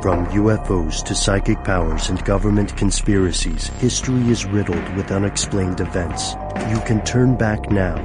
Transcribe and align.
From 0.00 0.26
UFOs 0.26 1.02
to 1.06 1.14
psychic 1.16 1.64
powers 1.64 2.08
and 2.08 2.24
government 2.24 2.76
conspiracies, 2.76 3.66
history 3.80 4.30
is 4.30 4.44
riddled 4.44 4.88
with 4.94 5.10
unexplained 5.10 5.80
events. 5.80 6.34
You 6.70 6.78
can 6.86 7.04
turn 7.04 7.34
back 7.34 7.68
now 7.68 7.96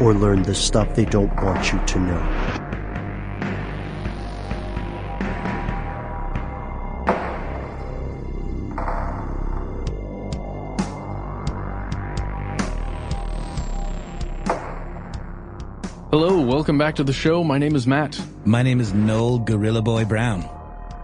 or 0.00 0.14
learn 0.14 0.44
the 0.44 0.54
stuff 0.54 0.94
they 0.94 1.04
don't 1.04 1.34
want 1.42 1.72
you 1.72 1.80
to 1.84 1.98
know. 1.98 2.20
Hello, 16.12 16.40
welcome 16.40 16.78
back 16.78 16.94
to 16.94 17.02
the 17.02 17.12
show. 17.12 17.42
My 17.42 17.58
name 17.58 17.74
is 17.74 17.84
Matt. 17.84 18.16
My 18.44 18.62
name 18.62 18.78
is 18.78 18.94
Noel 18.94 19.40
Gorilla 19.40 19.82
Boy 19.82 20.04
Brown. 20.04 20.55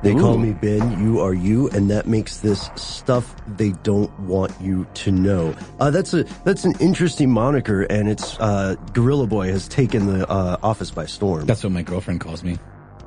They 0.02 0.12
Ooh. 0.14 0.20
call 0.20 0.36
me 0.38 0.52
Ben, 0.52 1.04
you 1.04 1.20
are 1.20 1.32
you, 1.34 1.68
and 1.70 1.88
that 1.90 2.06
makes 2.08 2.38
this 2.38 2.70
stuff 2.74 3.34
they 3.56 3.70
don't 3.84 4.10
want 4.20 4.52
you 4.60 4.84
to 4.94 5.12
know. 5.12 5.54
Uh, 5.78 5.90
that's 5.92 6.12
a 6.12 6.24
that's 6.44 6.64
an 6.64 6.74
interesting 6.80 7.30
moniker, 7.30 7.82
and 7.82 8.08
it's 8.08 8.38
uh, 8.40 8.74
Gorilla 8.92 9.26
Boy 9.28 9.48
has 9.52 9.68
taken 9.68 10.06
the 10.06 10.28
uh, 10.28 10.56
office 10.62 10.90
by 10.90 11.06
storm. 11.06 11.46
That's 11.46 11.62
what 11.62 11.72
my 11.72 11.82
girlfriend 11.82 12.20
calls 12.20 12.42
me. 12.42 12.58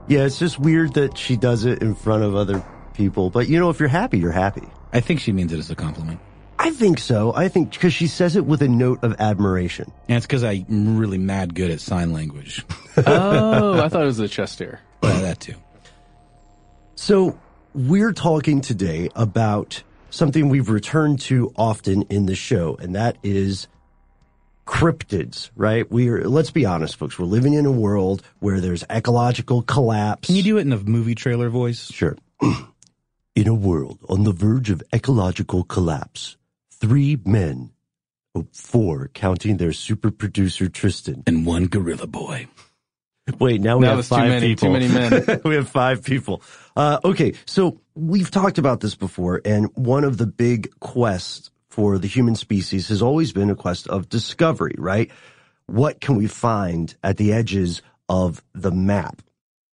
yeah, 0.07 0.23
it's 0.25 0.39
just 0.39 0.57
weird 0.59 0.93
that 0.93 1.17
she 1.17 1.35
does 1.35 1.65
it 1.65 1.81
in 1.81 1.95
front 1.95 2.23
of 2.23 2.33
other 2.35 2.63
people. 2.93 3.29
But 3.29 3.49
you 3.49 3.59
know, 3.59 3.69
if 3.69 3.79
you're 3.79 3.89
happy, 3.89 4.17
you're 4.19 4.31
happy. 4.31 4.63
I 4.93 5.01
think 5.01 5.19
she 5.19 5.33
means 5.33 5.51
it 5.51 5.59
as 5.59 5.69
a 5.69 5.75
compliment. 5.75 6.21
I 6.57 6.69
think 6.71 6.99
so. 6.99 7.33
I 7.35 7.49
think 7.49 7.71
because 7.71 7.93
she 7.93 8.07
says 8.07 8.37
it 8.37 8.45
with 8.45 8.61
a 8.61 8.69
note 8.69 9.03
of 9.03 9.19
admiration. 9.19 9.91
And 10.07 10.15
it's 10.15 10.25
because 10.25 10.45
I'm 10.45 10.97
really 10.97 11.17
mad 11.17 11.53
good 11.53 11.69
at 11.71 11.81
sign 11.81 12.13
language. 12.13 12.65
Oh, 13.05 13.81
I 13.83 13.89
thought 13.89 14.03
it 14.03 14.05
was 14.05 14.15
the 14.15 14.29
chest 14.29 14.59
hair. 14.59 14.79
Well, 15.03 15.21
that 15.23 15.41
too. 15.41 15.55
So 16.95 17.37
we're 17.73 18.13
talking 18.13 18.61
today 18.61 19.09
about 19.15 19.83
something 20.09 20.47
we've 20.47 20.69
returned 20.69 21.19
to 21.21 21.51
often 21.57 22.03
in 22.03 22.25
the 22.25 22.35
show, 22.35 22.77
and 22.79 22.95
that 22.95 23.17
is 23.21 23.67
cryptids, 24.65 25.51
right? 25.55 25.89
We're, 25.91 26.27
let's 26.27 26.51
be 26.51 26.65
honest, 26.65 26.95
folks, 26.95 27.19
we're 27.19 27.25
living 27.25 27.53
in 27.53 27.65
a 27.65 27.71
world 27.71 28.23
where 28.39 28.61
there's 28.61 28.83
ecological 28.89 29.61
collapse. 29.61 30.27
Can 30.27 30.35
you 30.35 30.43
do 30.43 30.57
it 30.57 30.61
in 30.61 30.71
a 30.71 30.77
movie 30.77 31.15
trailer 31.15 31.49
voice? 31.49 31.91
Sure. 31.91 32.17
in 33.35 33.47
a 33.47 33.53
world 33.53 33.99
on 34.07 34.23
the 34.23 34.31
verge 34.31 34.69
of 34.69 34.81
ecological 34.93 35.65
collapse, 35.65 36.37
three 36.71 37.19
men, 37.25 37.71
oh, 38.33 38.47
four, 38.53 39.09
counting 39.13 39.57
their 39.57 39.73
super 39.73 40.11
producer 40.11 40.69
Tristan, 40.69 41.23
And 41.27 41.45
one 41.45 41.67
gorilla 41.67 42.07
boy. 42.07 42.47
Wait, 43.39 43.59
now 43.59 43.77
we 43.77 43.85
Now 43.85 43.95
have 43.95 44.05
five 44.05 44.29
many, 44.29 44.49
people. 44.49 44.67
too 44.67 44.73
many 44.73 44.87
men. 44.87 45.41
we 45.45 45.55
have 45.55 45.67
five 45.67 46.03
people. 46.03 46.43
Uh, 46.75 46.99
okay, 47.03 47.33
so 47.45 47.79
we've 47.95 48.29
talked 48.29 48.59
about 48.59 48.81
this 48.81 48.93
before, 48.93 49.41
and 49.43 49.69
one 49.75 50.03
of 50.03 50.17
the 50.17 50.27
big 50.27 50.69
quests 50.79 51.49
for 51.69 51.97
the 51.97 52.07
human 52.07 52.35
species 52.35 52.87
has 52.89 53.01
always 53.01 53.33
been 53.33 53.49
a 53.49 53.55
quest 53.55 53.87
of 53.87 54.09
discovery, 54.09 54.75
right? 54.77 55.09
What 55.65 56.01
can 56.01 56.15
we 56.15 56.27
find 56.27 56.95
at 57.03 57.17
the 57.17 57.33
edges 57.33 57.81
of 58.07 58.43
the 58.53 58.71
map? 58.71 59.23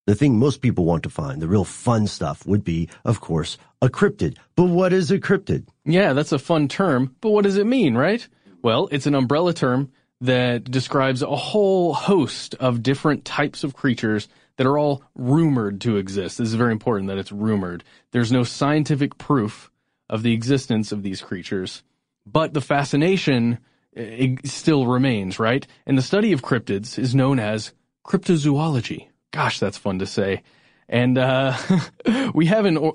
The 0.07 0.15
thing 0.15 0.39
most 0.39 0.63
people 0.63 0.87
want 0.87 1.03
to 1.03 1.11
find, 1.11 1.41
the 1.43 1.47
real 1.47 1.65
fun 1.65 2.07
stuff, 2.07 2.47
would 2.47 2.65
be, 2.65 2.89
of 3.05 3.21
course, 3.21 3.59
a 3.83 3.89
cryptid. 3.91 4.39
But 4.57 4.65
what 4.65 4.95
is 4.95 5.11
a 5.11 5.19
cryptid? 5.19 5.67
Yeah, 5.85 6.15
that's 6.15 6.33
a 6.33 6.39
fun 6.39 6.69
term, 6.69 7.15
but 7.21 7.31
what 7.31 7.45
does 7.45 7.59
it 7.59 7.67
mean, 7.67 7.95
right? 7.97 8.27
Well, 8.63 8.89
it's 8.91 9.07
an 9.07 9.15
umbrella 9.15 9.53
term 9.53 9.93
that 10.23 10.71
describes 10.71 11.21
a 11.21 11.37
whole 11.37 11.93
host 11.93 12.55
of 12.55 12.83
different 12.83 13.25
types 13.25 13.65
of 13.65 13.75
creatures 13.75 14.29
that 14.57 14.67
are 14.69 14.79
all 14.79 15.03
rumored 15.17 15.81
to 15.81 15.97
exist. 15.97 16.39
This 16.39 16.49
is 16.49 16.55
very 16.55 16.71
important 16.71 17.09
that 17.09 17.19
it's 17.19 17.33
rumored. 17.33 17.83
There's 18.13 18.31
no 18.31 18.45
scientific 18.45 19.19
proof 19.19 19.71
of 20.09 20.23
the 20.23 20.33
existence 20.33 20.93
of 20.93 21.03
these 21.03 21.21
creatures, 21.21 21.83
but 22.25 22.55
the 22.55 22.61
fascination 22.61 23.59
eh, 23.97 24.37
still 24.45 24.87
remains, 24.87 25.41
right? 25.41 25.67
And 25.87 25.99
the 25.99 26.03
study 26.03 26.33
of 26.33 26.43
cryptids 26.43 27.01
is 27.01 27.17
known 27.17 27.41
as 27.41 27.73
cryptozoology. 28.07 29.09
Gosh, 29.33 29.59
that's 29.59 29.79
fun 29.79 29.99
to 29.99 30.07
say. 30.07 30.43
And 30.89 31.19
uh, 31.19 31.57
we 32.35 32.47
have 32.47 32.65
an 32.65 32.93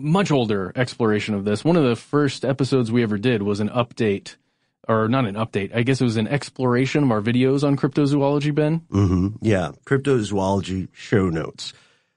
much 0.00 0.30
older 0.30 0.72
exploration 0.76 1.34
of 1.34 1.44
this. 1.44 1.64
One 1.64 1.76
of 1.76 1.84
the 1.84 1.96
first 1.96 2.44
episodes 2.44 2.92
we 2.92 3.02
ever 3.02 3.18
did 3.18 3.42
was 3.42 3.58
an 3.58 3.70
update, 3.70 4.36
or 4.88 5.08
not 5.08 5.26
an 5.26 5.34
update. 5.34 5.74
I 5.74 5.82
guess 5.82 6.00
it 6.00 6.04
was 6.04 6.16
an 6.16 6.26
exploration 6.28 7.04
of 7.04 7.10
our 7.10 7.20
videos 7.20 7.62
on 7.66 7.76
cryptozoology. 7.76 8.54
Ben, 8.54 8.80
Mm-hmm. 8.90 9.28
Yeah, 9.42 9.72
cryptozoology 9.84 10.88
show 10.92 11.28
notes. 11.28 11.72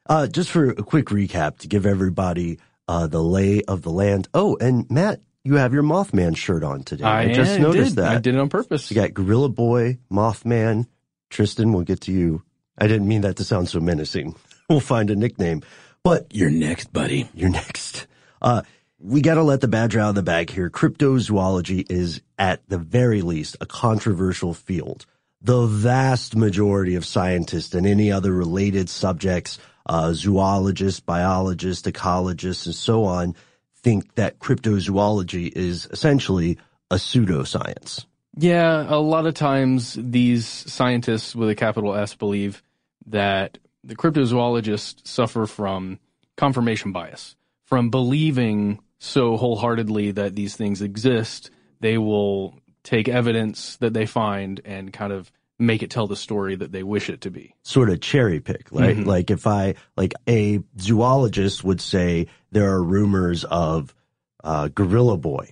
Uh, 0.07 0.27
just 0.27 0.50
for 0.50 0.69
a 0.69 0.75
quick 0.83 1.06
recap 1.07 1.59
to 1.59 1.68
give 1.68 1.85
everybody 1.85 2.59
uh, 2.88 3.07
the 3.07 3.21
lay 3.21 3.62
of 3.62 3.81
the 3.83 3.91
land. 3.91 4.27
Oh, 4.33 4.57
and 4.59 4.89
Matt, 4.89 5.21
you 5.44 5.56
have 5.56 5.73
your 5.73 5.83
Mothman 5.83 6.35
shirt 6.35 6.63
on 6.63 6.83
today. 6.83 7.03
I, 7.03 7.33
just 7.33 7.53
did. 7.53 7.62
noticed 7.62 7.95
that. 7.97 8.15
I 8.15 8.19
did 8.19 8.35
it 8.35 8.39
on 8.39 8.50
purpose. 8.50 8.89
You 8.91 8.95
got 8.95 9.13
Gorilla 9.13 9.50
Boy, 9.50 10.00
Mothman, 10.12 10.88
Tristan. 11.29 11.71
We'll 11.71 11.83
get 11.83 12.01
to 12.01 12.12
you. 12.12 12.44
I 12.77 12.88
didn't 12.88 13.07
mean 13.07 13.21
that 13.21 13.35
to 13.38 13.44
sound 13.44 13.69
so 13.69 13.79
menacing. 13.79 14.35
We'll 14.69 14.79
find 14.79 15.09
a 15.09 15.18
nickname, 15.18 15.63
but 16.01 16.27
You're 16.33 16.50
next, 16.50 16.94
buddy. 16.94 17.29
you're 17.33 17.50
next. 17.50 18.07
Uh, 18.41 18.62
we 19.03 19.21
got 19.21 19.36
to 19.36 19.44
let 19.44 19.62
the 19.62 19.68
badger 19.68 20.00
out 20.00 20.09
of 20.09 20.15
the 20.15 20.24
bag 20.24 20.50
here. 20.50 20.69
Cryptozoology 20.69 21.89
is, 21.89 22.21
at 22.38 22.68
the 22.69 22.77
very 22.77 23.21
least, 23.21 23.57
a 23.59 23.65
controversial 23.65 24.53
field. 24.53 25.06
The 25.42 25.65
vast 25.65 26.36
majority 26.36 26.95
of 26.95 27.06
scientists 27.06 27.74
and 27.74 27.88
any 27.88 28.12
other 28.12 28.31
related 28.31 28.89
subjects 28.89 29.57
uh, 29.88 30.13
zoologists, 30.13 31.00
biologists, 31.00 31.88
ecologists, 31.88 32.68
and 32.68 32.75
so 32.75 33.06
on 33.06 33.36
think 33.75 34.13
that 34.15 34.39
cryptozoology 34.39 35.51
is 35.56 35.88
essentially 35.89 36.59
a 36.92 36.95
pseudoscience. 36.95 38.06
Yeah, 38.38 38.86
a 38.88 39.00
lot 39.00 39.25
of 39.25 39.33
times 39.33 39.97
these 40.00 40.47
scientists 40.47 41.36
with 41.36 41.50
a 41.50 41.56
capital 41.56 41.95
S 41.95 42.13
believe 42.13 42.62
that 43.07 43.57
the 43.83 43.95
cryptozoologists 43.95 45.07
suffer 45.07 45.47
from 45.47 46.00
confirmation 46.38 46.92
bias, 46.92 47.36
from 47.65 47.89
believing 47.89 48.80
so 49.03 49.36
wholeheartedly 49.36 50.12
that 50.12 50.36
these 50.36 50.56
things 50.56 50.80
exist, 50.83 51.50
they 51.80 51.98
will 51.98 52.59
take 52.83 53.09
evidence 53.09 53.77
that 53.77 53.95
they 53.95 54.06
find 54.06 54.62
and 54.63 54.94
kind 54.94 55.12
of 55.12 55.31
make 55.57 55.81
it 55.81 55.89
tell 55.89 56.06
the 56.06 56.15
story 56.15 56.56
that 56.56 56.71
they 56.71 56.83
wish 56.83 57.09
it 57.09 57.21
to 57.21 57.31
be. 57.31 57.56
Sort 57.63 57.89
of 57.89 58.00
cherry 58.00 58.39
pick, 58.39 58.68
right? 58.71 58.95
Mhm. 58.95 59.07
Like 59.07 59.31
if 59.31 59.48
I, 59.48 59.74
like 59.98 60.13
a 60.30 60.59
zoologist 60.80 61.63
would 61.63 61.81
say 61.81 62.27
there 62.51 62.71
are 62.71 62.83
rumors 62.83 63.44
of, 63.44 63.95
uh, 64.44 64.68
gorilla 64.68 65.18
boy 65.18 65.50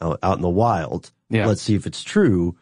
out, 0.00 0.20
out 0.22 0.36
in 0.36 0.42
the 0.42 0.48
wild. 0.48 1.10
Yeah. 1.28 1.46
Let's 1.46 1.62
see 1.62 1.74
if 1.74 1.86
it's 1.88 2.04
true. 2.04 2.56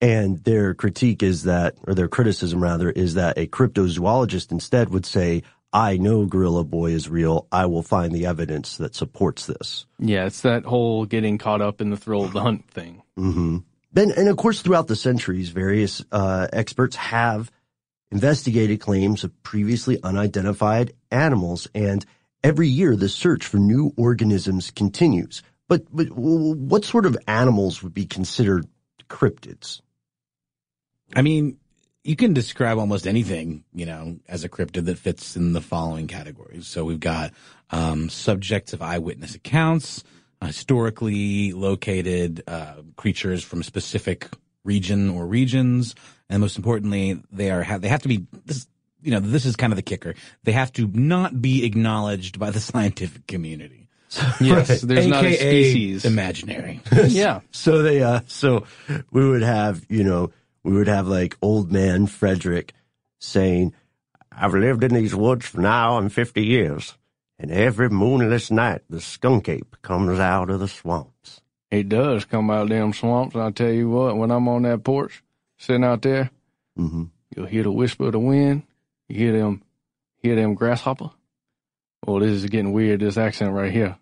And 0.00 0.38
their 0.44 0.72
critique 0.72 1.22
is 1.22 1.42
that, 1.42 1.74
or 1.86 1.94
their 1.94 2.08
criticism 2.08 2.62
rather, 2.62 2.88
is 2.90 3.14
that 3.14 3.36
a 3.36 3.46
cryptozoologist 3.46 4.50
instead 4.50 4.88
would 4.88 5.04
say, 5.04 5.42
I 5.74 5.96
know 5.96 6.24
Gorilla 6.24 6.62
Boy 6.62 6.92
is 6.92 7.08
real. 7.08 7.48
I 7.50 7.66
will 7.66 7.82
find 7.82 8.12
the 8.12 8.26
evidence 8.26 8.76
that 8.76 8.94
supports 8.94 9.46
this. 9.46 9.86
Yeah, 9.98 10.24
it's 10.24 10.42
that 10.42 10.64
whole 10.64 11.04
getting 11.04 11.36
caught 11.36 11.60
up 11.60 11.80
in 11.80 11.90
the 11.90 11.96
thrill 11.96 12.24
of 12.24 12.32
the 12.32 12.40
hunt 12.40 12.70
thing. 12.70 13.02
hmm 13.16 13.58
Then, 13.92 14.12
and 14.12 14.28
of 14.28 14.36
course, 14.36 14.62
throughout 14.62 14.86
the 14.86 14.94
centuries, 14.94 15.48
various 15.48 16.02
uh, 16.12 16.46
experts 16.52 16.94
have 16.94 17.50
investigated 18.12 18.80
claims 18.80 19.24
of 19.24 19.42
previously 19.42 20.00
unidentified 20.00 20.92
animals, 21.10 21.66
and 21.74 22.06
every 22.44 22.68
year 22.68 22.94
the 22.94 23.08
search 23.08 23.44
for 23.44 23.56
new 23.56 23.92
organisms 23.96 24.70
continues. 24.70 25.42
But, 25.66 25.86
but 25.92 26.06
what 26.12 26.84
sort 26.84 27.04
of 27.04 27.18
animals 27.26 27.82
would 27.82 27.94
be 27.94 28.06
considered 28.06 28.68
cryptids? 29.08 29.80
I 31.16 31.22
mean, 31.22 31.58
you 32.04 32.16
can 32.16 32.32
describe 32.34 32.78
almost 32.78 33.06
anything, 33.06 33.64
you 33.74 33.86
know, 33.86 34.18
as 34.28 34.44
a 34.44 34.48
cryptid 34.48 34.84
that 34.84 34.98
fits 34.98 35.36
in 35.36 35.54
the 35.54 35.60
following 35.60 36.06
categories. 36.06 36.66
So 36.66 36.84
we've 36.84 37.00
got 37.00 37.32
um, 37.70 38.08
subjects 38.10 38.72
of 38.74 38.82
eyewitness 38.82 39.34
accounts, 39.34 40.04
historically 40.42 41.52
located 41.52 42.42
uh, 42.46 42.74
creatures 42.96 43.42
from 43.42 43.60
a 43.60 43.64
specific 43.64 44.28
region 44.64 45.08
or 45.10 45.26
regions, 45.26 45.94
and 46.28 46.40
most 46.40 46.56
importantly, 46.56 47.20
they 47.32 47.50
are 47.50 47.62
ha- 47.62 47.78
they 47.78 47.88
have 47.88 48.02
to 48.02 48.08
be 48.08 48.26
this. 48.44 48.66
You 49.02 49.10
know, 49.10 49.20
this 49.20 49.44
is 49.44 49.54
kind 49.56 49.70
of 49.72 49.76
the 49.76 49.82
kicker. 49.82 50.14
They 50.44 50.52
have 50.52 50.72
to 50.74 50.86
not 50.94 51.42
be 51.42 51.64
acknowledged 51.66 52.38
by 52.38 52.50
the 52.50 52.60
scientific 52.70 53.26
community. 53.26 53.88
Yes, 54.40 54.70
Right. 54.70 54.80
there's 54.82 55.06
not 55.06 55.24
a 55.24 55.34
species. 55.36 56.04
imaginary. 56.04 56.80
yeah. 57.08 57.40
So 57.50 57.82
they, 57.82 58.02
uh, 58.02 58.20
so 58.26 58.64
we 59.10 59.28
would 59.28 59.42
have, 59.42 59.84
you 59.90 60.04
know, 60.04 60.30
we 60.64 60.72
would 60.72 60.88
have 60.88 61.06
like 61.06 61.36
old 61.40 61.70
man 61.70 62.06
Frederick 62.08 62.72
saying, 63.20 63.72
I've 64.32 64.54
lived 64.54 64.82
in 64.82 64.92
these 64.94 65.14
woods 65.14 65.46
for 65.46 65.60
now 65.60 65.98
and 65.98 66.12
50 66.12 66.44
years, 66.44 66.96
and 67.38 67.52
every 67.52 67.88
moonless 67.88 68.50
night 68.50 68.82
the 68.90 69.00
skunk 69.00 69.48
ape 69.48 69.76
comes 69.82 70.18
out 70.18 70.50
of 70.50 70.58
the 70.60 70.66
swamps. 70.68 71.40
He 71.70 71.82
does 71.82 72.24
come 72.24 72.50
out 72.50 72.62
of 72.64 72.68
them 72.70 72.92
swamps. 72.92 73.36
I 73.36 73.50
tell 73.50 73.70
you 73.70 73.90
what, 73.90 74.16
when 74.16 74.30
I'm 74.30 74.48
on 74.48 74.62
that 74.62 74.82
porch, 74.84 75.22
sitting 75.58 75.84
out 75.84 76.02
there, 76.02 76.30
Mm-hmm. 76.78 77.04
you'll 77.36 77.46
hear 77.46 77.62
the 77.62 77.70
whisper 77.70 78.06
of 78.06 78.12
the 78.12 78.18
wind. 78.18 78.64
You 79.08 79.16
hear 79.16 79.38
them, 79.38 79.62
hear 80.16 80.34
them 80.34 80.54
grasshopper. 80.54 81.10
Oh, 82.06 82.18
this 82.18 82.30
is 82.30 82.46
getting 82.46 82.72
weird. 82.72 82.98
This 83.00 83.16
accent 83.16 83.52
right 83.52 83.70
here. 83.72 83.96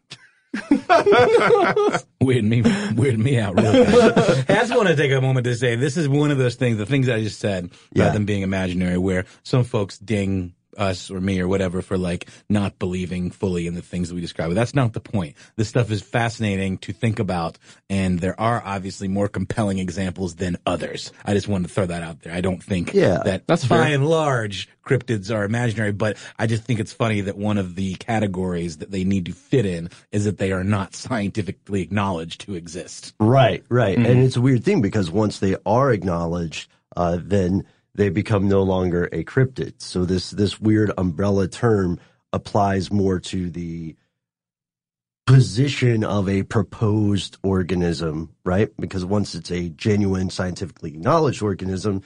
Weird 2.21 2.45
me, 2.45 2.63
weird 2.95 3.19
me 3.19 3.39
out 3.39 3.59
real 3.61 3.73
bad. 3.73 4.45
I 4.49 4.55
just 4.55 4.75
want 4.75 4.89
to 4.89 4.97
take 4.97 5.11
a 5.11 5.21
moment 5.21 5.45
to 5.45 5.55
say 5.57 5.75
this 5.77 5.97
is 5.97 6.09
one 6.09 6.31
of 6.31 6.39
those 6.39 6.55
things, 6.55 6.79
the 6.79 6.87
things 6.87 7.09
I 7.09 7.23
just 7.23 7.41
said 7.41 7.71
Yeah. 7.93 8.05
about 8.05 8.15
them 8.15 8.25
being 8.27 8.43
imaginary, 8.43 8.99
where 8.99 9.25
some 9.43 9.65
folks 9.65 9.99
ding 9.99 10.55
us 10.79 11.11
or 11.11 11.21
me 11.21 11.41
or 11.41 11.49
whatever 11.49 11.83
for 11.83 11.99
like 11.99 12.29
not 12.49 12.79
believing 12.79 13.31
fully 13.31 13.67
in 13.67 13.75
the 13.75 13.83
things 13.83 14.09
that 14.09 14.15
we 14.15 14.21
describe. 14.21 14.49
But 14.51 14.55
that's 14.55 14.75
not 14.75 14.93
the 14.93 15.01
point. 15.01 15.37
This 15.57 15.69
stuff 15.69 15.91
is 15.91 16.03
fascinating 16.03 16.79
to 16.79 16.93
think 16.93 17.19
about, 17.19 17.59
and 17.91 18.19
there 18.21 18.39
are 18.41 18.63
obviously 18.65 19.09
more 19.09 19.29
compelling 19.29 19.79
examples 19.79 20.37
than 20.37 20.57
others. 20.67 21.13
I 21.25 21.35
just 21.35 21.49
wanted 21.49 21.69
to 21.69 21.75
throw 21.75 21.87
that 21.87 22.03
out 22.03 22.21
there. 22.23 22.33
I 22.33 22.41
don't 22.41 22.63
think 22.63 22.95
Yeah, 22.95 23.19
that 23.25 23.47
that's 23.47 23.67
by 23.67 23.85
fair. 23.85 23.95
and 23.95 24.09
large 24.09 24.69
cryptids 24.85 25.35
are 25.35 25.45
imaginary, 25.45 25.93
but 25.93 26.17
I 26.39 26.47
just 26.47 26.65
think 26.65 26.81
it's 26.81 26.93
funny 26.93 27.21
that 27.23 27.37
one 27.37 27.59
of 27.59 27.75
the 27.77 27.95
categories 27.95 28.79
that 28.79 28.91
they 28.91 29.05
need 29.05 29.27
to 29.27 29.33
fit 29.33 29.65
in 29.67 29.91
is 30.11 30.25
that 30.25 30.39
they 30.39 30.53
are 30.53 30.65
not 30.65 30.95
scientifically 30.95 31.83
acknowledged 31.83 32.41
to 32.43 32.55
exist. 32.55 33.15
Right, 33.21 33.63
right. 33.69 33.97
Mm-hmm. 33.97 34.07
And 34.11 34.21
it's 34.25 34.37
a 34.37 34.41
weird 34.41 34.65
thing 34.65 34.81
because 34.83 35.11
once 35.11 35.39
they 35.39 35.57
are 35.65 35.93
acknowledged, 35.93 36.69
uh, 36.97 37.19
then 37.23 37.65
they 37.95 38.09
become 38.09 38.49
no 38.49 38.63
longer 38.63 39.09
a 39.13 39.25
cryptid. 39.25 39.75
So 39.83 40.05
this, 40.05 40.31
this 40.31 40.61
weird 40.61 40.93
umbrella 40.97 41.49
term 41.49 41.99
applies 42.33 42.91
more 42.91 43.21
to 43.21 43.51
the 43.51 43.97
position 45.27 46.03
of 46.03 46.29
a 46.29 46.43
proposed 46.43 47.39
organism, 47.43 48.31
right? 48.45 48.71
Because 48.79 49.05
once 49.05 49.35
it's 49.35 49.51
a 49.51 49.69
genuine 49.69 50.31
scientifically 50.31 50.91
acknowledged 50.91 51.43
organism, 51.43 52.03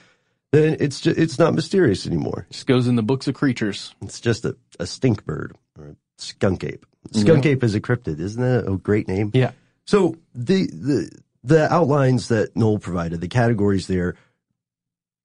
then 0.51 0.77
it's 0.79 1.01
just, 1.01 1.17
it's 1.17 1.39
not 1.39 1.53
mysterious 1.53 2.05
anymore. 2.05 2.47
Just 2.51 2.67
goes 2.67 2.87
in 2.87 2.95
the 2.95 3.03
books 3.03 3.27
of 3.27 3.33
creatures. 3.33 3.95
It's 4.01 4.19
just 4.19 4.45
a, 4.45 4.55
a 4.79 4.85
stink 4.85 5.25
bird 5.25 5.55
or 5.77 5.85
a 5.85 5.95
skunk 6.17 6.63
ape. 6.63 6.85
Skunk 7.11 7.45
ape 7.45 7.63
is 7.63 7.73
a 7.73 7.81
cryptid, 7.81 8.19
isn't 8.19 8.41
that 8.41 8.69
a 8.69 8.77
great 8.77 9.07
name? 9.07 9.31
Yeah. 9.33 9.51
So 9.85 10.17
the 10.35 10.67
the 10.67 11.09
the 11.43 11.73
outlines 11.73 12.27
that 12.27 12.55
Noel 12.55 12.79
provided, 12.79 13.21
the 13.21 13.29
categories 13.29 13.87
there, 13.87 14.15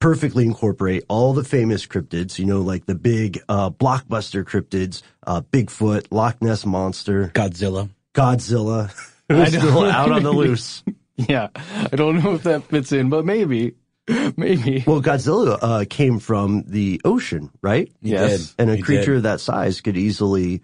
perfectly 0.02 0.44
incorporate 0.44 1.04
all 1.08 1.32
the 1.32 1.44
famous 1.44 1.86
cryptids. 1.86 2.36
You 2.38 2.44
know, 2.44 2.60
like 2.60 2.86
the 2.86 2.96
big 2.96 3.40
uh, 3.48 3.70
blockbuster 3.70 4.44
cryptids, 4.44 5.02
uh, 5.26 5.42
Bigfoot, 5.42 6.08
Loch 6.10 6.42
Ness 6.42 6.66
monster, 6.66 7.28
Godzilla. 7.28 7.88
Godzilla, 8.12 8.92
I 9.30 9.44
still 9.48 9.84
out 9.84 10.10
on 10.12 10.22
the 10.22 10.32
loose. 10.32 10.82
Yeah. 11.28 11.48
I 11.54 11.94
don't 11.94 12.24
know 12.24 12.34
if 12.34 12.44
that 12.44 12.64
fits 12.64 12.90
in, 12.90 13.10
but 13.10 13.24
maybe. 13.26 13.74
Maybe. 14.08 14.82
Well, 14.84 15.02
Godzilla 15.02 15.58
uh, 15.60 15.84
came 15.88 16.18
from 16.18 16.64
the 16.66 17.02
ocean, 17.04 17.50
right? 17.60 17.92
Yes. 18.00 18.54
And 18.58 18.70
a 18.70 18.76
He 18.76 18.82
creature 18.82 19.12
did. 19.12 19.16
of 19.18 19.22
that 19.24 19.40
size 19.40 19.82
could 19.82 19.96
easily 19.98 20.62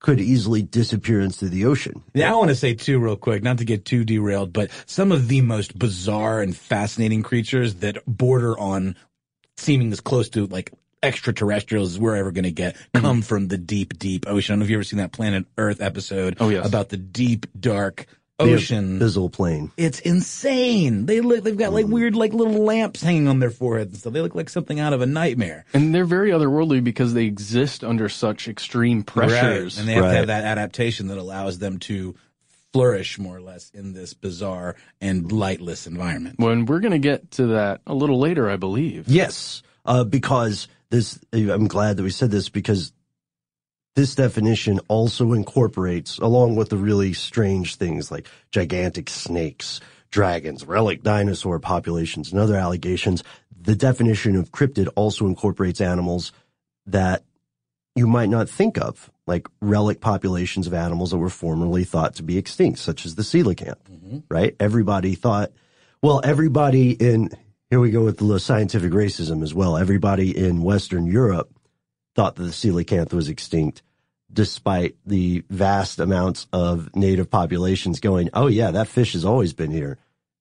could 0.00 0.20
easily 0.20 0.62
disappear 0.62 1.20
into 1.20 1.48
the 1.48 1.64
ocean. 1.64 2.02
Yeah, 2.14 2.32
I 2.32 2.36
want 2.36 2.50
to 2.50 2.54
say 2.54 2.74
too, 2.74 2.98
real 2.98 3.16
quick, 3.16 3.42
not 3.42 3.58
to 3.58 3.64
get 3.64 3.84
too 3.84 4.04
derailed, 4.04 4.52
but 4.52 4.70
some 4.86 5.10
of 5.10 5.28
the 5.28 5.40
most 5.40 5.78
bizarre 5.78 6.40
and 6.40 6.56
fascinating 6.56 7.22
creatures 7.22 7.76
that 7.76 7.98
border 8.06 8.58
on 8.58 8.96
seeming 9.56 9.90
as 9.92 10.00
close 10.00 10.28
to 10.30 10.46
like 10.46 10.72
extraterrestrials 11.02 11.94
as 11.94 11.98
we're 11.98 12.16
ever 12.16 12.30
going 12.30 12.44
to 12.44 12.50
get 12.50 12.74
mm-hmm. 12.74 13.00
come 13.00 13.22
from 13.22 13.48
the 13.48 13.58
deep, 13.58 13.98
deep 13.98 14.26
ocean. 14.28 14.52
I 14.52 14.54
don't 14.54 14.58
know 14.60 14.64
if 14.64 14.70
you've 14.70 14.78
ever 14.78 14.84
seen 14.84 14.98
that 14.98 15.12
Planet 15.12 15.46
Earth 15.56 15.80
episode 15.80 16.36
Oh, 16.40 16.48
yes. 16.48 16.66
about 16.66 16.88
the 16.88 16.96
deep, 16.96 17.46
dark 17.58 18.06
ocean. 18.38 18.98
abyssal 19.00 19.32
plain. 19.32 19.70
It's 19.76 20.00
insane. 20.00 21.06
They 21.06 21.20
look, 21.20 21.44
they've 21.44 21.56
got 21.56 21.72
like 21.72 21.86
weird, 21.86 22.14
like 22.14 22.32
little 22.32 22.64
lamps 22.64 23.02
hanging 23.02 23.28
on 23.28 23.40
their 23.40 23.50
foreheads 23.50 23.92
and 23.92 24.00
stuff. 24.00 24.12
They 24.12 24.20
look 24.20 24.34
like 24.34 24.48
something 24.48 24.80
out 24.80 24.92
of 24.92 25.00
a 25.00 25.06
nightmare. 25.06 25.64
And 25.72 25.94
they're 25.94 26.04
very 26.04 26.30
otherworldly 26.30 26.82
because 26.82 27.14
they 27.14 27.24
exist 27.24 27.84
under 27.84 28.08
such 28.08 28.48
extreme 28.48 29.02
pressures. 29.02 29.76
Right. 29.76 29.80
And 29.80 29.88
they 29.88 29.94
have 29.94 30.04
to 30.04 30.16
have 30.16 30.26
that 30.28 30.44
adaptation 30.44 31.08
that 31.08 31.18
allows 31.18 31.58
them 31.58 31.78
to 31.80 32.14
flourish 32.72 33.18
more 33.18 33.36
or 33.36 33.40
less 33.40 33.70
in 33.70 33.92
this 33.94 34.12
bizarre 34.12 34.76
and 35.00 35.32
lightless 35.32 35.86
environment. 35.86 36.38
When 36.38 36.66
we're 36.66 36.80
going 36.80 36.92
to 36.92 36.98
get 36.98 37.30
to 37.32 37.46
that 37.48 37.80
a 37.86 37.94
little 37.94 38.18
later, 38.18 38.50
I 38.50 38.56
believe. 38.56 39.08
Yes, 39.08 39.62
uh, 39.86 40.04
because 40.04 40.68
this, 40.90 41.18
I'm 41.32 41.68
glad 41.68 41.96
that 41.96 42.02
we 42.02 42.10
said 42.10 42.30
this 42.30 42.48
because 42.48 42.92
this 43.96 44.14
definition 44.14 44.78
also 44.88 45.32
incorporates, 45.32 46.18
along 46.18 46.54
with 46.54 46.68
the 46.68 46.76
really 46.76 47.14
strange 47.14 47.76
things 47.76 48.10
like 48.10 48.28
gigantic 48.52 49.08
snakes, 49.08 49.80
dragons, 50.10 50.66
relic 50.66 51.02
dinosaur 51.02 51.58
populations, 51.58 52.30
and 52.30 52.38
other 52.38 52.56
allegations, 52.56 53.24
the 53.58 53.74
definition 53.74 54.36
of 54.36 54.52
cryptid 54.52 54.88
also 54.96 55.26
incorporates 55.26 55.80
animals 55.80 56.32
that 56.84 57.24
you 57.94 58.06
might 58.06 58.28
not 58.28 58.50
think 58.50 58.76
of, 58.76 59.10
like 59.26 59.48
relic 59.62 60.00
populations 60.00 60.66
of 60.66 60.74
animals 60.74 61.10
that 61.10 61.16
were 61.16 61.30
formerly 61.30 61.82
thought 61.82 62.16
to 62.16 62.22
be 62.22 62.36
extinct, 62.36 62.78
such 62.78 63.06
as 63.06 63.14
the 63.14 63.22
coelacanth, 63.22 63.82
mm-hmm. 63.90 64.18
right? 64.28 64.54
Everybody 64.60 65.14
thought, 65.14 65.52
well, 66.02 66.20
everybody 66.22 66.90
in, 66.90 67.30
here 67.70 67.80
we 67.80 67.90
go 67.90 68.04
with 68.04 68.18
the 68.18 68.38
scientific 68.38 68.92
racism 68.92 69.42
as 69.42 69.54
well. 69.54 69.78
Everybody 69.78 70.36
in 70.36 70.62
Western 70.62 71.06
Europe 71.06 71.50
thought 72.16 72.36
that 72.36 72.42
the 72.42 72.50
coelacanth 72.50 73.12
was 73.12 73.28
extinct, 73.28 73.82
despite 74.32 74.96
the 75.06 75.44
vast 75.50 76.00
amounts 76.00 76.46
of 76.52 76.94
native 76.96 77.30
populations 77.30 78.00
going, 78.00 78.30
oh 78.34 78.48
yeah, 78.48 78.72
that 78.72 78.88
fish 78.88 79.12
has 79.12 79.24
always 79.24 79.52
been 79.52 79.70
here 79.70 79.98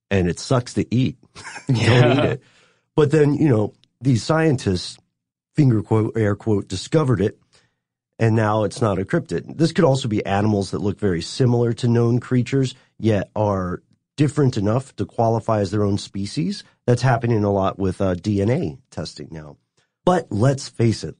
and 0.10 0.27
it 0.27 0.39
sucks 0.39 0.74
to 0.75 0.94
eat. 0.94 1.17
Don't 1.67 1.77
eat 1.77 2.25
it. 2.25 2.41
But 2.96 3.12
then, 3.12 3.36
you 3.36 3.50
know, 3.50 3.74
these 4.01 4.24
scientists, 4.24 4.98
finger 5.53 5.84
quote, 5.84 6.15
air 6.15 6.36
quote, 6.36 6.67
discovered 6.67 7.22
it 7.22 7.38
and 8.17 8.36
now 8.36 8.63
it's 8.63 8.82
not 8.82 9.00
a 9.00 9.05
cryptid. 9.05 9.58
This 9.58 9.74
could 9.74 9.84
also 9.84 10.08
be 10.08 10.25
animals 10.25 10.72
that 10.72 10.79
look 10.79 11.00
very 11.00 11.22
similar 11.22 11.74
to 11.74 11.88
known 11.88 12.20
creatures, 12.20 12.74
yet 12.98 13.29
are 13.36 13.84
different 14.15 14.55
enough 14.55 14.96
to 14.96 15.05
qualify 15.05 15.60
as 15.60 15.72
their 15.72 15.84
own 15.84 15.98
species. 15.98 16.63
That's 16.86 17.01
happening 17.01 17.44
a 17.44 17.51
lot 17.51 17.77
with 17.77 18.00
uh, 18.00 18.15
DNA 18.15 18.79
testing 18.89 19.27
now. 19.32 19.58
But 20.05 20.27
let's 20.32 20.70
face 20.70 21.03
it. 21.03 21.17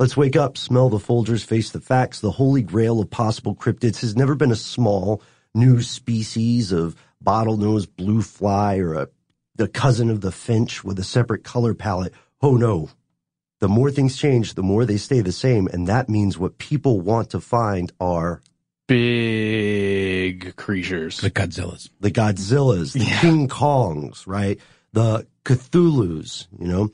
Let's 0.00 0.16
wake 0.16 0.36
up, 0.36 0.56
smell 0.56 0.90
the 0.90 0.98
Folgers, 0.98 1.44
face 1.44 1.70
the 1.70 1.80
facts. 1.80 2.20
The 2.20 2.30
holy 2.30 2.62
grail 2.62 3.00
of 3.00 3.10
possible 3.10 3.56
cryptids 3.56 4.00
has 4.02 4.14
never 4.14 4.36
been 4.36 4.52
a 4.52 4.56
small 4.56 5.20
new 5.56 5.82
species 5.82 6.70
of 6.70 6.94
bottlenose 7.24 7.88
blue 7.96 8.22
fly 8.22 8.78
or 8.78 8.94
a 8.94 9.08
the 9.56 9.66
cousin 9.66 10.08
of 10.08 10.20
the 10.20 10.30
finch 10.30 10.84
with 10.84 11.00
a 11.00 11.04
separate 11.04 11.42
color 11.42 11.74
palette. 11.74 12.14
Oh 12.40 12.56
no. 12.56 12.90
The 13.58 13.66
more 13.66 13.90
things 13.90 14.16
change, 14.16 14.54
the 14.54 14.62
more 14.62 14.84
they 14.84 14.98
stay 14.98 15.20
the 15.20 15.32
same. 15.32 15.66
And 15.66 15.88
that 15.88 16.08
means 16.08 16.38
what 16.38 16.58
people 16.58 17.00
want 17.00 17.30
to 17.30 17.40
find 17.40 17.90
are 17.98 18.40
Big 18.86 20.54
creatures. 20.54 21.20
The 21.20 21.30
Godzillas. 21.32 21.90
the 21.98 22.12
Godzillas, 22.12 22.92
the 22.92 23.04
King 23.20 23.48
Kongs, 23.48 24.28
right? 24.28 24.60
The 24.92 25.26
Cthulhu's, 25.44 26.46
you 26.56 26.68
know? 26.68 26.90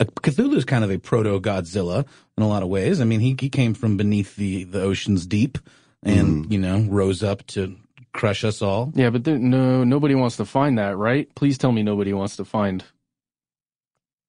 Uh, 0.00 0.04
Cthulhu 0.04 0.54
is 0.56 0.64
kind 0.64 0.84
of 0.84 0.90
a 0.90 0.98
proto 0.98 1.40
Godzilla 1.40 2.06
in 2.36 2.42
a 2.42 2.48
lot 2.48 2.62
of 2.62 2.68
ways. 2.68 3.00
I 3.00 3.04
mean, 3.04 3.20
he, 3.20 3.36
he 3.38 3.48
came 3.48 3.74
from 3.74 3.96
beneath 3.96 4.36
the, 4.36 4.64
the 4.64 4.80
ocean's 4.80 5.26
deep 5.26 5.58
and, 6.02 6.50
you 6.52 6.58
know, 6.58 6.86
rose 6.88 7.22
up 7.24 7.44
to 7.48 7.74
crush 8.12 8.44
us 8.44 8.62
all. 8.62 8.92
Yeah, 8.94 9.10
but 9.10 9.24
there, 9.24 9.38
no, 9.38 9.82
nobody 9.84 10.14
wants 10.14 10.36
to 10.36 10.44
find 10.44 10.78
that, 10.78 10.96
right? 10.96 11.32
Please 11.34 11.58
tell 11.58 11.72
me 11.72 11.82
nobody 11.82 12.12
wants 12.12 12.36
to 12.36 12.44
find 12.44 12.84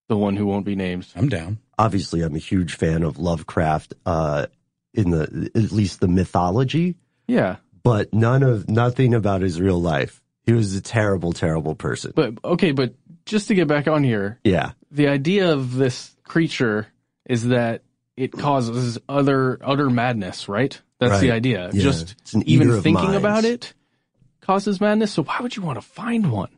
the 0.08 0.18
one 0.18 0.36
who 0.36 0.48
won't 0.48 0.66
be 0.66 0.76
named. 0.76 1.08
I'm 1.16 1.30
down. 1.30 1.60
Obviously, 1.78 2.22
I'm 2.22 2.36
a 2.36 2.40
huge 2.40 2.76
fan 2.76 3.04
of 3.04 3.20
Lovecraft, 3.20 3.94
uh, 4.06 4.48
in 4.96 5.12
the, 5.12 5.52
at 5.54 5.72
least 5.72 6.00
the 6.00 6.08
mythology, 6.08 6.96
Yeah, 7.28 7.58
but 7.84 8.12
none 8.12 8.42
of, 8.42 8.68
nothing 8.68 9.14
about 9.14 9.42
his 9.42 9.62
real 9.62 9.80
life. 9.80 10.22
He 10.46 10.54
was 10.54 10.76
a 10.76 10.82
terrible, 10.82 11.32
terrible 11.32 11.76
person. 11.76 12.12
but 12.16 12.34
okay, 12.44 12.72
but 12.72 12.96
just 13.30 13.48
to 13.50 13.56
get 13.56 13.68
back 13.68 13.88
on 13.88 14.04
here, 14.04 14.40
Yeah. 14.44 14.72
the 14.92 15.08
idea 15.08 15.52
of 15.54 15.76
this 15.76 16.16
creature 16.24 16.88
is 17.28 17.48
that 17.48 17.84
it 18.18 18.32
causes 18.34 18.98
other 19.08 19.58
utter 19.64 19.90
madness, 19.90 20.50
right? 20.50 20.80
That's 21.00 21.22
the 21.22 21.32
idea. 21.32 21.70
Yeah. 21.72 21.82
Just 21.82 22.16
It's 22.20 22.34
an 22.34 22.44
eater 22.44 22.64
even 22.66 22.82
thinking 22.82 23.04
minds. 23.12 23.16
about 23.18 23.46
it 23.46 23.74
causes 24.42 24.82
madness. 24.82 25.14
So 25.14 25.24
why 25.24 25.38
would 25.42 25.56
you 25.56 25.62
want 25.64 25.78
to 25.78 25.82
find 25.88 26.32
one, 26.32 26.50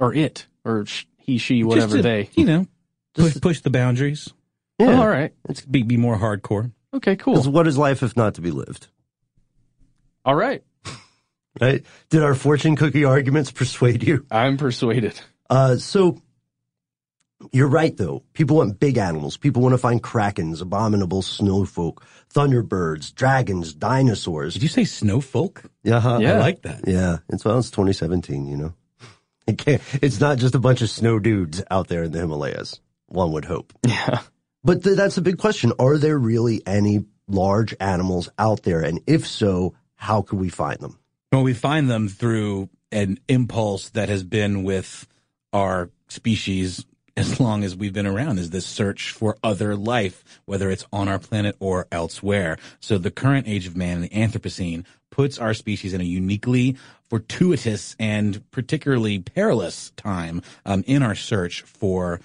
or 0.00 0.14
it, 0.14 0.46
or 0.64 0.86
sh- 0.86 1.04
he, 1.18 1.36
she, 1.38 1.62
whatever 1.64 1.96
Just 1.96 1.96
to, 1.96 2.02
they? 2.02 2.30
You 2.34 2.44
know, 2.46 2.66
push, 3.14 3.38
push 3.40 3.60
the 3.60 3.70
boundaries. 3.70 4.32
Oh, 4.80 4.88
Yeah. 4.88 4.98
all 5.00 5.08
right. 5.08 5.32
Be, 5.70 5.82
be 5.82 5.96
more 5.98 6.16
hardcore. 6.18 6.72
Okay. 6.94 7.16
Cool. 7.16 7.34
Because 7.34 7.48
what 7.48 7.66
is 7.66 7.76
life 7.76 8.02
if 8.02 8.16
not 8.16 8.34
to 8.36 8.40
be 8.40 8.50
lived? 8.50 8.86
All 10.24 10.34
right. 10.34 10.62
Right? 11.60 11.84
Did 12.08 12.22
our 12.24 12.34
fortune 12.34 12.74
cookie 12.76 13.04
arguments 13.04 13.50
persuade 13.52 14.02
you? 14.02 14.26
I'm 14.30 14.56
persuaded. 14.56 15.20
Uh, 15.50 15.76
so 15.76 16.20
you're 17.52 17.68
right 17.68 17.96
though. 17.96 18.22
People 18.32 18.56
want 18.56 18.80
big 18.80 18.96
animals. 18.98 19.36
People 19.36 19.62
want 19.62 19.72
to 19.74 19.78
find 19.78 20.02
krakens, 20.02 20.62
abominable 20.62 21.22
snowfolk, 21.22 22.04
thunderbirds, 22.34 23.14
dragons, 23.14 23.74
dinosaurs. 23.74 24.54
Did 24.54 24.62
you 24.62 24.68
say 24.68 24.84
snowfolk? 24.84 25.62
Yeah, 25.82 26.00
huh? 26.00 26.18
Yeah. 26.20 26.34
I 26.34 26.38
like 26.38 26.62
that. 26.62 26.86
yeah. 26.86 27.18
It's 27.28 27.44
well, 27.44 27.58
it's 27.58 27.70
2017. 27.70 28.46
You 28.46 28.56
know, 28.56 28.74
it 29.46 29.58
can't, 29.58 29.82
it's 30.02 30.20
not 30.20 30.38
just 30.38 30.54
a 30.54 30.58
bunch 30.60 30.80
of 30.82 30.90
snow 30.90 31.18
dudes 31.18 31.62
out 31.70 31.88
there 31.88 32.04
in 32.04 32.12
the 32.12 32.18
Himalayas. 32.20 32.80
One 33.06 33.32
would 33.32 33.44
hope. 33.44 33.72
Yeah. 33.86 34.20
But 34.66 34.82
th- 34.82 34.96
that's 34.96 35.18
a 35.18 35.22
big 35.22 35.36
question. 35.36 35.74
Are 35.78 35.98
there 35.98 36.18
really 36.18 36.62
any 36.66 37.04
large 37.28 37.74
animals 37.80 38.30
out 38.38 38.62
there? 38.62 38.80
And 38.80 38.98
if 39.06 39.26
so, 39.26 39.74
how 39.94 40.22
could 40.22 40.38
we 40.38 40.48
find 40.48 40.78
them? 40.80 40.98
Well, 41.30 41.42
we 41.42 41.52
find 41.52 41.90
them 41.90 42.08
through 42.08 42.70
an 42.90 43.18
impulse 43.28 43.90
that 43.90 44.08
has 44.08 44.24
been 44.24 44.62
with 44.62 45.06
our 45.54 45.88
species 46.08 46.84
as 47.16 47.38
long 47.38 47.62
as 47.62 47.76
we've 47.76 47.92
been 47.92 48.06
around 48.06 48.38
is 48.38 48.50
this 48.50 48.66
search 48.66 49.12
for 49.12 49.36
other 49.42 49.76
life, 49.76 50.24
whether 50.46 50.68
it's 50.70 50.84
on 50.92 51.08
our 51.08 51.18
planet 51.18 51.54
or 51.60 51.86
elsewhere. 51.92 52.58
So 52.80 52.98
the 52.98 53.10
current 53.10 53.46
age 53.46 53.66
of 53.66 53.76
man, 53.76 54.00
the 54.00 54.08
Anthropocene, 54.08 54.84
puts 55.10 55.38
our 55.38 55.54
species 55.54 55.94
in 55.94 56.00
a 56.00 56.04
uniquely 56.04 56.76
fortuitous 57.08 57.94
and 58.00 58.42
particularly 58.50 59.20
perilous 59.20 59.90
time 59.90 60.42
um, 60.66 60.82
in 60.88 61.04
our 61.04 61.14
search 61.14 61.62
for 61.62 62.20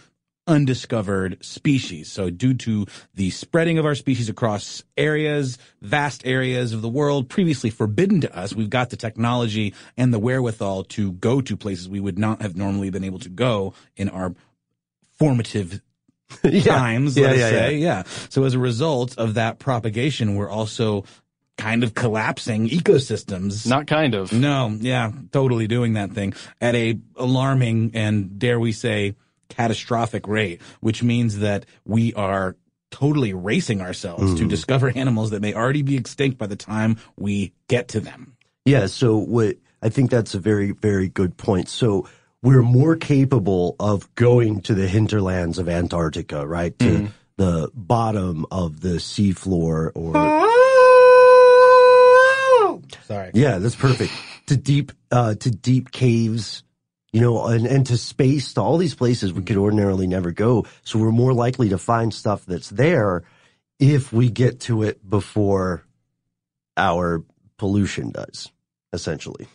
undiscovered 0.49 1.37
species. 1.45 2.11
So 2.11 2.29
due 2.29 2.55
to 2.55 2.87
the 3.13 3.29
spreading 3.29 3.77
of 3.77 3.85
our 3.85 3.95
species 3.95 4.27
across 4.27 4.83
areas, 4.97 5.57
vast 5.81 6.25
areas 6.25 6.73
of 6.73 6.81
the 6.81 6.89
world 6.89 7.29
previously 7.29 7.69
forbidden 7.69 8.19
to 8.21 8.35
us, 8.35 8.53
we've 8.53 8.69
got 8.69 8.89
the 8.89 8.97
technology 8.97 9.73
and 9.95 10.11
the 10.13 10.19
wherewithal 10.19 10.85
to 10.85 11.13
go 11.13 11.39
to 11.39 11.55
places 11.55 11.87
we 11.87 11.99
would 11.99 12.17
not 12.17 12.41
have 12.41 12.57
normally 12.57 12.89
been 12.89 13.03
able 13.03 13.19
to 13.19 13.29
go 13.29 13.73
in 13.95 14.09
our 14.09 14.33
formative 15.19 15.81
times, 16.63 17.15
Yeah, 17.15 17.27
let 17.27 17.33
us 17.33 17.39
yeah, 17.39 17.49
say. 17.49 17.77
Yeah. 17.77 18.03
So 18.29 18.43
as 18.43 18.55
a 18.55 18.59
result 18.59 19.17
of 19.17 19.35
that 19.35 19.59
propagation, 19.59 20.35
we're 20.35 20.49
also 20.49 21.05
kind 21.57 21.83
of 21.83 21.93
collapsing 21.93 22.69
ecosystems. 22.69 23.67
Not 23.67 23.85
kind 23.85 24.15
of. 24.15 24.31
No, 24.33 24.75
yeah, 24.79 25.11
totally 25.31 25.67
doing 25.67 25.93
that 25.93 26.11
thing 26.11 26.33
at 26.59 26.73
a 26.73 26.97
alarming 27.15 27.91
and 27.93 28.39
dare 28.39 28.59
we 28.59 28.71
say 28.71 29.15
catastrophic 29.49 30.27
rate, 30.27 30.61
which 30.79 31.03
means 31.03 31.39
that 31.39 31.65
we 31.85 32.13
are 32.13 32.55
totally 32.91 33.33
racing 33.33 33.81
ourselves 33.81 34.33
to 34.35 34.47
discover 34.47 34.91
animals 34.95 35.29
that 35.29 35.41
may 35.41 35.53
already 35.53 35.83
be 35.83 35.95
extinct 35.95 36.37
by 36.37 36.47
the 36.47 36.55
time 36.55 36.97
we 37.17 37.53
get 37.67 37.89
to 37.89 37.99
them. 37.99 38.35
Yeah, 38.65 38.87
so 38.87 39.17
what 39.17 39.57
I 39.81 39.89
think 39.89 40.09
that's 40.09 40.33
a 40.33 40.39
very, 40.39 40.71
very 40.71 41.07
good 41.07 41.37
point. 41.37 41.69
So 41.69 42.07
we're 42.41 42.63
more 42.63 42.95
capable 42.95 43.75
of 43.79 44.13
going 44.15 44.61
to 44.61 44.73
the 44.73 44.87
hinterlands 44.87 45.59
of 45.59 45.69
Antarctica, 45.69 46.47
right? 46.47 46.77
To 46.79 47.09
the 47.37 47.71
bottom 47.73 48.45
of 48.51 48.81
the 48.81 48.97
seafloor 48.97 49.91
or 49.95 50.13
Sorry. 53.05 53.31
Yeah, 53.33 53.59
that's 53.59 53.75
perfect. 53.75 54.11
to 54.47 54.57
deep 54.57 54.91
uh 55.11 55.35
to 55.35 55.51
deep 55.51 55.91
caves, 55.91 56.63
you 57.11 57.21
know, 57.21 57.45
and, 57.47 57.65
and 57.65 57.85
to 57.87 57.97
space, 57.97 58.53
to 58.53 58.61
all 58.61 58.77
these 58.77 58.95
places 58.95 59.33
we 59.33 59.41
could 59.41 59.55
mm-hmm. 59.55 59.63
ordinarily 59.63 60.07
never 60.07 60.31
go. 60.31 60.65
So 60.83 60.99
we're 60.99 61.11
more 61.11 61.33
likely 61.33 61.69
to 61.69 61.77
find 61.77 62.13
stuff 62.13 62.45
that's 62.45 62.69
there 62.69 63.23
if 63.79 64.11
we 64.11 64.29
get 64.29 64.59
to 64.61 64.83
it 64.83 65.07
before 65.07 65.85
our 66.77 67.23
pollution 67.57 68.11
does, 68.11 68.51
essentially. 68.93 69.47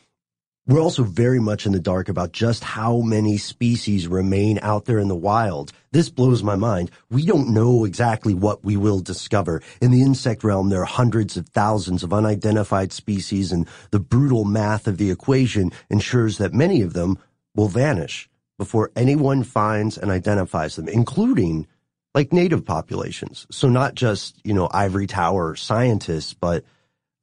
We're 0.66 0.80
also 0.80 1.02
very 1.02 1.40
much 1.40 1.66
in 1.66 1.72
the 1.72 1.78
dark 1.78 2.08
about 2.08 2.32
just 2.32 2.64
how 2.64 3.00
many 3.00 3.36
species 3.36 4.08
remain 4.08 4.58
out 4.62 4.86
there 4.86 4.98
in 4.98 5.08
the 5.08 5.14
wild. 5.14 5.72
This 5.92 6.08
blows 6.08 6.42
my 6.42 6.56
mind. 6.56 6.90
We 7.10 7.26
don't 7.26 7.52
know 7.52 7.84
exactly 7.84 8.32
what 8.32 8.64
we 8.64 8.78
will 8.78 9.00
discover. 9.00 9.60
In 9.82 9.90
the 9.90 10.00
insect 10.00 10.42
realm, 10.42 10.70
there 10.70 10.80
are 10.80 10.86
hundreds 10.86 11.36
of 11.36 11.50
thousands 11.50 12.02
of 12.02 12.14
unidentified 12.14 12.94
species 12.94 13.52
and 13.52 13.68
the 13.90 14.00
brutal 14.00 14.46
math 14.46 14.86
of 14.86 14.96
the 14.96 15.10
equation 15.10 15.70
ensures 15.90 16.38
that 16.38 16.54
many 16.54 16.80
of 16.80 16.94
them 16.94 17.18
will 17.54 17.68
vanish 17.68 18.28
before 18.58 18.90
anyone 18.96 19.42
finds 19.42 19.98
and 19.98 20.10
identifies 20.10 20.76
them, 20.76 20.88
including 20.88 21.66
like 22.14 22.32
native 22.32 22.64
populations. 22.64 23.46
So 23.50 23.68
not 23.68 23.94
just, 23.94 24.40
you 24.44 24.54
know, 24.54 24.68
ivory 24.72 25.06
tower 25.06 25.56
scientists, 25.56 26.34
but 26.34 26.64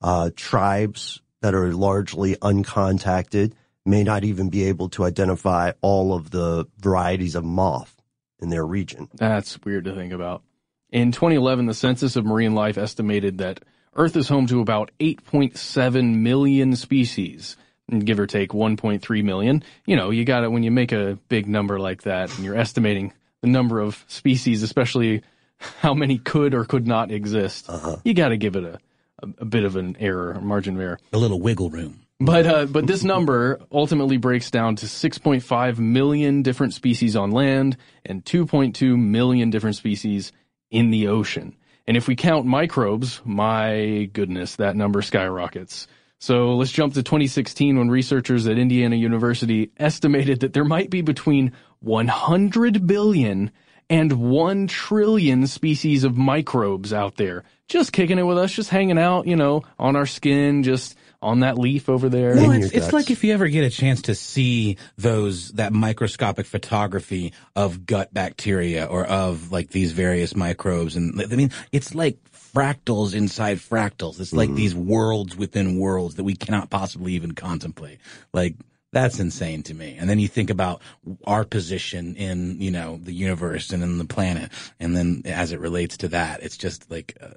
uh, 0.01 0.31
tribes 0.35 1.21
that 1.41 1.55
are 1.55 1.71
largely 1.73 2.35
uncontacted 2.35 3.53
may 3.85 4.03
not 4.03 4.23
even 4.23 4.49
be 4.49 4.65
able 4.65 4.89
to 4.89 5.05
identify 5.05 5.71
all 5.81 6.13
of 6.13 6.31
the 6.31 6.67
varieties 6.79 7.35
of 7.35 7.43
moth 7.43 7.95
in 8.39 8.49
their 8.49 8.65
region. 8.65 9.07
That's 9.15 9.59
weird 9.63 9.85
to 9.85 9.95
think 9.95 10.13
about. 10.13 10.43
In 10.91 11.11
2011, 11.11 11.67
the 11.67 11.73
Census 11.73 12.15
of 12.15 12.25
Marine 12.25 12.53
Life 12.53 12.77
estimated 12.77 13.37
that 13.37 13.61
Earth 13.95 14.15
is 14.15 14.27
home 14.27 14.47
to 14.47 14.61
about 14.61 14.91
8.7 14.99 16.17
million 16.17 16.75
species, 16.75 17.57
give 17.99 18.19
or 18.19 18.27
take 18.27 18.51
1.3 18.51 19.23
million. 19.23 19.63
You 19.85 19.95
know, 19.95 20.09
you 20.09 20.25
got 20.25 20.43
it 20.43 20.51
when 20.51 20.63
you 20.63 20.71
make 20.71 20.91
a 20.91 21.17
big 21.29 21.47
number 21.47 21.79
like 21.79 22.03
that 22.03 22.33
and 22.35 22.45
you're 22.45 22.57
estimating 22.57 23.13
the 23.41 23.47
number 23.47 23.79
of 23.79 24.03
species, 24.07 24.63
especially 24.63 25.23
how 25.57 25.93
many 25.93 26.17
could 26.17 26.53
or 26.53 26.65
could 26.65 26.87
not 26.87 27.11
exist, 27.11 27.69
you 28.03 28.13
got 28.13 28.29
to 28.29 28.37
give 28.37 28.55
it 28.55 28.63
a, 28.63 28.79
a, 29.21 29.29
a 29.39 29.45
bit 29.45 29.63
of 29.63 29.75
an 29.75 29.95
error, 29.99 30.31
a 30.31 30.41
margin 30.41 30.75
of 30.75 30.81
error. 30.81 30.99
A 31.13 31.17
little 31.17 31.39
wiggle 31.39 31.69
room. 31.69 32.01
But 32.19 32.45
uh, 32.45 32.65
but 32.67 32.85
this 32.85 33.03
number 33.03 33.59
ultimately 33.71 34.17
breaks 34.17 34.51
down 34.51 34.75
to 34.77 34.85
6.5 34.85 35.79
million 35.79 36.43
different 36.43 36.75
species 36.75 37.15
on 37.15 37.31
land 37.31 37.77
and 38.05 38.23
2.2 38.23 38.95
million 38.95 39.49
different 39.49 39.75
species 39.75 40.31
in 40.69 40.91
the 40.91 41.07
ocean. 41.07 41.55
And 41.87 41.97
if 41.97 42.07
we 42.07 42.15
count 42.15 42.45
microbes, 42.45 43.21
my 43.25 44.07
goodness, 44.13 44.57
that 44.57 44.75
number 44.75 45.01
skyrockets. 45.01 45.87
So 46.21 46.55
let's 46.55 46.71
jump 46.71 46.93
to 46.93 47.01
2016 47.01 47.79
when 47.79 47.89
researchers 47.89 48.45
at 48.45 48.59
Indiana 48.59 48.95
University 48.95 49.71
estimated 49.77 50.41
that 50.41 50.53
there 50.53 50.63
might 50.63 50.91
be 50.91 51.01
between 51.01 51.53
100 51.79 52.85
billion 52.85 53.49
and 53.89 54.13
one 54.13 54.67
trillion 54.67 55.47
species 55.47 56.03
of 56.03 56.15
microbes 56.15 56.93
out 56.93 57.15
there 57.15 57.43
just 57.71 57.93
kicking 57.93 58.19
it 58.19 58.23
with 58.23 58.37
us, 58.37 58.51
just 58.51 58.69
hanging 58.69 58.99
out, 58.99 59.25
you 59.25 59.35
know, 59.35 59.63
on 59.79 59.95
our 59.95 60.05
skin, 60.05 60.61
just 60.61 60.95
on 61.21 61.39
that 61.39 61.57
leaf 61.57 61.87
over 61.87 62.09
there. 62.09 62.35
Well, 62.35 62.51
it's, 62.51 62.71
it's 62.71 62.93
like 62.93 63.09
if 63.09 63.23
you 63.23 63.33
ever 63.33 63.47
get 63.47 63.63
a 63.63 63.69
chance 63.69 64.03
to 64.03 64.15
see 64.15 64.77
those 64.97 65.49
that 65.53 65.71
microscopic 65.71 66.45
photography 66.45 67.33
of 67.55 67.85
gut 67.85 68.13
bacteria 68.13 68.85
or 68.85 69.05
of 69.05 69.51
like 69.51 69.69
these 69.69 69.93
various 69.93 70.35
microbes, 70.35 70.95
and 70.95 71.19
I 71.21 71.35
mean, 71.35 71.51
it's 71.71 71.95
like 71.95 72.17
fractals 72.53 73.13
inside 73.13 73.57
fractals. 73.57 74.19
It's 74.19 74.33
like 74.33 74.53
these 74.53 74.75
worlds 74.75 75.35
within 75.35 75.79
worlds 75.79 76.15
that 76.15 76.23
we 76.23 76.35
cannot 76.35 76.69
possibly 76.69 77.13
even 77.13 77.33
contemplate. 77.33 77.99
Like 78.33 78.55
that's 78.91 79.19
insane 79.19 79.63
to 79.63 79.73
me. 79.73 79.95
And 79.97 80.09
then 80.09 80.19
you 80.19 80.27
think 80.27 80.49
about 80.49 80.81
our 81.25 81.45
position 81.45 82.15
in, 82.15 82.59
you 82.59 82.71
know, 82.71 82.99
the 83.01 83.13
universe 83.13 83.71
and 83.71 83.83
in 83.83 83.97
the 83.97 84.05
planet. 84.05 84.51
And 84.79 84.95
then 84.95 85.23
as 85.25 85.51
it 85.51 85.59
relates 85.59 85.97
to 85.97 86.09
that, 86.09 86.43
it's 86.43 86.57
just 86.57 86.91
like 86.91 87.17
uh, 87.21 87.29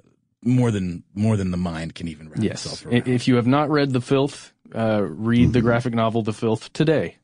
more 0.43 0.69
than, 0.71 1.03
more 1.13 1.37
than 1.37 1.51
the 1.51 1.57
mind 1.57 1.95
can 1.95 2.07
even 2.07 2.29
wrap 2.29 2.43
Yes. 2.43 2.65
itself 2.65 2.85
around. 2.85 3.07
If 3.07 3.27
you 3.27 3.35
have 3.35 3.47
not 3.47 3.69
read 3.69 3.93
The 3.93 4.01
Filth, 4.01 4.53
uh, 4.73 5.01
read 5.03 5.53
the 5.53 5.61
graphic 5.61 5.93
novel 5.93 6.23
The 6.23 6.33
Filth 6.33 6.73
today. 6.73 7.17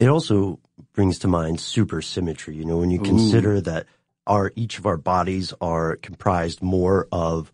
It 0.00 0.08
also 0.08 0.58
brings 0.92 1.18
to 1.20 1.28
mind 1.28 1.58
supersymmetry. 1.58 2.56
You 2.56 2.64
know, 2.64 2.78
when 2.78 2.90
you 2.90 2.98
consider 3.00 3.60
that 3.62 3.86
our 4.26 4.52
each 4.56 4.78
of 4.78 4.86
our 4.86 4.96
bodies 4.96 5.52
are 5.60 5.96
comprised 5.96 6.62
more 6.62 7.08
of 7.12 7.52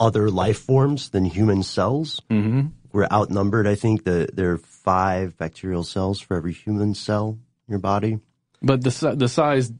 other 0.00 0.30
life 0.30 0.58
forms 0.58 1.10
than 1.10 1.24
human 1.24 1.62
cells. 1.62 2.20
Mm-hmm. 2.30 2.68
We're 2.92 3.08
outnumbered. 3.10 3.66
I 3.66 3.74
think 3.74 4.04
that 4.04 4.36
there 4.36 4.52
are 4.52 4.58
five 4.58 5.36
bacterial 5.38 5.84
cells 5.84 6.20
for 6.20 6.36
every 6.36 6.52
human 6.52 6.94
cell 6.94 7.38
in 7.68 7.72
your 7.72 7.78
body. 7.78 8.18
But 8.60 8.82
the 8.82 9.14
the 9.16 9.28
size 9.28 9.72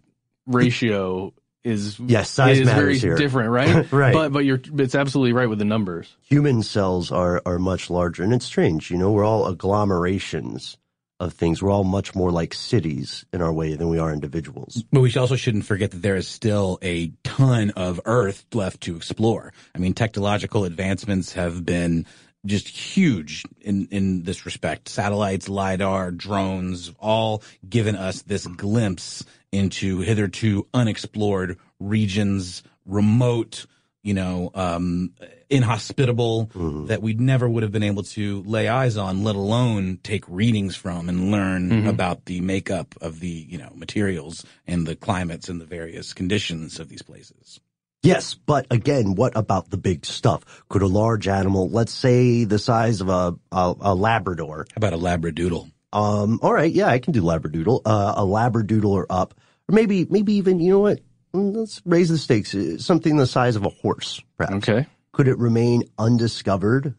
ratio 0.46 1.32
is 1.64 1.98
Yes, 2.00 2.30
size 2.30 2.58
is 2.58 2.68
very 2.68 2.98
here. 2.98 3.16
different, 3.16 3.50
right? 3.60 3.90
Right. 3.92 4.12
But 4.14 4.32
but 4.32 4.44
you're 4.44 4.60
it's 4.78 4.94
absolutely 4.94 5.32
right 5.32 5.48
with 5.48 5.58
the 5.58 5.64
numbers. 5.64 6.16
Human 6.22 6.62
cells 6.62 7.12
are 7.12 7.42
are 7.44 7.58
much 7.58 7.90
larger, 7.90 8.22
and 8.22 8.32
it's 8.32 8.46
strange. 8.46 8.90
You 8.90 8.98
know, 8.98 9.12
we're 9.12 9.24
all 9.24 9.46
agglomerations 9.46 10.76
of 11.22 11.32
things. 11.32 11.62
We're 11.62 11.70
all 11.70 11.84
much 11.84 12.14
more 12.14 12.30
like 12.30 12.52
cities 12.52 13.24
in 13.32 13.40
our 13.40 13.52
way 13.52 13.74
than 13.74 13.88
we 13.88 13.98
are 13.98 14.12
individuals. 14.12 14.84
But 14.92 15.00
we 15.00 15.14
also 15.14 15.36
shouldn't 15.36 15.64
forget 15.64 15.92
that 15.92 16.02
there 16.02 16.16
is 16.16 16.28
still 16.28 16.78
a 16.82 17.12
ton 17.22 17.70
of 17.70 18.00
Earth 18.04 18.44
left 18.52 18.82
to 18.82 18.96
explore. 18.96 19.52
I 19.74 19.78
mean, 19.78 19.94
technological 19.94 20.64
advancements 20.64 21.32
have 21.34 21.64
been 21.64 22.06
just 22.44 22.68
huge 22.68 23.44
in, 23.60 23.86
in 23.90 24.24
this 24.24 24.44
respect. 24.44 24.88
Satellites, 24.88 25.48
LiDAR, 25.48 26.10
drones, 26.10 26.92
all 26.98 27.42
given 27.68 27.94
us 27.94 28.22
this 28.22 28.46
glimpse 28.46 29.24
into 29.52 30.00
hitherto 30.00 30.66
unexplored 30.74 31.58
regions, 31.78 32.62
remote, 32.84 33.66
you 34.02 34.14
know, 34.14 34.50
um, 34.54 35.12
inhospitable 35.52 36.50
that 36.88 37.02
we 37.02 37.14
never 37.14 37.48
would 37.48 37.62
have 37.62 37.72
been 37.72 37.82
able 37.82 38.02
to 38.02 38.42
lay 38.44 38.68
eyes 38.68 38.96
on, 38.96 39.22
let 39.24 39.36
alone 39.36 39.98
take 40.02 40.24
readings 40.28 40.74
from 40.76 41.08
and 41.08 41.30
learn 41.30 41.86
about 41.86 42.24
the 42.24 42.40
makeup 42.40 42.94
of 43.00 43.20
the, 43.20 43.28
you 43.28 43.58
know, 43.58 43.70
materials 43.74 44.44
and 44.66 44.86
the 44.86 44.96
climates 44.96 45.48
and 45.48 45.60
the 45.60 45.64
various 45.66 46.12
conditions 46.12 46.80
of 46.80 46.88
these 46.88 47.02
places. 47.02 47.60
Yes, 48.02 48.34
but 48.34 48.66
again, 48.70 49.14
what 49.14 49.36
about 49.36 49.70
the 49.70 49.76
big 49.76 50.04
stuff? 50.04 50.64
Could 50.68 50.82
a 50.82 50.88
large 50.88 51.28
animal, 51.28 51.68
let's 51.70 51.92
say 51.92 52.42
the 52.42 52.58
size 52.58 53.00
of 53.00 53.08
a 53.08 53.34
a, 53.52 53.74
a 53.80 53.94
Labrador, 53.94 54.66
How 54.72 54.78
about 54.78 54.92
a 54.92 54.98
labradoodle? 54.98 55.70
um, 55.92 56.40
all 56.42 56.52
right, 56.52 56.72
yeah, 56.72 56.88
I 56.88 56.98
can 56.98 57.12
do 57.12 57.22
Labradoodle, 57.22 57.82
uh, 57.84 58.14
a 58.16 58.22
Labradoodle 58.22 58.86
or 58.90 59.06
up, 59.08 59.34
or 59.68 59.74
maybe 59.74 60.04
maybe 60.10 60.32
even 60.34 60.58
you 60.58 60.72
know 60.72 60.80
what? 60.80 60.98
Mm, 61.32 61.54
Let's 61.54 61.80
raise 61.84 62.08
the 62.08 62.18
stakes. 62.18 62.54
uh, 62.54 62.78
Something 62.78 63.18
the 63.18 63.26
size 63.26 63.54
of 63.56 63.64
a 63.64 63.68
horse, 63.68 64.20
perhaps. 64.36 64.68
Okay. 64.68 64.86
Could 65.12 65.28
it 65.28 65.38
remain 65.38 65.84
undiscovered 65.98 66.94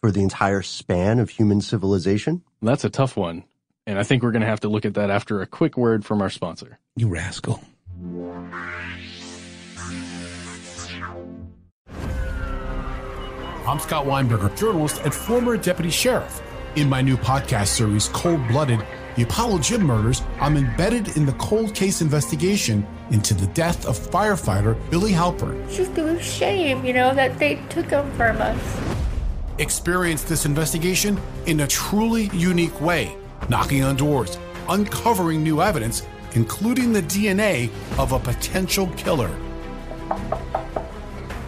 for 0.00 0.10
the 0.10 0.22
entire 0.22 0.62
span 0.62 1.18
of 1.18 1.28
human 1.28 1.60
civilization? 1.60 2.42
That's 2.62 2.84
a 2.84 2.90
tough 2.90 3.18
one. 3.18 3.44
And 3.86 3.98
I 3.98 4.02
think 4.02 4.22
we're 4.22 4.32
going 4.32 4.40
to 4.42 4.48
have 4.48 4.60
to 4.60 4.68
look 4.68 4.86
at 4.86 4.94
that 4.94 5.10
after 5.10 5.42
a 5.42 5.46
quick 5.46 5.76
word 5.76 6.06
from 6.06 6.22
our 6.22 6.30
sponsor. 6.30 6.78
You 6.96 7.08
rascal. 7.08 7.62
I'm 13.66 13.78
Scott 13.80 14.06
Weinberger, 14.06 14.56
journalist 14.56 15.02
and 15.04 15.12
former 15.12 15.58
deputy 15.58 15.90
sheriff. 15.90 16.42
In 16.76 16.88
my 16.88 17.02
new 17.02 17.18
podcast 17.18 17.66
series, 17.66 18.08
Cold 18.08 18.46
Blooded 18.48 18.80
The 19.18 19.24
Apollo 19.24 19.58
Gym 19.58 19.82
Murders, 19.82 20.22
I'm 20.38 20.56
embedded 20.56 21.16
in 21.16 21.26
the 21.26 21.32
cold 21.32 21.74
case 21.74 22.00
investigation 22.02 22.86
into 23.10 23.34
the 23.34 23.48
death 23.48 23.84
of 23.84 23.98
firefighter 23.98 24.78
Billy 24.92 25.10
Halpern. 25.10 25.60
It's 25.64 25.76
Just 25.76 25.98
a 25.98 26.22
shame, 26.22 26.84
you 26.84 26.92
know, 26.92 27.12
that 27.12 27.36
they 27.36 27.56
took 27.68 27.86
him 27.86 28.08
from 28.12 28.40
us. 28.40 28.80
Experience 29.58 30.22
this 30.22 30.46
investigation 30.46 31.20
in 31.46 31.58
a 31.58 31.66
truly 31.66 32.30
unique 32.32 32.80
way, 32.80 33.16
knocking 33.48 33.82
on 33.82 33.96
doors, 33.96 34.38
uncovering 34.68 35.42
new 35.42 35.62
evidence, 35.62 36.06
including 36.34 36.92
the 36.92 37.02
DNA 37.02 37.70
of 37.98 38.12
a 38.12 38.20
potential 38.20 38.86
killer. 38.96 39.36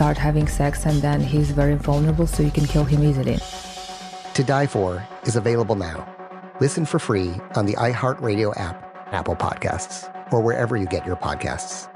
start 0.00 0.16
having 0.16 0.48
sex, 0.48 0.86
and 0.86 1.02
then 1.02 1.20
he's 1.20 1.50
very 1.50 1.74
vulnerable, 1.74 2.26
so 2.26 2.42
you 2.42 2.50
can 2.50 2.64
kill 2.64 2.84
him 2.84 3.04
easily. 3.04 3.38
To 4.32 4.42
Die 4.42 4.66
For 4.66 5.06
is 5.24 5.36
available 5.36 5.74
now. 5.76 6.08
Listen 6.58 6.86
for 6.86 6.98
free 6.98 7.34
on 7.54 7.66
the 7.66 7.74
iHeartRadio 7.74 8.58
app, 8.58 8.78
Apple 9.12 9.36
Podcasts, 9.36 10.08
or 10.32 10.40
wherever 10.40 10.74
you 10.74 10.86
get 10.86 11.04
your 11.04 11.16
podcasts. 11.16 11.86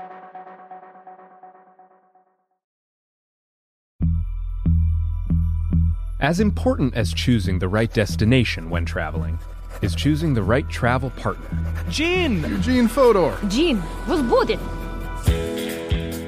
As 6.20 6.40
important 6.40 6.94
as 6.94 7.14
choosing 7.14 7.58
the 7.58 7.68
right 7.68 7.90
destination 7.90 8.68
when 8.68 8.84
traveling 8.84 9.38
is 9.80 9.94
choosing 9.94 10.34
the 10.34 10.42
right 10.42 10.68
travel 10.68 11.08
partner. 11.08 11.48
Gene! 11.88 12.42
Eugene 12.42 12.86
Fodor. 12.86 13.38
Gene, 13.48 13.82
was 14.06 14.20
booted. 14.20 14.60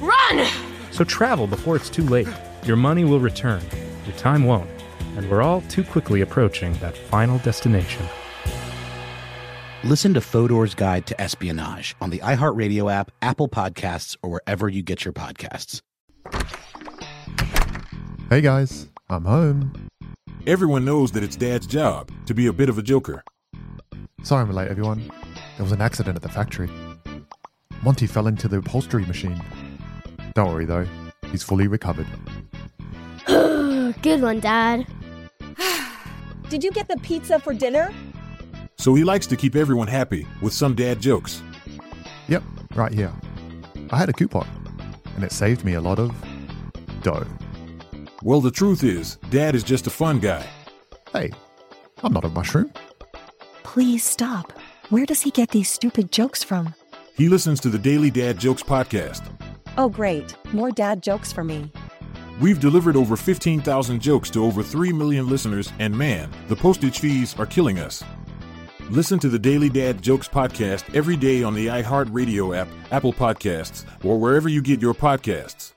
run! 0.00 0.46
So 0.90 1.04
travel 1.04 1.46
before 1.46 1.76
it's 1.76 1.90
too 1.90 2.04
late. 2.04 2.28
Your 2.64 2.76
money 2.76 3.04
will 3.04 3.20
return, 3.20 3.62
your 4.06 4.16
time 4.16 4.44
won't, 4.44 4.68
and 5.16 5.28
we're 5.30 5.42
all 5.42 5.62
too 5.62 5.84
quickly 5.84 6.20
approaching 6.20 6.72
that 6.74 6.96
final 6.96 7.38
destination. 7.38 8.06
Listen 9.82 10.12
to 10.12 10.20
Fodor's 10.20 10.74
Guide 10.74 11.06
to 11.06 11.18
Espionage 11.18 11.96
on 12.02 12.10
the 12.10 12.18
iHeartRadio 12.18 12.92
app, 12.92 13.10
Apple 13.22 13.48
Podcasts, 13.48 14.16
or 14.22 14.30
wherever 14.30 14.68
you 14.68 14.82
get 14.82 15.06
your 15.06 15.14
podcasts. 15.14 15.80
Hey 18.28 18.42
guys, 18.42 18.88
I'm 19.08 19.24
home. 19.24 19.88
Everyone 20.46 20.84
knows 20.84 21.12
that 21.12 21.22
it's 21.22 21.34
Dad's 21.34 21.66
job 21.66 22.10
to 22.26 22.34
be 22.34 22.46
a 22.46 22.52
bit 22.52 22.68
of 22.68 22.76
a 22.76 22.82
joker. 22.82 23.24
Sorry 24.22 24.42
I'm 24.42 24.52
late, 24.52 24.68
everyone. 24.68 25.10
There 25.56 25.64
was 25.64 25.72
an 25.72 25.80
accident 25.80 26.16
at 26.16 26.22
the 26.22 26.28
factory. 26.28 26.68
Monty 27.82 28.06
fell 28.06 28.26
into 28.26 28.48
the 28.48 28.58
upholstery 28.58 29.06
machine. 29.06 29.42
Don't 30.40 30.52
worry 30.54 30.64
though, 30.64 30.86
he's 31.30 31.42
fully 31.42 31.68
recovered. 31.68 32.06
Good 33.26 34.22
one, 34.22 34.40
Dad. 34.40 34.86
Did 36.48 36.64
you 36.64 36.70
get 36.70 36.88
the 36.88 36.96
pizza 36.96 37.38
for 37.38 37.52
dinner? 37.52 37.92
So 38.78 38.94
he 38.94 39.04
likes 39.04 39.26
to 39.26 39.36
keep 39.36 39.54
everyone 39.54 39.86
happy 39.86 40.26
with 40.40 40.54
some 40.54 40.74
dad 40.74 40.98
jokes. 40.98 41.42
Yep, 42.28 42.42
right 42.74 42.90
here. 42.90 43.12
I 43.90 43.98
had 43.98 44.08
a 44.08 44.14
coupon, 44.14 44.48
and 45.14 45.22
it 45.22 45.30
saved 45.30 45.62
me 45.62 45.74
a 45.74 45.80
lot 45.82 45.98
of 45.98 46.10
dough. 47.02 47.26
Well, 48.22 48.40
the 48.40 48.50
truth 48.50 48.82
is, 48.82 49.16
Dad 49.28 49.54
is 49.54 49.62
just 49.62 49.88
a 49.88 49.90
fun 49.90 50.20
guy. 50.20 50.48
Hey, 51.12 51.32
I'm 52.02 52.14
not 52.14 52.24
a 52.24 52.30
mushroom. 52.30 52.72
Please 53.62 54.04
stop. 54.04 54.54
Where 54.88 55.04
does 55.04 55.20
he 55.20 55.32
get 55.32 55.50
these 55.50 55.68
stupid 55.68 56.10
jokes 56.10 56.42
from? 56.42 56.74
He 57.14 57.28
listens 57.28 57.60
to 57.60 57.68
the 57.68 57.78
Daily 57.78 58.10
Dad 58.10 58.38
Jokes 58.38 58.62
podcast. 58.62 59.20
Oh, 59.80 59.88
great. 59.88 60.36
More 60.52 60.70
dad 60.70 61.02
jokes 61.02 61.32
for 61.32 61.42
me. 61.42 61.72
We've 62.38 62.60
delivered 62.60 62.96
over 62.96 63.16
15,000 63.16 63.98
jokes 63.98 64.28
to 64.28 64.44
over 64.44 64.62
3 64.62 64.92
million 64.92 65.26
listeners, 65.26 65.72
and 65.78 65.96
man, 65.96 66.30
the 66.48 66.56
postage 66.56 66.98
fees 66.98 67.34
are 67.38 67.46
killing 67.46 67.78
us. 67.78 68.04
Listen 68.90 69.18
to 69.20 69.30
the 69.30 69.38
Daily 69.38 69.70
Dad 69.70 70.02
Jokes 70.02 70.28
podcast 70.28 70.94
every 70.94 71.16
day 71.16 71.42
on 71.42 71.54
the 71.54 71.68
iHeartRadio 71.68 72.54
app, 72.54 72.68
Apple 72.90 73.14
Podcasts, 73.14 73.86
or 74.04 74.18
wherever 74.18 74.50
you 74.50 74.60
get 74.60 74.82
your 74.82 74.92
podcasts. 74.92 75.72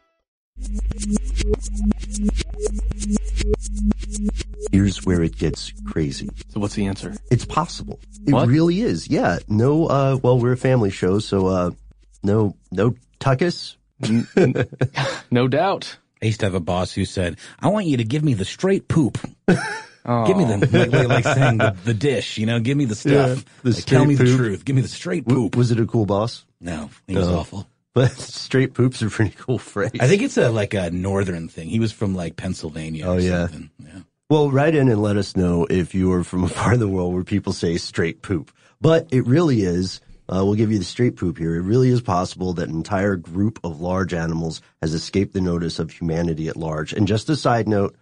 Here's 4.73 5.05
where 5.05 5.23
it 5.23 5.37
gets 5.37 5.71
crazy. 5.85 6.27
So 6.49 6.59
what's 6.59 6.75
the 6.75 6.87
answer? 6.87 7.15
It's 7.31 7.45
possible. 7.45 8.01
It 8.27 8.33
What? 8.33 8.49
really 8.49 8.81
is. 8.81 9.07
Yeah. 9.07 9.39
No, 9.47 9.85
uh, 9.87 10.17
well, 10.21 10.39
we're 10.39 10.51
a 10.51 10.57
family 10.57 10.89
show, 10.89 11.19
so, 11.19 11.47
uh, 11.47 11.71
no, 12.21 12.57
no 12.69 12.95
tuckus. 13.21 13.77
No 15.31 15.47
doubt. 15.47 15.97
I 16.21 16.25
used 16.27 16.39
to 16.39 16.45
have 16.45 16.55
a 16.55 16.59
boss 16.59 16.93
who 16.93 17.05
said, 17.05 17.37
I 17.59 17.67
want 17.69 17.85
you 17.85 17.97
to 17.97 18.03
give 18.03 18.23
me 18.23 18.33
the 18.33 18.45
straight 18.45 18.87
poop. 18.87 19.17
Give 19.47 20.37
me 20.37 20.43
the, 20.45 20.69
like, 20.71 20.91
like, 20.91 21.07
like 21.07 21.23
saying 21.23 21.57
the, 21.57 21.75
the 21.85 21.93
dish, 21.93 22.37
you 22.37 22.45
know, 22.45 22.59
give 22.59 22.77
me 22.77 22.85
the 22.85 22.95
stuff. 22.95 23.37
Yeah, 23.39 23.43
the 23.63 23.71
Like, 23.71 23.85
tell 23.85 24.05
me 24.05 24.15
straight 24.15 24.27
the 24.29 24.37
truth. 24.37 24.65
Give 24.65 24.75
me 24.75 24.81
the 24.81 24.87
straight 24.87 25.27
poop. 25.27 25.55
Was 25.55 25.71
it 25.71 25.79
a 25.79 25.85
cool 25.85 26.05
boss? 26.05 26.45
No, 26.61 26.89
he 27.07 27.15
was 27.15 27.27
No. 27.27 27.39
awful. 27.39 27.67
But 27.95 28.09
straight 28.13 28.73
poop's 28.73 29.03
are 29.03 29.09
pretty 29.11 29.35
cool 29.37 29.59
phrase. 29.59 29.91
I 29.99 30.07
think 30.07 30.23
it's 30.23 30.35
a 30.37 30.49
like 30.49 30.73
a 30.73 30.89
northern 30.89 31.47
thing. 31.47 31.69
He 31.69 31.79
was 31.79 31.91
from 31.91 32.15
like 32.15 32.35
Pennsylvania. 32.37 33.05
Oh 33.05 33.17
or 33.17 33.19
yeah. 33.19 33.45
something. 33.47 33.69
Well, 34.31 34.49
write 34.49 34.73
in 34.73 34.89
and 34.89 34.99
let 34.99 35.15
us 35.15 35.35
know 35.35 35.67
if 35.69 35.93
you 35.93 36.11
are 36.13 36.23
from 36.23 36.43
a 36.43 36.49
part 36.61 36.73
of 36.73 36.79
the 36.79 36.87
world 36.87 37.13
where 37.13 37.23
people 37.23 37.53
say 37.53 37.77
straight 37.77 38.23
poop. 38.23 38.51
But 38.81 39.09
it 39.11 39.27
really 39.27 39.61
is. 39.61 40.01
Uh, 40.29 40.43
we'll 40.45 40.55
give 40.55 40.71
you 40.71 40.79
the 40.79 40.85
straight 40.85 41.15
poop 41.17 41.37
here. 41.37 41.55
It 41.55 41.61
really 41.63 41.89
is 41.89 42.01
possible 42.01 42.53
that 42.53 42.69
an 42.69 42.75
entire 42.75 43.15
group 43.15 43.59
of 43.63 43.81
large 43.81 44.13
animals 44.13 44.61
has 44.81 44.93
escaped 44.93 45.33
the 45.33 45.41
notice 45.41 45.79
of 45.79 45.91
humanity 45.91 46.47
at 46.47 46.55
large. 46.57 46.93
And 46.93 47.07
just 47.07 47.29
a 47.29 47.35
side 47.35 47.67
note, 47.67 47.95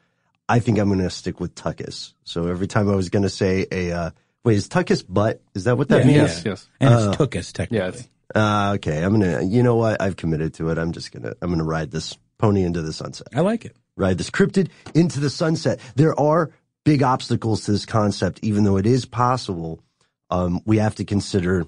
I 0.47 0.60
think 0.60 0.77
I'm 0.79 0.88
going 0.89 0.99
to 0.99 1.10
stick 1.10 1.39
with 1.39 1.55
tuckus. 1.55 2.13
So 2.23 2.47
every 2.47 2.67
time 2.67 2.89
I 2.89 2.95
was 2.95 3.10
going 3.10 3.23
to 3.23 3.29
say 3.29 3.65
a 3.71 3.91
uh, 3.91 4.10
wait, 4.43 4.57
is 4.57 4.69
tuckus 4.69 5.01
butt? 5.07 5.41
Is 5.55 5.63
that 5.63 5.77
what 5.77 5.89
that 5.89 6.01
Yeah, 6.01 6.05
means? 6.07 6.17
yes, 6.17 6.45
yes. 6.45 6.67
And 6.79 6.93
it's 6.93 7.03
Uh, 7.03 7.12
tuchus, 7.13 7.51
technically. 7.53 8.05
Uh, 8.34 8.73
okay, 8.75 9.03
I'm 9.03 9.12
gonna. 9.19 9.41
You 9.43 9.62
know 9.62 9.75
what? 9.75 9.99
I've 10.01 10.15
committed 10.15 10.53
to 10.53 10.69
it. 10.69 10.77
I'm 10.77 10.93
just 10.93 11.12
gonna. 11.12 11.34
I'm 11.41 11.49
gonna 11.49 11.65
ride 11.65 11.91
this 11.91 12.17
pony 12.38 12.63
into 12.63 12.81
the 12.81 12.93
sunset. 12.93 13.27
I 13.36 13.41
like 13.41 13.65
it. 13.65 13.75
Ride 13.97 14.17
this 14.17 14.29
cryptid 14.29 14.69
into 14.95 15.19
the 15.19 15.29
sunset. 15.29 15.81
There 15.95 16.17
are 16.17 16.49
big 16.86 17.03
obstacles 17.03 17.65
to 17.65 17.73
this 17.73 17.86
concept, 17.86 18.39
even 18.41 18.63
though 18.63 18.77
it 18.77 18.86
is 18.86 19.03
possible. 19.05 19.81
Um, 20.29 20.62
we 20.65 20.77
have 20.77 20.95
to 20.95 21.03
consider 21.03 21.65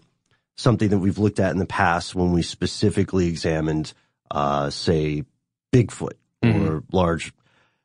something 0.55 0.89
that 0.89 0.99
we've 0.99 1.17
looked 1.17 1.39
at 1.39 1.51
in 1.51 1.57
the 1.57 1.65
past 1.65 2.15
when 2.15 2.31
we 2.31 2.41
specifically 2.41 3.27
examined, 3.27 3.93
uh, 4.31 4.69
say, 4.69 5.23
Bigfoot 5.71 6.13
or 6.43 6.83
large, 6.91 7.33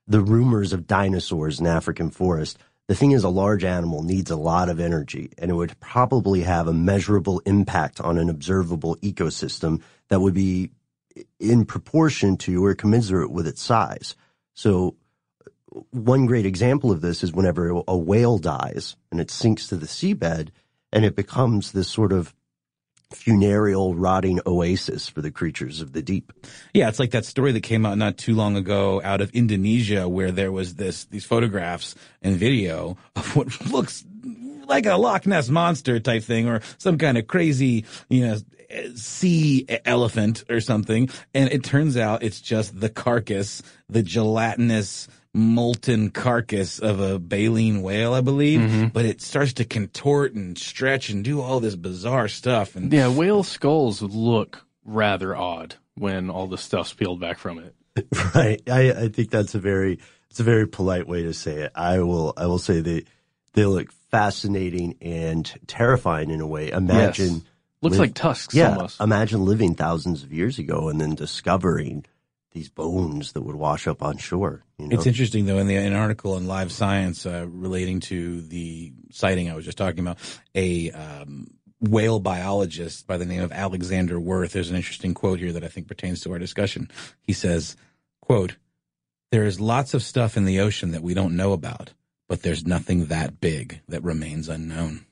the 0.07 0.21
rumors 0.21 0.73
of 0.73 0.87
dinosaurs 0.87 1.61
in 1.61 1.67
African 1.67 2.11
forest. 2.11 2.59
The 2.89 2.95
thing 2.95 3.13
is, 3.13 3.25
a 3.25 3.29
large 3.29 3.65
animal 3.65 4.03
needs 4.03 4.31
a 4.31 4.37
lot 4.37 4.69
of 4.69 4.81
energy, 4.81 5.31
and 5.39 5.51
it 5.51 5.55
would 5.55 5.79
probably 5.81 6.43
have 6.43 6.69
a 6.69 6.73
measurable 6.73 7.41
impact 7.41 8.01
on 8.01 8.19
an 8.19 8.31
observable 8.31 8.97
ecosystem 8.97 9.83
that 10.09 10.21
would 10.21 10.35
be 10.35 10.71
in 11.39 11.65
proportion 11.65 12.37
to 12.39 12.65
or 12.65 12.75
commensurate 12.75 13.31
with 13.31 13.47
its 13.47 13.63
size. 13.63 14.17
So, 14.55 14.97
one 15.91 16.27
great 16.27 16.47
example 16.47 16.91
of 16.91 17.03
this 17.03 17.23
is 17.23 17.33
whenever 17.33 17.83
a 17.87 17.97
whale 17.97 18.39
dies 18.39 18.97
and 19.11 19.21
it 19.21 19.31
sinks 19.31 19.69
to 19.69 19.77
the 19.77 19.87
seabed 19.87 20.49
and 20.93 21.05
it 21.05 21.15
becomes 21.15 21.73
this 21.73 21.89
sort 21.89 22.13
of 22.13 22.35
funereal, 23.11 23.95
rotting 23.95 24.41
oasis 24.47 25.09
for 25.09 25.23
the 25.23 25.31
creatures 25.31 25.81
of 25.81 25.93
the 25.93 26.03
deep. 26.03 26.33
Yeah, 26.75 26.89
it's 26.89 26.99
like 26.99 27.13
that 27.13 27.25
story 27.25 27.53
that 27.53 27.63
came 27.63 27.87
out 27.87 27.99
not 27.99 28.19
too 28.19 28.35
long 28.35 28.57
ago 28.57 29.01
out 29.03 29.21
of 29.21 29.31
Indonesia 29.31 30.09
where 30.09 30.31
there 30.31 30.53
was 30.53 30.75
this 30.75 31.05
these 31.07 31.25
photographs 31.25 31.95
and 32.23 32.37
video 32.37 32.97
of 33.17 33.35
what 33.37 33.67
looks 33.71 34.05
like 34.67 34.87
a 34.87 34.97
Loch 34.97 35.27
Ness 35.27 35.49
monster 35.49 35.99
type 35.99 36.23
thing 36.23 36.49
or 36.49 36.61
some 36.77 36.99
kind 36.99 37.17
of 37.17 37.27
crazy, 37.27 37.85
you 38.11 38.27
know, 38.27 38.37
sea 38.95 39.67
elephant 39.87 40.45
or 40.51 40.61
something 40.61 41.09
and 41.33 41.51
it 41.51 41.65
turns 41.65 41.97
out 41.97 42.23
it's 42.23 42.41
just 42.41 42.79
the 42.79 42.91
carcass, 42.91 43.63
the 43.89 44.03
gelatinous 44.03 45.09
molten 45.35 46.11
carcass 46.11 46.79
of 46.79 47.01
a 47.01 47.19
baleen 47.19 47.83
whale, 47.83 48.15
I 48.15 48.21
believe, 48.21 48.61
mm-hmm. 48.61 48.87
but 48.89 49.05
it 49.05 49.21
starts 49.21 49.53
to 49.55 49.65
contort 49.65 50.35
and 50.35 50.57
stretch 50.59 51.11
and 51.11 51.23
do 51.25 51.41
all 51.41 51.61
this 51.61 51.77
bizarre 51.77 52.29
stuff 52.29 52.77
and 52.77 52.93
Yeah, 52.93 53.09
whale 53.09 53.43
skulls 53.43 54.03
look 54.03 54.65
rather 54.85 55.37
odd 55.37 55.77
when 55.97 56.31
all 56.31 56.47
the 56.47 56.59
stuff's 56.59 56.93
peeled 56.95 57.21
back 57.21 57.39
from 57.39 57.59
it. 57.59 57.75
Right. 58.35 58.63
I, 58.69 58.93
I 58.93 59.09
think 59.09 59.31
that's 59.31 59.55
a 59.57 59.59
very 59.59 59.99
it's 60.31 60.39
a 60.39 60.45
very 60.45 60.69
polite 60.69 61.09
way 61.09 61.25
to 61.25 61.33
say 61.35 61.63
it. 61.63 61.73
I 61.75 61.99
will 62.01 62.33
I 62.37 62.47
will 62.47 62.59
say 62.61 62.81
they 62.81 63.05
they 63.55 63.65
look 63.65 63.91
fascinating 64.11 64.97
and 65.01 65.53
terrifying 65.67 66.31
in 66.31 66.41
a 66.41 66.47
way. 66.47 66.71
Imagine 66.71 67.35
Yes. 67.35 67.43
Looks 67.81 67.99
like 67.99 68.15
tusks 68.15 68.55
Yeah. 68.55 68.73
almost. 68.75 69.01
Imagine 69.01 69.45
living 69.45 69.75
thousands 69.75 70.23
of 70.23 70.33
years 70.33 70.59
ago 70.59 70.89
and 70.89 71.01
then 71.01 71.15
discovering 71.15 72.05
these 72.53 72.69
bones 72.69 73.33
that 73.33 73.43
would 73.43 73.57
wash 73.57 73.87
up 73.87 74.03
on 74.03 74.17
shore. 74.17 74.65
You 74.79 74.89
know? 74.89 74.97
It's 74.97 75.07
interesting 75.07 75.47
though 75.47 75.59
in 75.59 75.67
the 75.67 75.77
an 75.77 75.95
article 75.95 76.37
in 76.37 76.47
Live 76.47 76.73
Science 76.73 77.27
uh, 77.27 77.47
relating 77.49 78.01
to 78.01 78.41
the 78.43 78.93
sighting 79.11 79.51
I 79.51 79.55
was 79.55 79.65
just 79.65 79.79
talking 79.79 80.01
about, 80.01 80.19
a 80.55 80.91
um, 80.93 81.49
whale 81.81 82.21
biologist 82.21 83.07
by 83.07 83.17
the 83.17 83.27
name 83.27 83.43
of 83.43 83.53
Alexander 83.53 84.19
Werth. 84.19 84.53
There's 84.53 84.71
an 84.71 84.77
interesting 84.77 85.15
quote 85.15 85.39
here 85.39 85.53
that 85.53 85.65
I 85.65 85.69
think 85.69 85.89
pertains 85.89 86.21
to 86.23 86.33
our 86.33 86.39
discussion. 86.39 86.91
He 87.21 87.33
says, 87.33 87.77
"quote 88.21 88.57
There 89.31 89.45
is 89.45 89.61
lots 89.61 89.95
of 89.95 90.03
stuff 90.03 90.37
in 90.37 90.45
the 90.45 90.61
ocean 90.61 90.93
that 90.93 91.03
we 91.03 91.15
don't 91.15 91.37
know 91.37 91.53
about, 91.53 91.93
but 92.29 92.43
there's 92.43 92.67
nothing 92.67 93.07
that 93.07 93.41
big 93.41 93.81
that 93.89 94.03
remains 94.03 94.49
unknown." 94.49 95.05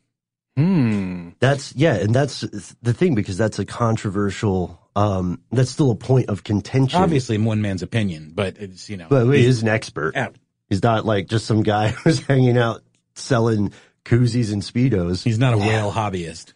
Hmm. 0.57 1.31
That's 1.39 1.75
yeah, 1.77 1.97
and 1.97 2.15
that's 2.15 2.41
the 2.83 2.95
thing 2.95 3.15
because 3.15 3.37
that's 3.37 3.59
a 3.59 3.65
controversial. 3.65 4.81
Um, 4.97 5.43
that's 5.53 5.71
still 5.71 5.91
a 5.91 5.95
point 5.95 6.31
of 6.31 6.43
contention. 6.43 7.01
Obviously, 7.01 7.37
one 7.37 7.61
man's 7.61 7.83
opinion, 7.83 8.33
but 8.35 8.57
it's 8.57 8.89
you 8.89 8.97
know, 8.97 9.07
But 9.09 9.27
he 9.31 9.45
is 9.45 9.63
an 9.63 9.69
expert. 9.69 10.15
Yeah. 10.17 10.31
He's 10.69 10.83
not 10.83 11.05
like 11.05 11.29
just 11.29 11.47
some 11.47 11.63
guy 11.63 11.89
who's 12.05 12.19
hanging 12.21 12.57
out 12.57 12.83
selling 13.15 13.73
koozies 14.05 14.53
and 14.53 14.63
speedos. 14.63 15.23
He's 15.23 15.39
not 15.39 15.53
a 15.55 15.59
whale 15.59 15.93
hobbyist. 15.93 16.55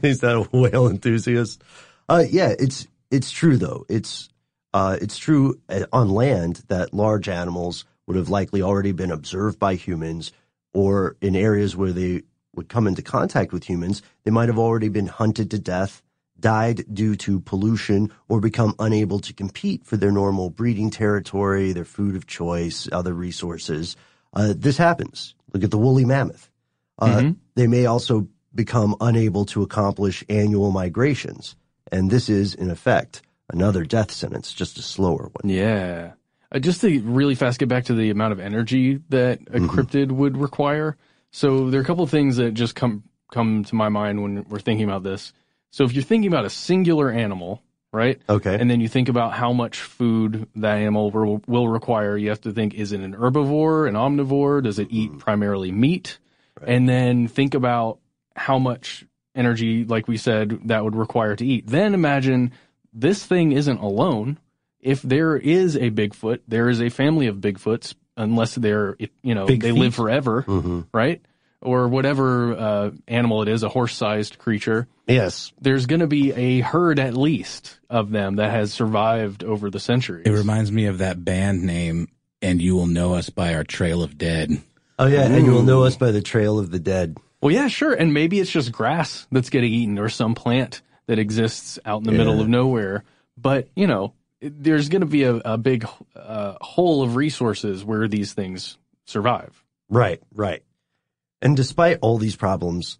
He's 0.02 0.22
not 0.22 0.34
a 0.34 0.56
whale 0.56 0.88
enthusiast. 0.88 1.62
Uh, 2.08 2.24
yeah, 2.28 2.54
it's 2.58 2.88
it's 3.10 3.30
true 3.30 3.56
though. 3.56 3.86
It's 3.88 4.28
uh, 4.72 4.98
it's 5.00 5.16
true 5.16 5.60
uh, 5.68 5.84
on 5.92 6.08
land 6.10 6.62
that 6.68 6.92
large 6.92 7.28
animals 7.28 7.84
would 8.06 8.16
have 8.16 8.28
likely 8.28 8.62
already 8.62 8.92
been 8.92 9.12
observed 9.12 9.58
by 9.58 9.76
humans, 9.76 10.32
or 10.72 11.16
in 11.20 11.36
areas 11.36 11.76
where 11.76 11.92
they 11.92 12.22
would 12.54 12.68
come 12.68 12.86
into 12.86 13.02
contact 13.02 13.52
with 13.52 13.64
humans, 13.64 14.02
they 14.24 14.30
might 14.30 14.48
have 14.48 14.58
already 14.58 14.88
been 14.88 15.06
hunted 15.06 15.50
to 15.50 15.58
death, 15.58 16.02
died 16.44 16.84
due 16.92 17.16
to 17.16 17.40
pollution 17.40 18.10
or 18.28 18.38
become 18.38 18.74
unable 18.78 19.18
to 19.18 19.32
compete 19.32 19.80
for 19.86 19.96
their 19.96 20.12
normal 20.12 20.50
breeding 20.50 20.90
territory, 20.90 21.72
their 21.72 21.86
food 21.86 22.14
of 22.14 22.26
choice, 22.26 22.86
other 22.92 23.14
resources. 23.14 23.96
Uh, 24.34 24.52
this 24.54 24.76
happens. 24.76 25.34
Look 25.54 25.64
at 25.64 25.70
the 25.70 25.78
woolly 25.78 26.04
mammoth. 26.04 26.50
Uh, 26.98 27.06
Mhm. 27.20 27.36
They 27.54 27.66
may 27.66 27.86
also 27.86 28.28
become 28.54 28.94
unable 29.00 29.44
to 29.46 29.62
accomplish 29.62 30.22
annual 30.28 30.70
migrations. 30.70 31.56
And 31.90 32.10
this 32.10 32.28
is, 32.28 32.54
in 32.54 32.68
effect, 32.70 33.22
another 33.48 33.84
death 33.84 34.10
sentence, 34.10 34.52
just 34.52 34.78
a 34.78 34.82
slower 34.82 35.30
one. 35.32 35.48
Yeah. 35.50 36.12
Uh, 36.52 36.58
just 36.58 36.82
to 36.82 37.00
really 37.00 37.34
fast 37.34 37.58
get 37.58 37.68
back 37.68 37.84
to 37.86 37.94
the 37.94 38.10
amount 38.10 38.32
of 38.32 38.40
energy 38.40 39.00
that 39.08 39.40
a 39.50 39.60
Mhm. 39.60 39.68
cryptid 39.68 40.12
would 40.12 40.36
require. 40.36 40.96
So 41.30 41.70
there 41.70 41.80
are 41.80 41.82
a 41.82 41.86
couple 41.86 42.04
of 42.04 42.10
things 42.10 42.36
that 42.36 42.52
just 42.52 42.74
come 42.74 43.02
come 43.32 43.64
to 43.64 43.74
my 43.74 43.88
mind 43.88 44.22
when 44.22 44.44
we're 44.48 44.60
thinking 44.60 44.84
about 44.84 45.02
this. 45.02 45.32
So 45.74 45.82
if 45.82 45.92
you're 45.92 46.04
thinking 46.04 46.28
about 46.28 46.44
a 46.44 46.50
singular 46.50 47.10
animal, 47.10 47.60
right? 47.92 48.22
Okay. 48.28 48.56
And 48.60 48.70
then 48.70 48.80
you 48.80 48.86
think 48.86 49.08
about 49.08 49.32
how 49.32 49.52
much 49.52 49.80
food 49.80 50.46
that 50.54 50.76
animal 50.76 51.10
will, 51.10 51.42
will 51.48 51.66
require, 51.66 52.16
you 52.16 52.28
have 52.28 52.40
to 52.42 52.52
think 52.52 52.74
is 52.74 52.92
it 52.92 53.00
an 53.00 53.12
herbivore, 53.16 53.88
an 53.88 53.94
omnivore? 53.94 54.62
Does 54.62 54.78
it 54.78 54.86
Mm-hmm. 54.86 54.96
eat 55.16 55.18
primarily 55.18 55.72
meat? 55.72 56.20
And 56.64 56.88
then 56.88 57.26
think 57.26 57.54
about 57.54 57.98
how 58.36 58.60
much 58.60 59.04
energy, 59.34 59.84
like 59.84 60.06
we 60.06 60.16
said, 60.16 60.60
that 60.66 60.84
would 60.84 60.94
require 60.94 61.34
to 61.34 61.44
eat. 61.44 61.66
Then 61.66 61.92
imagine 61.92 62.52
this 62.92 63.26
thing 63.26 63.50
isn't 63.50 63.78
alone. 63.78 64.38
If 64.78 65.02
there 65.02 65.36
is 65.36 65.74
a 65.74 65.90
Bigfoot, 65.90 66.38
there 66.46 66.68
is 66.68 66.80
a 66.80 66.88
family 66.88 67.26
of 67.26 67.38
Bigfoots, 67.38 67.96
unless 68.16 68.54
they're, 68.54 68.96
you 69.24 69.34
know, 69.34 69.46
Big 69.46 69.60
they 69.60 69.72
feet. 69.72 69.80
live 69.80 69.94
forever, 69.96 70.44
Mhm. 70.44 70.86
right? 70.94 71.20
Or 71.64 71.88
whatever 71.88 72.52
uh, 72.52 72.90
animal 73.08 73.42
it 73.42 73.48
is, 73.48 73.62
a 73.62 73.68
horse-sized 73.68 74.38
creature. 74.38 74.86
Yes. 75.08 75.52
There's 75.60 75.86
going 75.86 76.00
to 76.00 76.06
be 76.06 76.32
a 76.32 76.60
herd 76.60 76.98
at 76.98 77.16
least 77.16 77.78
of 77.88 78.10
them 78.10 78.36
that 78.36 78.50
has 78.50 78.72
survived 78.72 79.42
over 79.42 79.70
the 79.70 79.80
centuries. 79.80 80.26
It 80.26 80.32
reminds 80.32 80.70
me 80.70 80.86
of 80.86 80.98
that 80.98 81.24
band 81.24 81.62
name, 81.64 82.08
and 82.42 82.60
you 82.60 82.74
will 82.74 82.86
know 82.86 83.14
us 83.14 83.30
by 83.30 83.54
our 83.54 83.64
trail 83.64 84.02
of 84.02 84.18
dead. 84.18 84.62
Oh 84.98 85.06
yeah, 85.06 85.22
and 85.22 85.44
you'll 85.44 85.62
know 85.62 85.84
us 85.84 85.96
by 85.96 86.10
the 86.10 86.22
trail 86.22 86.58
of 86.58 86.70
the 86.70 86.78
dead. 86.78 87.18
Well, 87.40 87.52
yeah, 87.52 87.68
sure. 87.68 87.92
And 87.92 88.14
maybe 88.14 88.40
it's 88.40 88.50
just 88.50 88.72
grass 88.72 89.26
that's 89.32 89.50
getting 89.50 89.72
eaten 89.72 89.98
or 89.98 90.08
some 90.08 90.34
plant 90.34 90.82
that 91.06 91.18
exists 91.18 91.78
out 91.84 91.98
in 91.98 92.04
the 92.04 92.12
middle 92.12 92.40
of 92.40 92.48
nowhere. 92.48 93.04
But, 93.36 93.68
you 93.74 93.86
know, 93.86 94.14
there's 94.40 94.88
going 94.88 95.00
to 95.00 95.06
be 95.06 95.24
a, 95.24 95.34
a 95.34 95.58
big 95.58 95.86
uh, 96.16 96.54
hole 96.60 97.02
of 97.02 97.16
resources 97.16 97.84
where 97.84 98.08
these 98.08 98.32
things 98.32 98.78
survive. 99.04 99.62
Right, 99.90 100.22
right. 100.34 100.62
And 101.44 101.56
despite 101.56 101.98
all 102.00 102.16
these 102.16 102.36
problems, 102.36 102.98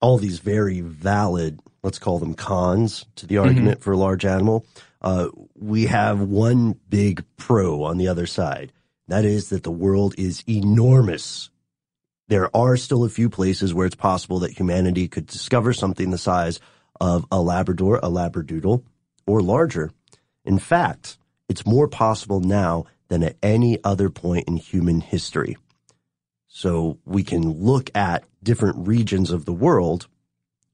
all 0.00 0.18
these 0.18 0.40
very 0.40 0.80
valid, 0.80 1.60
let's 1.84 2.00
call 2.00 2.18
them 2.18 2.34
cons 2.34 3.06
to 3.14 3.26
the 3.26 3.38
argument 3.38 3.82
for 3.82 3.92
a 3.92 3.96
large 3.96 4.26
animal, 4.26 4.66
uh, 5.00 5.28
we 5.54 5.86
have 5.86 6.20
one 6.20 6.72
big 6.88 7.24
pro 7.36 7.84
on 7.84 7.98
the 7.98 8.08
other 8.08 8.26
side. 8.26 8.72
That 9.06 9.24
is 9.24 9.50
that 9.50 9.62
the 9.62 9.70
world 9.70 10.16
is 10.18 10.42
enormous. 10.48 11.48
There 12.26 12.54
are 12.54 12.76
still 12.76 13.04
a 13.04 13.08
few 13.08 13.30
places 13.30 13.72
where 13.72 13.86
it's 13.86 13.94
possible 13.94 14.40
that 14.40 14.58
humanity 14.58 15.06
could 15.06 15.28
discover 15.28 15.72
something 15.72 16.10
the 16.10 16.18
size 16.18 16.58
of 17.00 17.24
a 17.30 17.40
Labrador, 17.40 17.98
a 17.98 18.10
Labradoodle, 18.10 18.82
or 19.24 19.40
larger. 19.40 19.92
In 20.44 20.58
fact, 20.58 21.16
it's 21.48 21.64
more 21.64 21.86
possible 21.86 22.40
now 22.40 22.86
than 23.06 23.22
at 23.22 23.36
any 23.40 23.78
other 23.84 24.10
point 24.10 24.48
in 24.48 24.56
human 24.56 25.00
history. 25.00 25.56
So 26.56 26.96
we 27.04 27.22
can 27.22 27.42
look 27.50 27.90
at 27.94 28.24
different 28.42 28.88
regions 28.88 29.30
of 29.30 29.44
the 29.44 29.52
world 29.52 30.08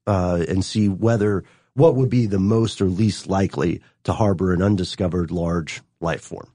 uh, 0.07 0.45
and 0.47 0.63
see 0.63 0.87
whether 0.87 1.43
what 1.73 1.95
would 1.95 2.09
be 2.09 2.25
the 2.25 2.39
most 2.39 2.79
or 2.79 2.85
least 2.85 3.27
likely 3.27 3.81
to 4.05 4.13
harbor 4.13 4.53
an 4.53 4.61
undiscovered 4.61 5.29
large 5.29 5.81
life 5.99 6.21
form. 6.21 6.47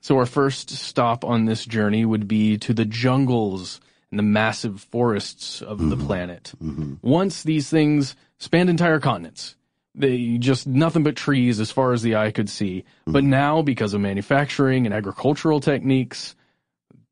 So 0.00 0.18
our 0.18 0.26
first 0.26 0.70
stop 0.70 1.24
on 1.24 1.44
this 1.44 1.64
journey 1.64 2.04
would 2.04 2.26
be 2.26 2.58
to 2.58 2.74
the 2.74 2.84
jungles 2.84 3.80
and 4.10 4.18
the 4.18 4.24
massive 4.24 4.80
forests 4.80 5.62
of 5.62 5.78
the 5.78 5.94
mm-hmm. 5.94 6.06
planet. 6.08 6.52
Mm-hmm. 6.60 6.94
Once 7.00 7.44
these 7.44 7.70
things 7.70 8.16
spanned 8.38 8.70
entire 8.70 8.98
continents, 8.98 9.54
they 9.94 10.36
just 10.38 10.66
nothing 10.66 11.04
but 11.04 11.14
trees 11.14 11.60
as 11.60 11.70
far 11.70 11.92
as 11.92 12.02
the 12.02 12.16
eye 12.16 12.32
could 12.32 12.50
see. 12.50 12.82
But 13.06 13.22
mm-hmm. 13.22 13.30
now, 13.30 13.62
because 13.62 13.94
of 13.94 14.00
manufacturing 14.00 14.84
and 14.84 14.92
agricultural 14.92 15.60
techniques, 15.60 16.34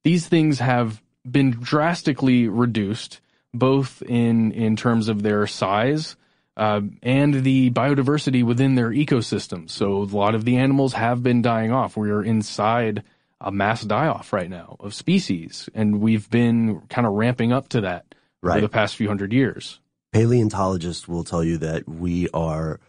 these 0.03 0.27
things 0.27 0.59
have 0.59 1.01
been 1.28 1.50
drastically 1.50 2.48
reduced, 2.48 3.20
both 3.54 4.02
in 4.02 4.52
in 4.52 4.76
terms 4.76 5.08
of 5.08 5.22
their 5.22 5.46
size 5.46 6.16
uh, 6.56 6.80
and 7.02 7.42
the 7.42 7.70
biodiversity 7.70 8.44
within 8.44 8.74
their 8.74 8.90
ecosystem. 8.90 9.70
So 9.70 10.02
a 10.02 10.04
lot 10.04 10.35
of 10.35 10.44
the 10.44 10.56
animals 10.56 10.92
have 10.94 11.22
been 11.22 11.42
dying 11.42 11.72
off. 11.72 11.96
We 11.96 12.11
are 12.11 12.22
inside 12.22 13.02
a 13.40 13.50
mass 13.50 13.82
die 13.82 14.06
off 14.06 14.32
right 14.32 14.48
now 14.50 14.76
of 14.80 14.94
species, 14.94 15.68
and 15.74 16.00
we've 16.00 16.30
been 16.30 16.80
kind 16.88 17.06
of 17.06 17.14
ramping 17.14 17.52
up 17.52 17.68
to 17.70 17.82
that 17.82 18.14
for 18.40 18.61
the 18.61 18.68
past 18.68 18.96
few 18.96 19.08
hundred 19.08 19.32
years. 19.32 19.80
Paleontologists 20.12 21.08
will 21.08 21.24
tell 21.24 21.42
you 21.42 21.58
that 21.58 21.88
we 21.88 22.28
are 22.35 22.80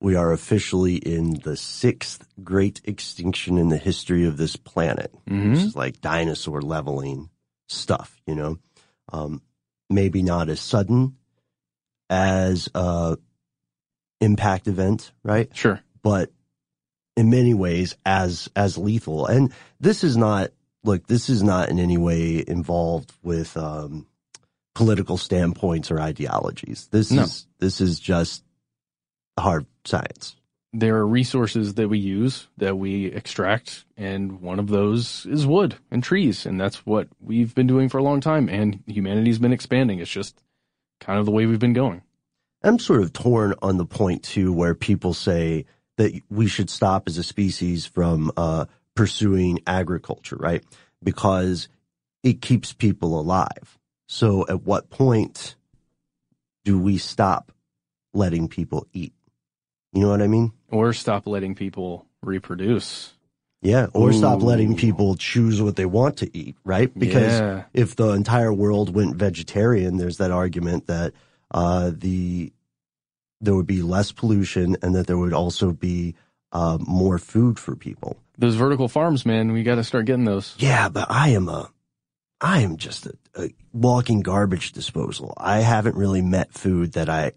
we 0.00 0.14
are 0.14 0.32
officially 0.32 0.96
in 0.96 1.34
the 1.44 1.56
sixth 1.56 2.26
great 2.42 2.80
extinction 2.84 3.58
in 3.58 3.68
the 3.68 3.76
history 3.76 4.24
of 4.24 4.38
this 4.38 4.56
planet. 4.56 5.14
Mhm. 5.28 5.54
This 5.54 5.64
is 5.64 5.76
like 5.76 6.00
dinosaur 6.00 6.62
leveling 6.62 7.28
stuff, 7.70 8.20
you 8.26 8.34
know. 8.34 8.58
Um, 9.12 9.42
maybe 9.88 10.22
not 10.22 10.48
as 10.48 10.60
sudden 10.60 11.16
as 12.08 12.68
a 12.74 13.16
impact 14.20 14.68
event, 14.68 15.12
right? 15.22 15.48
Sure. 15.54 15.80
But 16.02 16.30
in 17.16 17.30
many 17.30 17.54
ways 17.54 17.96
as 18.04 18.48
as 18.54 18.78
lethal. 18.78 19.26
And 19.26 19.52
this 19.80 20.04
is 20.04 20.16
not 20.16 20.50
look, 20.84 21.06
this 21.06 21.28
is 21.28 21.42
not 21.42 21.68
in 21.68 21.78
any 21.78 21.98
way 21.98 22.42
involved 22.46 23.12
with 23.22 23.56
um 23.56 24.06
political 24.74 25.16
standpoints 25.16 25.90
or 25.90 26.00
ideologies. 26.00 26.88
This 26.90 27.10
No. 27.10 27.22
is 27.22 27.46
this 27.58 27.80
is 27.80 27.98
just 27.98 28.44
hard 29.38 29.66
science. 29.84 30.36
There 30.72 30.96
are 30.96 31.06
resources 31.06 31.74
that 31.74 31.88
we 31.88 31.98
use 31.98 32.46
that 32.58 32.78
we 32.78 33.06
extract, 33.06 33.84
and 33.96 34.40
one 34.40 34.60
of 34.60 34.68
those 34.68 35.26
is 35.26 35.46
wood 35.46 35.74
and 35.90 36.02
trees, 36.02 36.46
and 36.46 36.60
that's 36.60 36.86
what 36.86 37.08
we've 37.20 37.54
been 37.54 37.66
doing 37.66 37.88
for 37.88 37.98
a 37.98 38.04
long 38.04 38.20
time. 38.20 38.48
And 38.48 38.82
humanity's 38.86 39.40
been 39.40 39.52
expanding. 39.52 39.98
It's 39.98 40.10
just 40.10 40.40
kind 41.00 41.18
of 41.18 41.26
the 41.26 41.32
way 41.32 41.46
we've 41.46 41.58
been 41.58 41.72
going. 41.72 42.02
I'm 42.62 42.78
sort 42.78 43.02
of 43.02 43.12
torn 43.12 43.54
on 43.62 43.78
the 43.78 43.86
point 43.86 44.22
too, 44.22 44.52
where 44.52 44.74
people 44.74 45.14
say 45.14 45.64
that 45.96 46.20
we 46.30 46.46
should 46.46 46.70
stop 46.70 47.08
as 47.08 47.18
a 47.18 47.22
species 47.22 47.86
from 47.86 48.30
uh, 48.36 48.66
pursuing 48.94 49.60
agriculture, 49.66 50.36
right? 50.36 50.62
Because 51.02 51.68
it 52.22 52.40
keeps 52.40 52.72
people 52.72 53.18
alive. 53.18 53.78
So, 54.08 54.46
at 54.48 54.62
what 54.62 54.90
point 54.90 55.56
do 56.64 56.78
we 56.78 56.98
stop 56.98 57.52
letting 58.12 58.48
people 58.48 58.86
eat? 58.92 59.14
You 59.92 60.02
know 60.02 60.08
what 60.08 60.22
I 60.22 60.26
mean? 60.26 60.52
Or 60.70 60.92
stop 60.92 61.26
letting 61.26 61.54
people 61.54 62.06
reproduce. 62.22 63.12
Yeah, 63.62 63.88
or 63.92 64.12
stop 64.14 64.42
letting 64.42 64.74
people 64.74 65.16
choose 65.16 65.60
what 65.60 65.76
they 65.76 65.84
want 65.84 66.16
to 66.18 66.36
eat, 66.36 66.56
right? 66.64 66.96
Because 66.98 67.40
Yeah. 67.40 67.64
if 67.74 67.94
the 67.94 68.10
entire 68.10 68.52
world 68.52 68.94
went 68.94 69.16
vegetarian, 69.16 69.98
there's 69.98 70.16
that 70.16 70.30
argument 70.30 70.86
that 70.86 71.12
uh, 71.50 71.90
the 71.94 72.52
there 73.42 73.54
would 73.54 73.66
be 73.66 73.82
less 73.82 74.12
pollution 74.12 74.76
and 74.82 74.94
that 74.94 75.06
there 75.06 75.18
would 75.18 75.32
also 75.32 75.72
be 75.72 76.14
uh, 76.52 76.78
more 76.80 77.18
food 77.18 77.58
for 77.58 77.74
people. 77.74 78.16
Those 78.38 78.54
vertical 78.54 78.88
farms, 78.88 79.24
man, 79.24 79.52
we 79.52 79.62
got 79.62 79.76
to 79.76 79.84
start 79.84 80.06
getting 80.06 80.24
those. 80.24 80.54
Yeah, 80.58 80.88
but 80.88 81.10
I 81.10 81.30
am 81.30 81.48
a 81.48 81.70
I 82.40 82.60
am 82.60 82.78
just 82.78 83.06
a, 83.06 83.12
a 83.36 83.50
walking 83.72 84.20
garbage 84.20 84.72
disposal. 84.72 85.34
I 85.36 85.60
haven't 85.60 85.96
really 85.96 86.22
met 86.22 86.52
food 86.52 86.92
that 86.92 87.10
I 87.10 87.32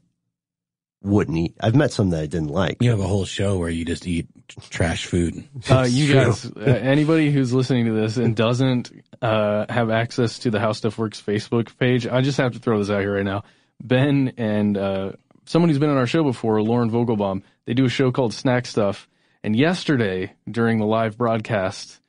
wouldn't 1.03 1.37
eat. 1.37 1.55
I've 1.59 1.75
met 1.75 1.91
some 1.91 2.09
that 2.11 2.21
I 2.21 2.25
didn't 2.25 2.49
like. 2.49 2.77
You 2.81 2.89
have 2.91 2.99
a 2.99 3.07
whole 3.07 3.25
show 3.25 3.57
where 3.57 3.69
you 3.69 3.85
just 3.85 4.07
eat 4.07 4.27
trash 4.69 5.05
food. 5.05 5.43
Uh, 5.69 5.87
you 5.89 6.07
true. 6.07 6.15
guys, 6.15 6.45
uh, 6.45 6.59
anybody 6.59 7.31
who's 7.31 7.53
listening 7.53 7.85
to 7.85 7.93
this 7.93 8.17
and 8.17 8.35
doesn't 8.35 8.91
uh, 9.21 9.65
have 9.69 9.89
access 9.89 10.39
to 10.39 10.51
the 10.51 10.59
How 10.59 10.73
Stuff 10.73 10.97
Works 10.97 11.21
Facebook 11.21 11.77
page, 11.77 12.05
I 12.05 12.21
just 12.21 12.37
have 12.37 12.53
to 12.53 12.59
throw 12.59 12.79
this 12.79 12.89
out 12.89 13.01
here 13.01 13.15
right 13.15 13.25
now. 13.25 13.43
Ben 13.81 14.33
and 14.37 14.77
uh, 14.77 15.11
someone 15.45 15.69
who's 15.69 15.79
been 15.79 15.89
on 15.89 15.97
our 15.97 16.07
show 16.07 16.23
before, 16.23 16.61
Lauren 16.61 16.91
Vogelbaum, 16.91 17.43
they 17.65 17.73
do 17.73 17.85
a 17.85 17.89
show 17.89 18.11
called 18.11 18.33
Snack 18.33 18.65
Stuff. 18.65 19.07
And 19.43 19.55
yesterday, 19.55 20.33
during 20.49 20.79
the 20.79 20.85
live 20.85 21.17
broadcast, 21.17 21.99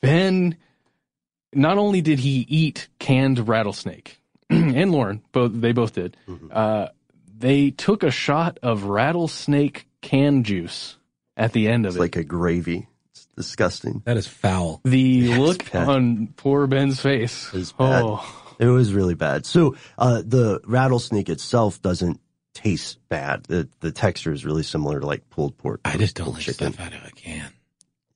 Ben, 0.00 0.56
not 1.52 1.78
only 1.78 2.00
did 2.00 2.18
he 2.18 2.46
eat 2.48 2.88
canned 2.98 3.48
rattlesnake, 3.48 4.20
and 4.50 4.92
Lauren, 4.92 5.22
both 5.32 5.52
they 5.54 5.72
both 5.72 5.94
did. 5.94 6.16
Uh, 6.50 6.88
they 7.38 7.70
took 7.70 8.02
a 8.02 8.10
shot 8.10 8.58
of 8.62 8.84
rattlesnake 8.84 9.86
can 10.00 10.44
juice 10.44 10.96
at 11.36 11.52
the 11.52 11.68
end 11.68 11.86
of 11.86 11.90
it. 11.90 11.94
It's 11.94 11.96
it. 11.96 12.00
like 12.00 12.16
a 12.16 12.24
gravy. 12.24 12.88
It's 13.12 13.26
disgusting. 13.36 14.02
That 14.04 14.16
is 14.16 14.26
foul. 14.26 14.80
The 14.84 14.98
Yeah, 15.00 15.30
it's 15.32 15.38
look 15.38 15.72
bad. 15.72 15.88
on 15.88 16.28
poor 16.36 16.66
Ben's 16.66 17.00
face. 17.00 17.48
It 17.48 17.58
was 17.58 17.72
bad. 17.72 18.02
Oh, 18.04 18.54
It 18.58 18.66
was 18.66 18.92
really 18.92 19.14
bad. 19.14 19.46
So 19.46 19.76
uh, 19.96 20.22
the 20.24 20.60
rattlesnake 20.66 21.28
itself 21.28 21.80
doesn't 21.82 22.20
taste 22.54 22.98
bad. 23.08 23.44
The 23.44 23.68
the 23.80 23.92
texture 23.92 24.32
is 24.32 24.44
really 24.44 24.64
similar 24.64 24.98
to 25.00 25.06
like 25.06 25.30
pulled 25.30 25.56
pork. 25.58 25.80
I 25.84 25.96
just 25.96 26.16
don't 26.16 26.28
or 26.28 26.32
like 26.32 26.40
chicken. 26.42 26.72
stuff 26.72 26.86
out 26.86 26.92
of 26.92 27.04
a 27.06 27.10
can. 27.12 27.52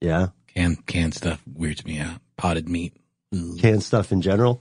Yeah, 0.01 0.29
Canned 0.49 0.85
canned 0.87 1.15
stuff 1.15 1.41
weirds 1.55 1.85
me 1.85 2.01
out. 2.01 2.21
Potted 2.37 2.69
meat. 2.69 2.97
canned 3.61 3.85
stuff 3.85 4.11
in 4.11 4.21
general. 4.21 4.61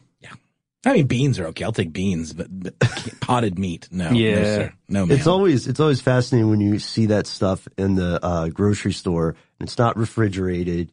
I 0.83 0.93
mean, 0.93 1.05
beans 1.07 1.39
are 1.39 1.45
okay. 1.47 1.63
I'll 1.63 1.71
take 1.71 1.93
beans, 1.93 2.33
but, 2.33 2.47
but 2.49 2.73
potted 3.21 3.59
meat, 3.59 3.87
no. 3.91 4.09
No, 4.09 4.17
Yeah. 4.17 4.43
sir. 4.43 4.73
No. 4.89 5.05
It's 5.07 5.27
always 5.27 5.67
it's 5.67 5.79
always 5.79 6.01
fascinating 6.01 6.49
when 6.49 6.59
you 6.59 6.79
see 6.79 7.07
that 7.07 7.27
stuff 7.27 7.67
in 7.77 7.95
the 7.95 8.19
uh, 8.25 8.47
grocery 8.49 8.93
store 8.93 9.35
and 9.59 9.69
it's 9.69 9.77
not 9.77 9.95
refrigerated, 9.95 10.91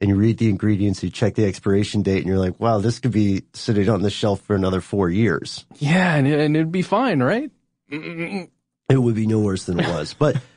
and 0.00 0.08
you 0.08 0.16
read 0.16 0.38
the 0.38 0.48
ingredients, 0.48 1.02
you 1.02 1.10
check 1.10 1.34
the 1.34 1.44
expiration 1.44 2.00
date, 2.02 2.18
and 2.18 2.26
you're 2.26 2.38
like, 2.38 2.58
wow, 2.58 2.78
this 2.78 2.98
could 2.98 3.12
be 3.12 3.42
sitting 3.52 3.88
on 3.90 4.00
the 4.02 4.10
shelf 4.10 4.40
for 4.40 4.56
another 4.56 4.80
four 4.80 5.10
years. 5.10 5.66
Yeah, 5.76 6.14
and, 6.14 6.26
and 6.26 6.56
it'd 6.56 6.72
be 6.72 6.82
fine, 6.82 7.22
right? 7.22 7.50
It 7.90 8.48
would 8.90 9.14
be 9.14 9.26
no 9.26 9.40
worse 9.40 9.64
than 9.64 9.80
it 9.80 9.86
was, 9.88 10.14
but. 10.14 10.40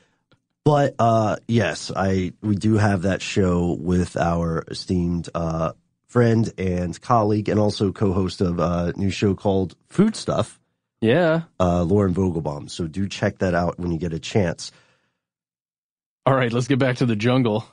But 0.66 0.94
uh, 1.00 1.38
yes, 1.48 1.90
I 1.96 2.34
we 2.44 2.56
do 2.56 2.76
have 2.76 3.04
that 3.04 3.24
show 3.24 3.76
with 3.80 4.16
our 4.18 4.64
esteemed 4.70 5.28
uh, 5.34 5.72
friend 6.10 6.52
and 6.58 7.00
colleague, 7.00 7.48
and 7.48 7.60
also 7.60 7.92
co-host 7.92 8.42
of 8.42 8.60
a 8.60 8.94
new 8.98 9.10
show 9.10 9.36
called 9.36 9.76
Food 9.88 10.16
Stuff. 10.16 10.60
Yeah, 11.00 11.44
uh, 11.60 11.84
Lauren 11.84 12.14
Vogelbaum. 12.14 12.70
So 12.70 12.88
do 12.88 13.08
check 13.08 13.38
that 13.40 13.56
out 13.56 13.80
when 13.80 13.92
you 13.92 13.98
get 13.98 14.12
a 14.12 14.20
chance. 14.20 14.74
All 16.26 16.36
right, 16.36 16.52
let's 16.52 16.68
get 16.68 16.80
back 16.80 16.98
to 16.98 17.06
the 17.06 17.16
jungle. 17.16 17.66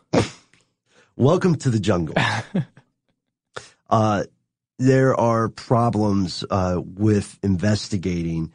Welcome 1.17 1.57
to 1.57 1.71
the 1.71 1.81
jungle. 1.81 2.15
uh, 3.91 4.25
there 4.79 5.19
are 5.19 5.49
problems 5.49 6.45
uh, 6.49 6.81
with 6.85 7.39
investigating 7.43 8.53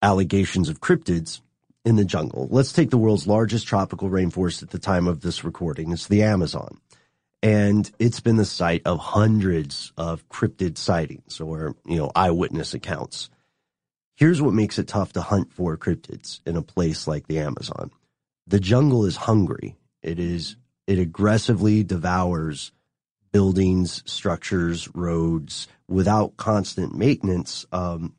allegations 0.00 0.68
of 0.68 0.80
cryptids 0.80 1.40
in 1.84 1.96
the 1.96 2.04
jungle. 2.04 2.48
Let's 2.50 2.72
take 2.72 2.90
the 2.90 2.98
world's 2.98 3.26
largest 3.26 3.66
tropical 3.66 4.08
rainforest 4.08 4.62
at 4.62 4.70
the 4.70 4.78
time 4.78 5.06
of 5.06 5.20
this 5.20 5.44
recording. 5.44 5.92
It's 5.92 6.06
the 6.06 6.22
Amazon. 6.22 6.78
And 7.42 7.90
it's 7.98 8.20
been 8.20 8.36
the 8.36 8.44
site 8.44 8.82
of 8.84 8.98
hundreds 8.98 9.92
of 9.96 10.28
cryptid 10.28 10.76
sightings 10.76 11.40
or, 11.40 11.74
you 11.86 11.96
know, 11.96 12.12
eyewitness 12.14 12.74
accounts. 12.74 13.30
Here's 14.16 14.42
what 14.42 14.52
makes 14.52 14.78
it 14.78 14.88
tough 14.88 15.14
to 15.14 15.22
hunt 15.22 15.52
for 15.52 15.78
cryptids 15.78 16.40
in 16.44 16.56
a 16.56 16.62
place 16.62 17.06
like 17.06 17.26
the 17.26 17.38
Amazon. 17.38 17.90
The 18.46 18.60
jungle 18.60 19.06
is 19.06 19.16
hungry. 19.16 19.76
It 20.02 20.18
is, 20.18 20.56
it 20.86 20.98
aggressively 20.98 21.82
devours 21.82 22.72
buildings, 23.32 24.02
structures, 24.06 24.88
roads 24.94 25.68
without 25.88 26.36
constant 26.36 26.94
maintenance. 26.94 27.64
Um, 27.72 28.14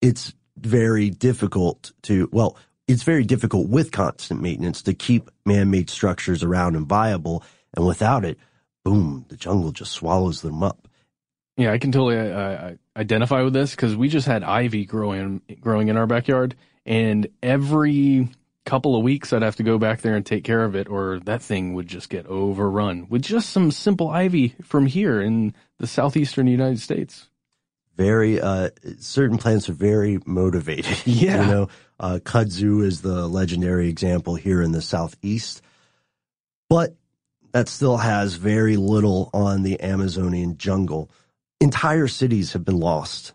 it's 0.00 0.34
very 0.56 1.10
difficult 1.10 1.92
to, 2.02 2.28
well, 2.30 2.56
it's 2.86 3.02
very 3.02 3.24
difficult 3.24 3.68
with 3.68 3.90
constant 3.90 4.42
maintenance 4.42 4.82
to 4.82 4.94
keep 4.94 5.30
man-made 5.46 5.88
structures 5.88 6.42
around 6.42 6.76
and 6.76 6.86
viable. 6.86 7.42
And 7.76 7.86
without 7.86 8.24
it, 8.24 8.38
boom, 8.84 9.24
the 9.28 9.36
jungle 9.36 9.72
just 9.72 9.92
swallows 9.92 10.42
them 10.42 10.62
up. 10.62 10.88
Yeah, 11.56 11.72
I 11.72 11.78
can 11.78 11.92
totally 11.92 12.18
uh, 12.18 12.22
uh, 12.22 12.74
identify 12.96 13.42
with 13.42 13.52
this 13.52 13.72
because 13.72 13.96
we 13.96 14.08
just 14.08 14.26
had 14.26 14.42
ivy 14.42 14.84
growing 14.84 15.40
growing 15.60 15.88
in 15.88 15.96
our 15.96 16.06
backyard, 16.06 16.56
and 16.84 17.28
every 17.42 18.28
couple 18.64 18.96
of 18.96 19.02
weeks 19.04 19.32
I'd 19.32 19.42
have 19.42 19.56
to 19.56 19.62
go 19.62 19.78
back 19.78 20.00
there 20.00 20.16
and 20.16 20.26
take 20.26 20.42
care 20.42 20.64
of 20.64 20.74
it, 20.74 20.88
or 20.88 21.20
that 21.26 21.42
thing 21.42 21.74
would 21.74 21.86
just 21.86 22.08
get 22.08 22.26
overrun 22.26 23.06
with 23.08 23.22
just 23.22 23.50
some 23.50 23.70
simple 23.70 24.08
ivy 24.08 24.54
from 24.62 24.86
here 24.86 25.20
in 25.20 25.54
the 25.78 25.86
southeastern 25.86 26.46
United 26.48 26.80
States. 26.80 27.28
very 27.96 28.40
uh 28.40 28.70
certain 28.98 29.38
plants 29.38 29.68
are 29.68 29.74
very 29.74 30.18
motivated. 30.26 30.96
Yeah. 31.06 31.42
You 31.42 31.52
know, 31.52 31.68
uh 32.00 32.18
kudzu 32.24 32.82
is 32.84 33.02
the 33.02 33.28
legendary 33.28 33.88
example 33.88 34.34
here 34.34 34.60
in 34.62 34.72
the 34.72 34.82
southeast. 34.82 35.62
But 36.68 36.96
that 37.54 37.68
still 37.68 37.98
has 37.98 38.34
very 38.34 38.76
little 38.76 39.30
on 39.32 39.62
the 39.62 39.80
Amazonian 39.80 40.58
jungle. 40.58 41.08
Entire 41.60 42.08
cities 42.08 42.52
have 42.52 42.64
been 42.64 42.80
lost 42.80 43.32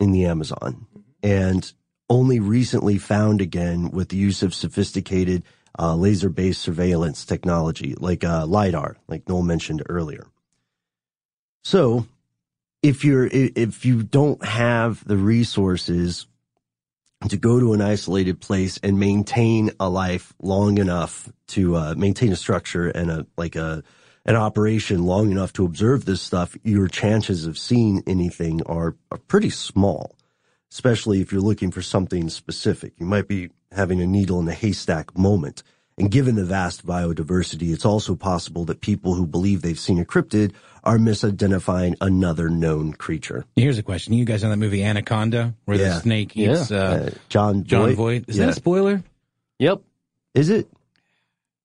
in 0.00 0.10
the 0.10 0.26
Amazon 0.26 0.86
and 1.22 1.72
only 2.08 2.40
recently 2.40 2.98
found 2.98 3.40
again 3.40 3.92
with 3.92 4.08
the 4.08 4.16
use 4.16 4.42
of 4.42 4.54
sophisticated 4.54 5.44
uh, 5.78 5.94
laser-based 5.94 6.60
surveillance 6.60 7.24
technology 7.24 7.94
like 7.96 8.24
uh, 8.24 8.44
LiDAR, 8.44 8.96
like 9.06 9.28
Noel 9.28 9.42
mentioned 9.42 9.84
earlier. 9.88 10.26
So 11.62 12.06
if 12.82 13.04
you're 13.04 13.26
if 13.26 13.84
you 13.84 14.02
don't 14.02 14.44
have 14.44 15.06
the 15.06 15.16
resources 15.16 16.26
to 17.28 17.36
go 17.36 17.60
to 17.60 17.74
an 17.74 17.80
isolated 17.80 18.40
place 18.40 18.78
and 18.82 18.98
maintain 18.98 19.70
a 19.78 19.88
life 19.88 20.32
long 20.40 20.78
enough 20.78 21.30
to 21.48 21.76
uh, 21.76 21.94
maintain 21.96 22.32
a 22.32 22.36
structure 22.36 22.88
and 22.88 23.10
a 23.10 23.26
like 23.36 23.56
a 23.56 23.82
an 24.26 24.36
operation 24.36 25.04
long 25.04 25.30
enough 25.30 25.52
to 25.54 25.64
observe 25.64 26.04
this 26.04 26.20
stuff, 26.20 26.56
your 26.62 26.88
chances 26.88 27.46
of 27.46 27.58
seeing 27.58 28.02
anything 28.06 28.62
are, 28.66 28.96
are 29.10 29.18
pretty 29.28 29.50
small. 29.50 30.14
Especially 30.70 31.20
if 31.20 31.32
you're 31.32 31.40
looking 31.40 31.70
for 31.70 31.82
something 31.82 32.28
specific, 32.28 32.92
you 32.98 33.06
might 33.06 33.26
be 33.26 33.50
having 33.72 34.00
a 34.00 34.06
needle 34.06 34.38
in 34.38 34.46
a 34.46 34.52
haystack 34.52 35.16
moment. 35.18 35.62
And 36.00 36.10
given 36.10 36.34
the 36.34 36.44
vast 36.44 36.86
biodiversity, 36.86 37.72
it's 37.72 37.84
also 37.84 38.14
possible 38.16 38.64
that 38.64 38.80
people 38.80 39.14
who 39.14 39.26
believe 39.26 39.60
they've 39.62 39.78
seen 39.78 39.98
a 40.00 40.04
cryptid 40.04 40.52
are 40.82 40.96
misidentifying 40.96 41.94
another 42.00 42.48
known 42.48 42.94
creature. 42.94 43.44
Here's 43.54 43.76
a 43.76 43.82
question. 43.82 44.14
You 44.14 44.24
guys 44.24 44.42
know 44.42 44.48
that 44.48 44.56
movie 44.56 44.82
Anaconda, 44.82 45.54
where 45.66 45.76
Yeah. 45.76 45.88
the 45.90 46.00
snake 46.00 46.36
eats 46.36 46.70
Yeah. 46.70 46.76
uh, 46.78 46.80
Uh, 46.80 47.10
John 47.28 47.64
Jon 47.64 47.82
Voight? 47.88 47.96
Voight? 47.96 48.24
Is 48.28 48.38
Yeah. 48.38 48.46
that 48.46 48.52
a 48.52 48.54
spoiler? 48.54 49.02
Yep. 49.58 49.82
Is 50.34 50.48
it? 50.48 50.68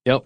Yep. 0.05 0.25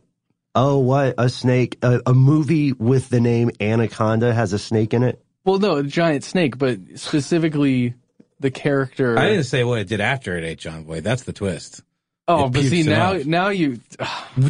Oh, 0.55 0.79
what 0.79 1.13
a 1.19 1.29
snake! 1.29 1.77
A, 1.83 2.01
a 2.07 2.13
movie 2.15 2.73
with 2.73 3.09
the 3.09 3.19
name 3.21 3.51
Anaconda 3.61 4.33
has 4.33 4.51
a 4.53 4.59
snake 4.59 4.95
in 4.95 5.03
it. 5.03 5.23
Well, 5.45 5.59
no, 5.59 5.75
a 5.77 5.83
giant 5.83 6.23
snake, 6.23 6.57
but 6.57 6.79
specifically 6.95 7.93
the 8.39 8.49
character. 8.49 9.17
I 9.19 9.29
didn't 9.29 9.43
say 9.43 9.63
what 9.63 9.77
it 9.79 9.87
did 9.87 10.01
after 10.01 10.35
it 10.37 10.43
ate 10.43 10.57
Jon 10.57 10.85
Voight. 10.85 11.03
That's 11.03 11.23
the 11.23 11.33
twist. 11.33 11.83
Oh, 12.29 12.45
It 12.45 12.53
but 12.53 12.63
see 12.63 12.83
now, 12.83 13.13
up. 13.15 13.25
now 13.25 13.49
you. 13.49 13.79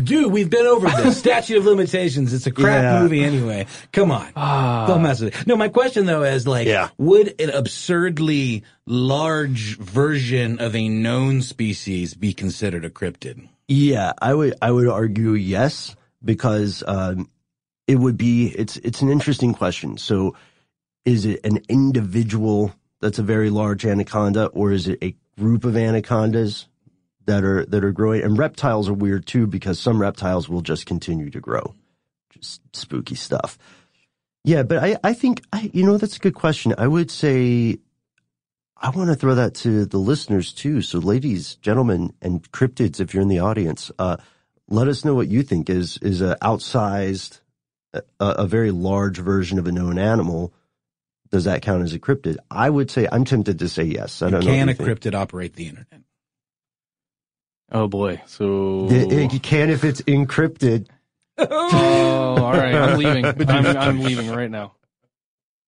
Dude, 0.04 0.32
we've 0.32 0.50
been 0.50 0.68
over 0.68 0.88
this. 0.90 1.18
Statute 1.26 1.58
of 1.58 1.66
limitations. 1.66 2.34
It's 2.34 2.46
a 2.46 2.52
crap 2.52 2.84
Yeah. 2.84 3.02
movie 3.02 3.24
anyway. 3.24 3.66
Come 3.92 4.12
on. 4.12 4.28
Ah. 4.36 4.86
Don't 4.88 5.02
mess 5.02 5.22
with 5.22 5.36
it. 5.40 5.48
No, 5.48 5.56
my 5.56 5.70
question 5.70 6.06
though 6.06 6.24
is 6.24 6.46
like, 6.48 6.68
yeah. 6.68 6.90
would 6.98 7.40
an 7.42 7.50
absurdly 7.50 8.64
large 8.86 9.78
version 9.78 10.60
of 10.60 10.76
a 10.76 10.88
known 10.90 11.42
species 11.42 12.14
be 12.14 12.34
considered 12.34 12.86
a 12.86 12.90
cryptid? 12.90 13.48
Yeah, 13.68 14.14
I 14.22 14.34
would 14.34 14.56
I 14.62 14.72
would 14.72 14.88
argue 14.88 15.34
yes 15.34 15.96
because 16.24 16.84
um, 16.88 17.30
it 17.88 17.96
would 17.96 18.18
be 18.18 18.48
it's 18.48 18.78
it's 18.78 19.02
an 19.02 19.10
interesting 19.10 19.54
question. 19.54 19.98
So, 19.98 20.36
is 21.06 21.26
it 21.26 21.40
an 21.46 21.60
individual 21.70 22.74
that's 23.00 23.20
a 23.20 23.24
very 23.24 23.50
large 23.50 23.86
anaconda, 23.86 24.48
or 24.48 24.72
is 24.72 24.88
it 24.88 24.98
a 25.04 25.16
group 25.38 25.64
of 25.66 25.78
anacondas 25.78 26.68
that 27.30 27.44
are 27.44 27.66
that 27.66 27.84
are 27.84 27.92
growing? 27.92 28.24
And 28.24 28.38
reptiles 28.38 28.90
are 28.90 28.94
weird 28.94 29.26
too 29.26 29.48
because 29.48 29.80
some 29.80 30.02
reptiles 30.02 30.50
will 30.50 30.62
just 30.62 30.86
continue 30.86 31.30
to 31.30 31.40
grow, 31.40 31.74
just 32.32 32.62
spooky 32.76 33.16
stuff. 33.16 33.58
Yeah, 34.44 34.64
but 34.64 34.84
I 34.84 34.98
I 35.04 35.14
think 35.14 35.44
I 35.54 35.70
you 35.74 35.86
know 35.86 35.98
that's 35.98 36.18
a 36.18 36.20
good 36.20 36.36
question. 36.36 36.74
I 36.78 36.88
would 36.88 37.12
say 37.12 37.78
I 38.76 38.90
want 38.90 39.10
to 39.10 39.16
throw 39.16 39.36
that 39.36 39.54
to 39.56 39.86
the 39.86 39.98
listeners 39.98 40.54
too. 40.54 40.82
So, 40.82 41.00
ladies, 41.00 41.56
gentlemen, 41.56 42.14
and 42.22 42.50
cryptids, 42.52 43.00
if 43.00 43.14
you're 43.14 43.24
in 43.24 43.30
the 43.30 43.40
audience, 43.40 43.92
uh, 44.00 44.18
let 44.68 44.88
us 44.88 45.06
know 45.06 45.14
what 45.14 45.28
you 45.28 45.44
think 45.44 45.70
is 45.70 45.98
is 46.02 46.22
a 46.22 46.36
outsized, 46.42 47.42
a, 47.94 48.02
a 48.20 48.48
very 48.48 48.72
large 48.72 49.20
version 49.20 49.60
of 49.60 49.68
a 49.68 49.72
known 49.72 50.00
animal. 50.00 50.54
Does 51.30 51.44
that 51.44 51.62
count 51.62 51.84
as 51.84 51.94
a 51.94 52.00
cryptid? 52.00 52.38
I 52.50 52.70
would 52.70 52.90
say 52.90 53.08
I'm 53.12 53.24
tempted 53.24 53.60
to 53.60 53.70
say 53.70 53.84
yes. 53.84 54.24
I 54.24 54.32
don't 54.32 54.44
know. 54.44 54.52
Can 54.52 54.70
a 54.70 54.74
think. 54.74 54.90
cryptid 54.90 55.14
operate 55.14 55.54
the 55.54 55.68
internet? 55.68 56.02
Oh 57.72 57.88
boy. 57.88 58.22
So. 58.26 58.84
Y- 58.90 59.30
You 59.32 59.40
can 59.40 59.70
if 59.70 59.84
it's 59.84 60.02
encrypted. 60.04 60.88
Oh, 61.38 62.36
all 62.44 62.52
right. 62.52 62.74
I'm 62.76 62.98
leaving. 62.98 63.26
I'm, 63.50 63.66
I'm 63.78 64.00
leaving 64.02 64.30
right 64.32 64.50
now. 64.52 64.74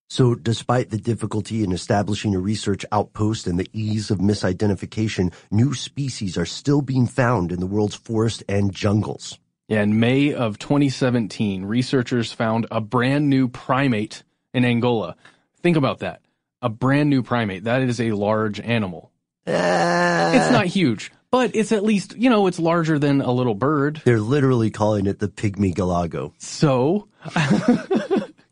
So, 0.09 0.35
despite 0.35 0.89
the 0.89 0.97
difficulty 0.97 1.63
in 1.63 1.71
establishing 1.71 2.35
a 2.35 2.39
research 2.39 2.85
outpost 2.91 3.47
and 3.47 3.57
the 3.57 3.69
ease 3.71 4.11
of 4.11 4.17
misidentification, 4.19 5.33
new 5.51 5.73
species 5.73 6.37
are 6.37 6.45
still 6.45 6.81
being 6.81 7.07
found 7.07 7.53
in 7.53 7.61
the 7.61 7.65
world's 7.65 7.95
forests 7.95 8.43
and 8.49 8.73
jungles. 8.73 9.39
Yeah, 9.69 9.83
in 9.83 10.01
May 10.01 10.33
of 10.33 10.59
2017, 10.59 11.63
researchers 11.63 12.33
found 12.33 12.67
a 12.71 12.81
brand 12.81 13.29
new 13.29 13.47
primate 13.47 14.23
in 14.53 14.65
Angola. 14.65 15.15
Think 15.61 15.77
about 15.77 15.99
that. 15.99 16.19
A 16.61 16.67
brand 16.67 17.09
new 17.09 17.23
primate. 17.23 17.63
That 17.63 17.81
is 17.81 18.01
a 18.01 18.11
large 18.11 18.59
animal. 18.59 19.11
Ah. 19.47 20.33
It's 20.33 20.51
not 20.51 20.65
huge, 20.65 21.13
but 21.31 21.55
it's 21.55 21.71
at 21.71 21.83
least, 21.83 22.15
you 22.17 22.29
know, 22.29 22.47
it's 22.47 22.59
larger 22.59 22.99
than 22.99 23.21
a 23.21 23.31
little 23.31 23.55
bird. 23.55 24.01
They're 24.05 24.19
literally 24.19 24.69
calling 24.69 25.05
it 25.07 25.19
the 25.19 25.27
pygmy 25.29 25.73
galago. 25.73 26.33
So? 26.37 27.07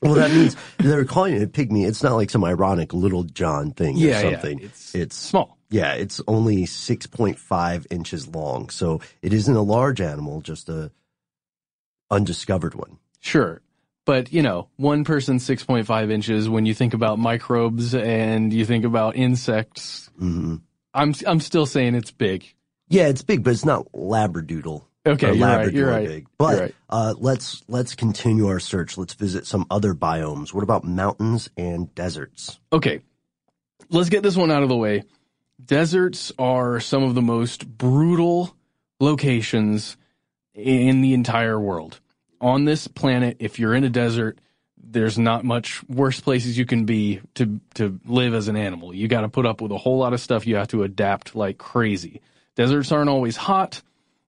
well, 0.01 0.13
that 0.15 0.31
means 0.31 0.55
they're 0.77 1.05
calling 1.05 1.35
it 1.35 1.43
a 1.43 1.47
pygmy. 1.47 1.87
It's 1.87 2.01
not 2.01 2.15
like 2.15 2.29
some 2.29 2.43
ironic 2.43 2.93
little 2.93 3.23
John 3.23 3.71
thing 3.71 3.97
Yeah, 3.97 4.07
or 4.07 4.09
yeah, 4.11 4.21
something. 4.21 4.59
it's 4.59 4.95
it's 4.95 5.15
small. 5.15 5.57
Yeah, 5.69 5.93
it's 5.93 6.19
only 6.27 6.63
6.5 6.63 7.85
inches 7.91 8.27
long. 8.27 8.69
So 8.69 9.01
it 9.21 9.33
isn't 9.33 9.55
a 9.55 9.61
large 9.61 10.01
animal, 10.01 10.41
just 10.41 10.67
a 10.69 10.91
undiscovered 12.09 12.75
one. 12.75 12.97
Sure. 13.19 13.61
But, 14.05 14.33
you 14.33 14.41
know, 14.41 14.69
one 14.77 15.03
person 15.03 15.37
6.5 15.37 16.11
inches, 16.11 16.49
when 16.49 16.65
you 16.65 16.73
think 16.73 16.93
about 16.95 17.19
microbes 17.19 17.93
and 17.93 18.51
you 18.51 18.65
think 18.65 18.85
about 18.85 19.15
insects, 19.15 20.09
hmm 20.17 20.55
I'm, 20.91 21.13
I'm 21.27 21.39
still 21.39 21.67
saying 21.67 21.93
it's 21.93 22.09
big. 22.09 22.51
Yeah, 22.89 23.07
it's 23.07 23.21
big, 23.21 23.43
but 23.43 23.51
it's 23.51 23.65
not 23.65 23.91
labradoodle. 23.93 24.83
Okay, 25.05 25.33
you're 25.33 25.47
right, 25.47 25.73
you're 25.73 25.89
right, 25.89 26.07
Big. 26.07 26.27
But 26.37 26.51
you're 26.51 26.61
right. 26.61 26.75
uh, 26.89 27.13
let's 27.17 27.63
let's 27.67 27.95
continue 27.95 28.47
our 28.47 28.59
search. 28.59 28.97
Let's 28.97 29.13
visit 29.13 29.47
some 29.47 29.65
other 29.71 29.93
biomes. 29.93 30.53
What 30.53 30.63
about 30.63 30.83
mountains 30.83 31.49
and 31.55 31.93
deserts? 31.95 32.59
Okay. 32.73 33.01
Let's 33.89 34.09
get 34.09 34.23
this 34.23 34.35
one 34.35 34.51
out 34.51 34.61
of 34.61 34.69
the 34.69 34.75
way. 34.75 35.03
Deserts 35.63 36.31
are 36.37 36.79
some 36.79 37.03
of 37.03 37.15
the 37.15 37.21
most 37.21 37.67
brutal 37.67 38.55
locations 38.99 39.97
in 40.53 41.01
the 41.01 41.13
entire 41.13 41.59
world. 41.59 41.99
On 42.41 42.65
this 42.65 42.87
planet, 42.87 43.37
if 43.39 43.57
you're 43.57 43.73
in 43.73 43.83
a 43.83 43.89
desert, 43.89 44.39
there's 44.77 45.17
not 45.17 45.43
much 45.43 45.83
worse 45.87 46.19
places 46.19 46.57
you 46.57 46.65
can 46.65 46.85
be 46.85 47.21
to 47.35 47.59
to 47.75 47.99
live 48.05 48.33
as 48.33 48.47
an 48.47 48.55
animal. 48.57 48.93
You 48.93 49.07
got 49.07 49.21
to 49.21 49.29
put 49.29 49.45
up 49.45 49.61
with 49.61 49.71
a 49.71 49.77
whole 49.77 49.97
lot 49.97 50.13
of 50.13 50.19
stuff. 50.19 50.45
You 50.45 50.55
have 50.57 50.67
to 50.69 50.83
adapt 50.83 51.35
like 51.35 51.57
crazy. 51.57 52.21
Deserts 52.55 52.91
aren't 52.91 53.09
always 53.09 53.35
hot. 53.37 53.81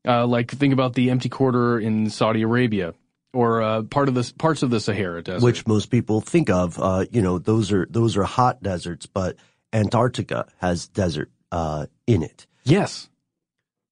Uh, 0.07 0.26
like 0.26 0.49
think 0.49 0.74
about 0.74 0.93
the 0.93 1.11
empty 1.11 1.30
quarter 1.30 1.80
in 1.80 2.09
Saudi 2.09 2.41
Arabia 2.41 2.93
or 3.34 3.61
uh, 3.61 3.84
part 3.84 4.07
of 4.07 4.15
the 4.15 4.34
parts 4.38 4.63
of 4.63 4.69
the 4.69 4.80
Sahara 4.80 5.22
Desert. 5.22 5.45
Which 5.45 5.67
most 5.67 5.88
people 5.89 6.22
think 6.22 6.49
of. 6.49 6.80
Uh, 6.80 7.05
you 7.11 7.22
know, 7.22 7.38
those 7.38 7.72
are 7.72 7.88
those 7.89 8.17
are 8.17 8.24
hot 8.24 8.61
deserts, 8.61 9.05
but 9.05 9.38
Antarctica 9.72 10.47
has 10.57 10.88
desert 10.88 11.30
uh, 11.51 11.88
in 12.07 12.24
it. 12.24 12.47
Yes. 12.63 13.09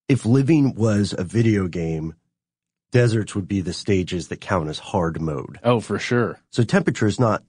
If 0.08 0.26
living 0.26 0.74
was 0.74 1.14
a 1.18 1.24
video 1.24 1.68
game, 1.68 2.16
deserts 2.92 3.36
would 3.36 3.48
be 3.48 3.62
the 3.62 3.74
stages 3.74 4.28
that 4.30 4.42
count 4.42 4.70
as 4.70 4.80
hard 4.80 5.22
mode. 5.22 5.60
Oh, 5.64 5.80
for 5.80 6.00
sure. 6.00 6.40
So 6.50 6.64
temperature 6.64 7.08
is 7.08 7.20
not 7.20 7.44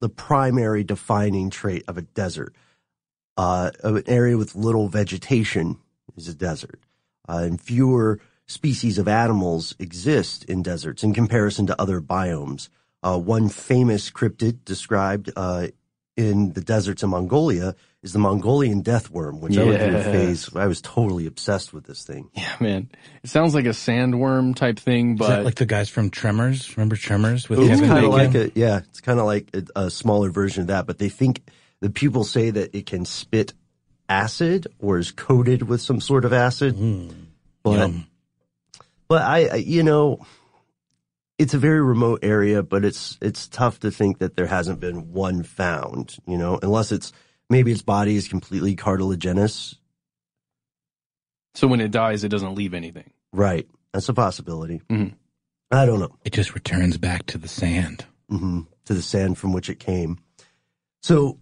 the 0.00 0.08
primary 0.08 0.84
defining 0.84 1.50
trait 1.50 1.84
of 1.88 1.98
a 1.98 2.02
desert. 2.02 2.54
Uh, 3.36 3.70
of 3.82 3.96
an 3.96 4.02
area 4.06 4.36
with 4.36 4.54
little 4.54 4.88
vegetation 4.88 5.78
is 6.16 6.28
a 6.28 6.34
desert. 6.34 6.80
Uh, 7.28 7.42
and 7.44 7.60
fewer 7.60 8.20
species 8.46 8.98
of 8.98 9.06
animals 9.06 9.74
exist 9.78 10.44
in 10.44 10.62
deserts 10.62 11.04
in 11.04 11.14
comparison 11.14 11.66
to 11.66 11.80
other 11.80 12.00
biomes. 12.00 12.68
Uh, 13.02 13.18
one 13.18 13.48
famous 13.48 14.10
cryptid 14.10 14.64
described 14.64 15.30
uh, 15.36 15.68
in 16.16 16.52
the 16.52 16.60
deserts 16.60 17.02
of 17.02 17.10
Mongolia 17.10 17.74
is 18.02 18.12
the 18.12 18.18
Mongolian 18.18 18.80
death 18.80 19.10
worm, 19.10 19.40
which 19.40 19.56
I 19.56 19.64
went 19.64 19.80
through 19.80 19.96
a 19.96 20.02
phase. 20.02 20.54
I 20.56 20.66
was 20.66 20.80
totally 20.80 21.26
obsessed 21.26 21.72
with 21.72 21.84
this 21.84 22.04
thing. 22.04 22.30
Yeah, 22.34 22.56
man. 22.60 22.90
It 23.22 23.30
sounds 23.30 23.54
like 23.54 23.66
a 23.66 23.70
sandworm 23.70 24.56
type 24.56 24.78
thing, 24.78 25.12
Is 25.12 25.18
but 25.18 25.28
that 25.28 25.44
like 25.44 25.54
the 25.56 25.66
guys 25.66 25.88
from 25.88 26.10
Tremors? 26.10 26.76
Remember 26.76 26.96
Tremors 26.96 27.48
with 27.48 27.60
It's 27.60 27.80
kind 27.80 28.04
of 28.04 28.10
like 28.10 28.34
a 28.34 28.50
yeah, 28.54 28.78
it's 28.78 29.00
kind 29.00 29.20
of 29.20 29.26
like 29.26 29.50
a, 29.54 29.64
a 29.84 29.90
smaller 29.90 30.30
version 30.30 30.62
of 30.62 30.66
that. 30.68 30.86
But 30.86 30.98
they 30.98 31.08
think 31.10 31.42
the 31.80 31.90
people 31.90 32.24
say 32.24 32.50
that 32.50 32.74
it 32.74 32.86
can 32.86 33.04
spit 33.04 33.52
acid 34.10 34.66
or 34.78 34.98
is 34.98 35.12
coated 35.12 35.62
with 35.62 35.80
some 35.80 36.00
sort 36.00 36.24
of 36.26 36.32
acid. 36.32 36.76
But 37.62 37.78
Yum. 37.78 38.06
but 39.08 39.22
I, 39.22 39.46
I 39.46 39.54
you 39.56 39.82
know 39.82 40.26
it's 41.38 41.54
a 41.54 41.58
very 41.58 41.80
remote 41.80 42.20
area, 42.22 42.62
but 42.62 42.84
it's 42.84 43.16
it's 43.22 43.48
tough 43.48 43.80
to 43.80 43.90
think 43.90 44.18
that 44.18 44.36
there 44.36 44.46
hasn't 44.46 44.80
been 44.80 45.12
one 45.12 45.42
found. 45.42 46.16
You 46.26 46.36
know, 46.36 46.58
unless 46.62 46.92
it's 46.92 47.12
maybe 47.48 47.72
its 47.72 47.82
body 47.82 48.16
is 48.16 48.28
completely 48.28 48.74
cartilaginous. 48.76 49.76
so 51.54 51.66
when 51.66 51.80
it 51.80 51.90
dies, 51.90 52.24
it 52.24 52.28
doesn't 52.28 52.54
leave 52.54 52.74
anything. 52.74 53.10
Right, 53.32 53.66
that's 53.92 54.08
a 54.08 54.14
possibility. 54.14 54.80
Mhm. 54.90 55.14
I 55.70 55.86
don't 55.86 56.00
know. 56.00 56.16
It 56.24 56.32
just 56.32 56.54
returns 56.54 56.98
back 56.98 57.26
to 57.26 57.38
the 57.38 57.48
sand. 57.48 58.04
hmm 58.28 58.62
to 58.86 58.94
the 58.94 59.02
sand 59.02 59.38
from 59.38 59.52
which 59.52 59.68
it 59.70 59.78
came. 59.78 60.18
So 61.02 61.38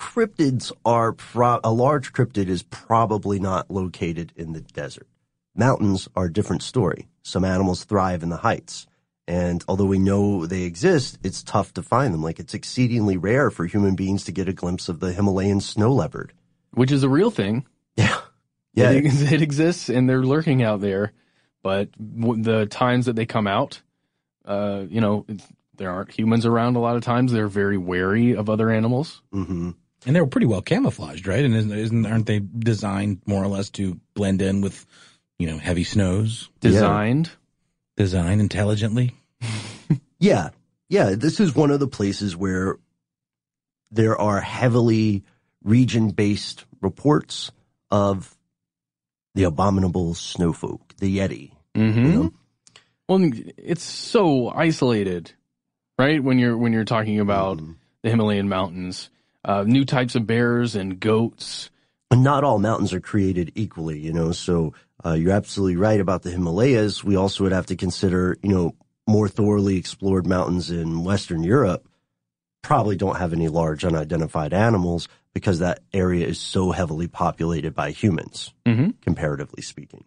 cryptids 0.00 0.72
are 0.84 1.12
pro- 1.12 1.60
a 1.62 1.70
large 1.70 2.12
cryptid 2.12 2.48
is 2.48 2.62
probably 2.64 3.38
not 3.38 3.70
located 3.70 4.32
in 4.34 4.54
the 4.54 4.62
desert. 4.62 5.06
Mountains 5.54 6.08
are 6.16 6.24
a 6.24 6.32
different 6.32 6.62
story. 6.62 7.06
Some 7.22 7.44
animals 7.44 7.84
thrive 7.84 8.22
in 8.22 8.30
the 8.30 8.38
heights. 8.38 8.86
And 9.28 9.62
although 9.68 9.84
we 9.84 9.98
know 9.98 10.46
they 10.46 10.62
exist, 10.62 11.18
it's 11.22 11.42
tough 11.42 11.74
to 11.74 11.82
find 11.82 12.12
them. 12.14 12.22
Like 12.22 12.40
it's 12.40 12.54
exceedingly 12.54 13.16
rare 13.16 13.50
for 13.50 13.66
human 13.66 13.94
beings 13.94 14.24
to 14.24 14.32
get 14.32 14.48
a 14.48 14.52
glimpse 14.52 14.88
of 14.88 14.98
the 15.00 15.12
Himalayan 15.12 15.60
snow 15.60 15.92
leopard. 15.92 16.32
Which 16.72 16.90
is 16.90 17.02
a 17.02 17.08
real 17.08 17.30
thing. 17.30 17.66
Yeah. 17.96 18.18
Yeah. 18.72 18.90
It, 18.90 19.32
it 19.32 19.42
exists 19.42 19.88
and 19.88 20.08
they're 20.08 20.24
lurking 20.24 20.62
out 20.62 20.80
there. 20.80 21.12
But 21.62 21.90
w- 22.18 22.42
the 22.42 22.66
times 22.66 23.06
that 23.06 23.16
they 23.16 23.26
come 23.26 23.46
out, 23.46 23.82
uh, 24.46 24.84
you 24.88 25.00
know, 25.00 25.26
there 25.76 25.90
aren't 25.90 26.10
humans 26.10 26.46
around 26.46 26.76
a 26.76 26.80
lot 26.80 26.96
of 26.96 27.02
times. 27.02 27.32
They're 27.32 27.48
very 27.48 27.76
wary 27.76 28.34
of 28.34 28.48
other 28.48 28.70
animals. 28.70 29.22
Mm-hmm. 29.34 29.70
And 30.06 30.16
they 30.16 30.20
were 30.20 30.26
pretty 30.26 30.46
well 30.46 30.62
camouflaged, 30.62 31.26
right? 31.26 31.44
And 31.44 31.54
isn't, 31.54 31.72
isn't 31.72 32.06
aren't 32.06 32.26
they 32.26 32.38
designed 32.40 33.20
more 33.26 33.42
or 33.42 33.48
less 33.48 33.68
to 33.70 34.00
blend 34.14 34.40
in 34.40 34.60
with, 34.62 34.86
you 35.38 35.46
know, 35.46 35.58
heavy 35.58 35.84
snows? 35.84 36.48
Designed. 36.60 37.30
Designed 37.96 38.40
intelligently. 38.40 39.14
Yeah. 40.18 40.50
Yeah. 40.90 41.14
This 41.16 41.40
is 41.40 41.54
one 41.54 41.70
of 41.70 41.80
the 41.80 41.88
places 41.88 42.36
where 42.36 42.76
there 43.90 44.18
are 44.20 44.38
heavily 44.40 45.24
region 45.64 46.10
based 46.10 46.66
reports 46.82 47.50
of 47.90 48.36
the 49.34 49.44
abominable 49.44 50.12
snowfolk, 50.14 50.94
the 50.98 51.18
Yeti. 51.18 51.52
Mm-hmm. 51.74 52.28
Well, 53.08 53.30
it's 53.56 53.82
so 53.82 54.50
isolated, 54.50 55.32
right? 55.98 56.22
When 56.22 56.38
you're 56.38 56.56
when 56.58 56.74
you're 56.74 56.84
talking 56.84 57.18
about 57.20 57.56
Mm-hmm. 57.56 57.72
the 58.02 58.10
Himalayan 58.10 58.48
mountains, 58.50 59.08
uh, 59.44 59.64
new 59.64 59.84
types 59.84 60.14
of 60.14 60.26
bears 60.26 60.74
and 60.76 61.00
goats. 61.00 61.70
And 62.10 62.22
not 62.24 62.44
all 62.44 62.58
mountains 62.58 62.92
are 62.92 63.00
created 63.00 63.52
equally, 63.54 63.98
you 64.00 64.12
know. 64.12 64.32
So 64.32 64.74
uh, 65.04 65.12
you're 65.12 65.32
absolutely 65.32 65.76
right 65.76 66.00
about 66.00 66.22
the 66.22 66.30
Himalayas. 66.30 67.04
We 67.04 67.16
also 67.16 67.44
would 67.44 67.52
have 67.52 67.66
to 67.66 67.76
consider, 67.76 68.36
you 68.42 68.50
know, 68.50 68.74
more 69.06 69.28
thoroughly 69.28 69.76
explored 69.76 70.26
mountains 70.26 70.70
in 70.70 71.04
Western 71.04 71.42
Europe 71.42 71.86
probably 72.62 72.96
don't 72.96 73.16
have 73.16 73.32
any 73.32 73.48
large 73.48 73.84
unidentified 73.84 74.52
animals 74.52 75.08
because 75.32 75.60
that 75.60 75.80
area 75.92 76.26
is 76.26 76.38
so 76.38 76.72
heavily 76.72 77.08
populated 77.08 77.74
by 77.74 77.90
humans, 77.90 78.52
Mm-hmm. 78.66 78.90
comparatively 79.00 79.62
speaking. 79.62 80.04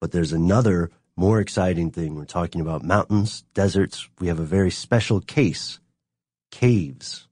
But 0.00 0.12
there's 0.12 0.32
another 0.32 0.90
more 1.16 1.38
exciting 1.40 1.90
thing. 1.90 2.14
We're 2.14 2.24
talking 2.24 2.60
about 2.62 2.82
mountains, 2.82 3.44
deserts. 3.52 4.08
We 4.18 4.28
have 4.28 4.40
a 4.40 4.44
very 4.44 4.70
special 4.70 5.20
case, 5.20 5.78
caves. 6.50 7.28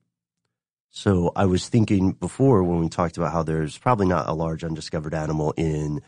So 0.99 1.30
I 1.36 1.46
was 1.46 1.68
thinking 1.68 2.11
before 2.11 2.64
when 2.64 2.80
we 2.80 2.88
talked 2.88 3.16
about 3.18 3.32
how 3.32 3.44
there's 3.44 3.78
probably 3.78 4.09
not 4.09 4.28
a 4.28 4.32
large 4.32 4.64
undiscovered 4.64 5.14
animal 5.14 5.55
in, 5.57 6.03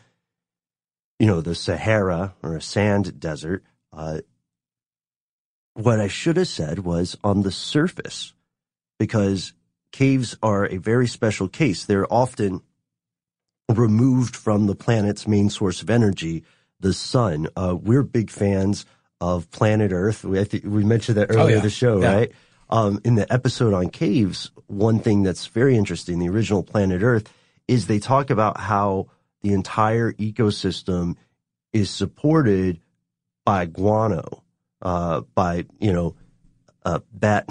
you 1.17 1.27
know, 1.27 1.39
the 1.39 1.55
Sahara 1.55 2.33
or 2.43 2.57
a 2.57 2.61
sand 2.61 3.17
desert. 3.17 3.63
Uh, 3.93 4.19
what 5.75 6.01
I 6.01 6.09
should 6.09 6.35
have 6.35 6.49
said 6.49 6.79
was 6.79 7.17
on 7.23 7.43
the 7.43 7.53
surface, 7.53 8.33
because 8.99 9.53
caves 9.93 10.35
are 10.43 10.65
a 10.65 10.75
very 10.75 11.07
special 11.07 11.47
case. 11.47 11.85
They're 11.85 12.11
often 12.13 12.61
removed 13.73 14.35
from 14.35 14.67
the 14.67 14.75
planet's 14.75 15.25
main 15.25 15.49
source 15.49 15.81
of 15.81 15.89
energy, 15.89 16.43
the 16.81 16.91
sun. 16.91 17.47
Uh, 17.55 17.77
we're 17.81 18.03
big 18.03 18.29
fans 18.29 18.85
of 19.21 19.49
planet 19.51 19.93
Earth. 19.93 20.25
We, 20.25 20.37
I 20.37 20.43
think 20.43 20.65
we 20.65 20.83
mentioned 20.83 21.17
that 21.17 21.29
earlier 21.29 21.43
Oh, 21.43 21.47
yeah. 21.47 21.55
in 21.59 21.63
the 21.63 21.69
show, 21.69 22.01
Yeah. 22.01 22.13
right? 22.13 22.31
Um, 22.69 23.01
in 23.03 23.15
the 23.15 23.31
episode 23.31 23.73
on 23.73 23.89
caves, 23.89 24.49
one 24.71 24.99
thing 24.99 25.23
that's 25.23 25.47
very 25.47 25.75
interesting, 25.77 26.19
the 26.19 26.29
original 26.29 26.63
planet 26.63 27.01
Earth, 27.01 27.31
is 27.67 27.87
they 27.87 27.99
talk 27.99 28.29
about 28.29 28.59
how 28.59 29.07
the 29.41 29.53
entire 29.53 30.13
ecosystem 30.13 31.15
is 31.73 31.89
supported 31.89 32.79
by 33.45 33.65
guano, 33.65 34.43
uh, 34.81 35.21
by, 35.35 35.65
you 35.79 35.93
know, 35.93 36.15
uh, 36.85 36.99
bat. 37.11 37.49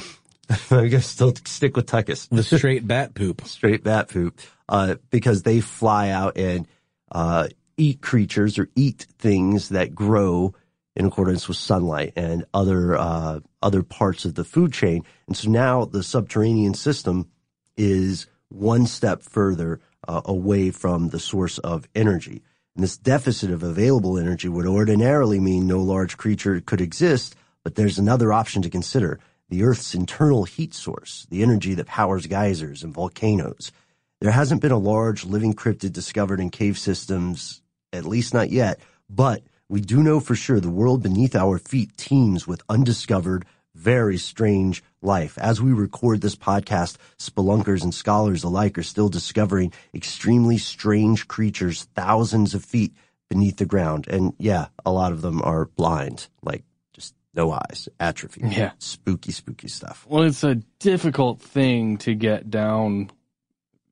I'm 0.51 0.59
going 0.69 0.91
to 0.91 1.01
still 1.01 1.35
stick 1.45 1.77
with 1.77 1.87
tuckus. 1.87 2.29
The 2.29 2.43
straight 2.43 2.87
bat 2.87 3.15
poop. 3.15 3.43
straight 3.45 3.85
bat 3.85 4.09
poop, 4.09 4.41
uh, 4.69 4.97
because 5.11 5.43
they 5.43 5.61
fly 5.61 6.11
out 6.11 6.37
and, 6.37 6.67
uh, 7.13 7.49
eat 7.77 8.03
creatures 8.03 8.59
or 8.59 8.69
eat 8.77 9.07
things 9.19 9.71
that 9.71 9.95
grow 9.95 10.55
in 10.97 11.07
accordance 11.07 11.49
with 11.49 11.57
sunlight 11.57 12.13
and 12.17 12.45
other, 12.53 12.97
uh, 12.97 13.41
other 13.63 13.83
parts 13.83 14.25
of 14.25 14.35
the 14.35 14.45
food 14.45 14.73
chain. 14.73 15.03
And 15.27 15.37
so 15.37 15.49
now 15.49 15.85
the 15.85 16.03
subterranean 16.03 16.75
system 16.75 17.31
is 17.77 18.27
one 18.49 18.87
step 18.87 19.23
further 19.23 19.81
uh, 20.07 20.23
away 20.25 20.71
from 20.71 21.09
the 21.09 21.21
source 21.21 21.59
of 21.59 21.89
energy. 21.95 22.43
And 22.75 22.85
this 22.85 22.97
deficit 22.97 23.51
of 23.51 23.63
available 23.63 24.19
energy 24.19 24.49
would 24.49 24.67
ordinarily 24.67 25.41
mean 25.41 25.67
no 25.67 25.81
large 25.81 26.17
creature 26.17 26.61
could 26.61 26.81
exist, 26.81 27.37
but 27.63 27.75
there's 27.75 27.99
another 27.99 28.33
option 28.33 28.63
to 28.63 28.71
consider. 28.71 29.21
The 29.49 29.65
Earth's 29.65 29.95
internal 29.95 30.45
heat 30.45 30.75
source, 30.75 31.27
the 31.31 31.43
energy 31.43 31.75
that 31.75 31.87
powers 31.87 32.27
geysers 32.27 32.83
and 32.83 32.95
volcanoes. 32.95 33.73
There 34.21 34.31
hasn't 34.31 34.63
been 34.63 34.73
a 34.73 34.79
large 34.79 35.25
living 35.25 35.55
cryptid 35.55 35.93
discovered 35.93 36.41
in 36.41 36.51
cave 36.51 36.79
systems, 36.79 37.63
at 37.93 38.05
least 38.05 38.35
not 38.35 38.51
yet, 38.51 38.81
but 39.09 39.43
we 39.71 39.81
do 39.81 40.03
know 40.03 40.19
for 40.19 40.35
sure 40.35 40.59
the 40.59 40.69
world 40.69 41.01
beneath 41.01 41.37
our 41.37 41.57
feet 41.57 41.97
teems 41.97 42.45
with 42.45 42.61
undiscovered, 42.69 43.45
very 43.77 44.19
strange 44.19 44.83
life. 45.01 45.39
As 45.39 45.63
we 45.63 45.73
record 45.73 46.21
this 46.21 46.35
podcast, 46.35 46.97
spelunkers 47.19 47.85
and 47.85 47.95
scholars 47.95 48.43
alike 48.43 48.77
are 48.79 48.83
still 48.83 49.09
discovering 49.09 49.73
extremely 49.95 50.59
strange 50.59 51.29
creatures 51.29 51.85
thousands 51.95 52.53
of 52.53 52.65
feet 52.65 52.93
beneath 53.29 53.59
the 53.59 53.65
ground. 53.65 54.09
And 54.09 54.35
yeah, 54.39 54.67
a 54.85 54.91
lot 54.91 55.13
of 55.13 55.23
them 55.23 55.41
are 55.43 55.67
blind, 55.67 56.27
like 56.43 56.65
just 56.93 57.15
no 57.33 57.53
eyes, 57.53 57.89
atrophy. 58.01 58.43
Yeah. 58.45 58.73
Spooky, 58.79 59.31
spooky 59.31 59.69
stuff. 59.69 60.05
Well, 60.09 60.25
it's 60.25 60.43
a 60.43 60.57
difficult 60.81 61.41
thing 61.41 61.97
to 61.99 62.15
get 62.17 62.51
down 62.51 63.13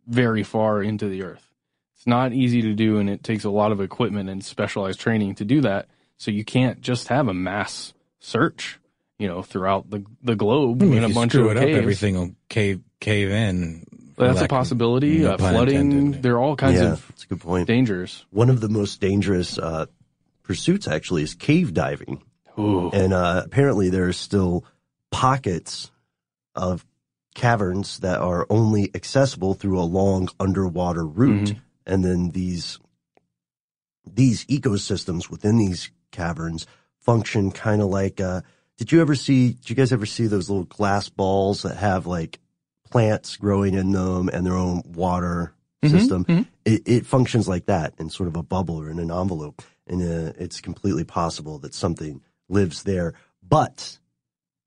very 0.09 0.43
far 0.43 0.83
into 0.83 1.09
the 1.09 1.23
earth. 1.23 1.48
It's 2.09 2.11
not 2.11 2.33
easy 2.33 2.63
to 2.63 2.73
do, 2.73 2.97
and 2.97 3.11
it 3.11 3.23
takes 3.23 3.45
a 3.45 3.51
lot 3.51 3.71
of 3.71 3.83
equipment 3.83 4.31
and 4.31 4.43
specialized 4.43 4.99
training 4.99 5.35
to 5.37 5.45
do 5.45 5.61
that. 5.61 5.89
So 6.17 6.31
you 6.31 6.43
can't 6.43 6.81
just 6.81 7.09
have 7.09 7.29
a 7.29 7.35
mass 7.35 7.93
search, 8.19 8.81
you 9.19 9.29
know, 9.29 9.43
throughout 9.43 9.91
the 9.91 10.03
the 10.23 10.35
globe 10.35 10.83
I 10.83 10.87
mean, 10.87 10.99
in 10.99 11.05
a 11.05 11.09
you 11.09 11.15
bunch 11.15 11.33
screw 11.33 11.51
of 11.51 11.59
it 11.59 11.61
caves. 11.61 11.77
up, 11.77 11.83
everything 11.83 12.15
will 12.15 12.31
cave 12.49 12.81
cave 12.99 13.29
in. 13.29 13.85
for 14.17 14.25
That's 14.25 14.39
a 14.39 14.41
lack 14.41 14.43
of- 14.45 14.49
possibility. 14.49 15.19
no 15.19 15.33
Uh, 15.33 15.37
flooding. 15.37 15.77
intended. 15.93 16.23
There 16.23 16.37
are 16.37 16.39
all 16.41 16.57
kinds 16.57 16.81
yeah, 16.81 16.93
of 16.95 17.07
that's 17.09 17.25
a 17.25 17.27
good 17.27 17.41
point. 17.43 17.67
dangers. 17.67 18.25
One 18.31 18.49
of 18.49 18.63
the 18.63 18.71
most 18.71 19.03
dangerous 19.03 19.59
uh, 19.59 19.85
pursuits 20.45 20.89
actually 20.89 21.25
is 21.25 21.35
cave 21.35 21.75
diving. 21.75 22.23
Ooh. 22.59 22.89
And 22.91 23.13
uh, 23.13 23.43
apparently 23.45 23.91
there 23.91 24.09
are 24.09 24.15
still 24.15 24.65
pockets 25.11 25.91
of 26.55 26.87
caverns 27.35 27.99
that 27.99 28.19
are 28.19 28.47
only 28.49 28.91
accessible 28.95 29.53
through 29.53 29.79
a 29.79 29.85
long 29.85 30.31
underwater 30.41 31.07
route. 31.07 31.49
Mm-hmm. 31.51 31.59
And 31.89 32.05
then 32.05 32.31
these 32.31 32.79
these 34.07 34.45
ecosystems 34.47 35.31
within 35.31 35.59
these 35.59 35.91
caverns 36.13 36.67
function 37.01 37.51
kind 37.51 37.83
of 37.83 37.89
like 37.89 38.21
uh 38.21 38.41
did 38.77 38.91
you 38.93 39.01
ever 39.01 39.15
see 39.15 39.53
did 39.53 39.69
you 39.71 39.77
guys 39.77 39.93
ever 39.93 40.07
see 40.07 40.27
those 40.27 40.49
little 40.49 40.65
glass 40.65 41.09
balls 41.09 41.63
that 41.63 41.77
have 41.77 42.07
like 42.07 42.39
plants 42.91 43.37
growing 43.37 43.75
in 43.75 43.93
them 43.93 44.29
and 44.33 44.47
their 44.47 44.57
own 44.57 44.83
water 44.87 45.53
Mhm, 45.83 45.91
system? 45.91 46.25
mhm. 46.25 46.47
It, 46.65 46.83
it 46.89 47.07
functions 47.07 47.47
like 47.47 47.67
that 47.67 47.95
in 47.99 48.11
sort 48.11 48.29
of 48.29 48.37
a 48.37 48.43
bubble 48.43 48.81
or 48.81 48.91
in 48.91 48.99
an 48.99 49.11
envelope. 49.13 49.63
And 49.87 50.03
uh, 50.03 50.33
it's 50.39 50.61
completely 50.61 51.05
possible 51.05 51.59
that 51.61 51.73
something 51.75 52.21
lives 52.49 52.83
there. 52.83 53.15
But 53.47 53.99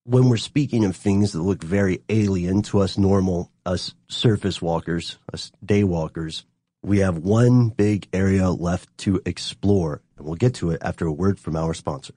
when 0.05 0.29
we're 0.29 0.37
speaking 0.37 0.85
of 0.85 0.95
things 0.95 1.33
that 1.33 1.41
look 1.41 1.63
very 1.63 2.01
alien 2.09 2.61
to 2.63 2.79
us 2.79 2.97
normal 2.97 3.51
us 3.65 3.93
surface 4.07 4.61
walkers 4.61 5.17
us 5.33 5.51
day 5.63 5.83
walkers 5.83 6.45
we 6.83 6.99
have 6.99 7.19
one 7.19 7.69
big 7.69 8.07
area 8.11 8.49
left 8.49 8.89
to 8.99 9.21
explore, 9.25 10.01
and 10.17 10.25
we'll 10.25 10.35
get 10.35 10.55
to 10.55 10.71
it 10.71 10.81
after 10.81 11.05
a 11.05 11.11
word 11.13 11.39
from 11.39 11.55
our 11.55 11.73
sponsor. 11.73 12.13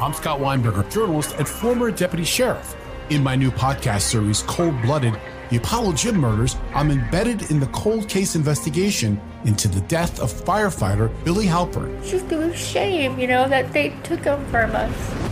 I'm 0.00 0.14
Scott 0.14 0.40
Weinberger, 0.40 0.90
journalist 0.90 1.36
and 1.38 1.46
former 1.46 1.92
deputy 1.92 2.24
sheriff. 2.24 2.76
In 3.10 3.22
my 3.22 3.36
new 3.36 3.52
podcast 3.52 4.00
series, 4.02 4.42
Cold 4.42 4.80
Blooded 4.82 5.14
The 5.50 5.58
Apollo 5.58 5.92
Gym 5.92 6.16
Murders, 6.16 6.56
I'm 6.74 6.90
embedded 6.90 7.52
in 7.52 7.60
the 7.60 7.66
cold 7.66 8.08
case 8.08 8.34
investigation 8.34 9.20
into 9.44 9.68
the 9.68 9.80
death 9.82 10.18
of 10.18 10.32
firefighter 10.32 11.12
Billy 11.24 11.46
Halpern. 11.46 11.96
It's 12.00 12.10
just 12.10 12.32
a 12.32 12.56
shame, 12.56 13.20
you 13.20 13.28
know, 13.28 13.46
that 13.48 13.72
they 13.72 13.90
took 14.02 14.24
him 14.24 14.44
from 14.46 14.74
us. 14.74 15.31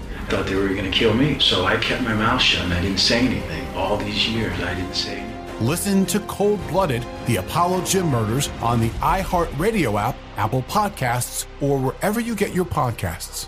Thought 0.31 0.45
they 0.45 0.55
were 0.55 0.69
going 0.69 0.89
to 0.89 0.97
kill 0.97 1.13
me, 1.13 1.37
so 1.39 1.65
I 1.65 1.75
kept 1.75 2.03
my 2.03 2.13
mouth 2.13 2.41
shut 2.41 2.63
and 2.63 2.73
I 2.73 2.81
didn't 2.81 3.01
say 3.01 3.19
anything. 3.19 3.67
All 3.75 3.97
these 3.97 4.29
years, 4.29 4.57
I 4.61 4.73
didn't 4.75 4.93
say 4.93 5.17
anything. 5.17 5.67
Listen 5.67 6.05
to 6.05 6.21
Cold 6.21 6.65
Blooded, 6.69 7.05
the 7.25 7.35
Apollo 7.35 7.83
Gym 7.83 8.07
Murders 8.07 8.47
on 8.61 8.79
the 8.79 8.87
iHeartRadio 9.01 9.99
app, 9.99 10.15
Apple 10.37 10.61
Podcasts, 10.69 11.47
or 11.59 11.77
wherever 11.77 12.21
you 12.21 12.33
get 12.33 12.53
your 12.53 12.63
podcasts. 12.63 13.47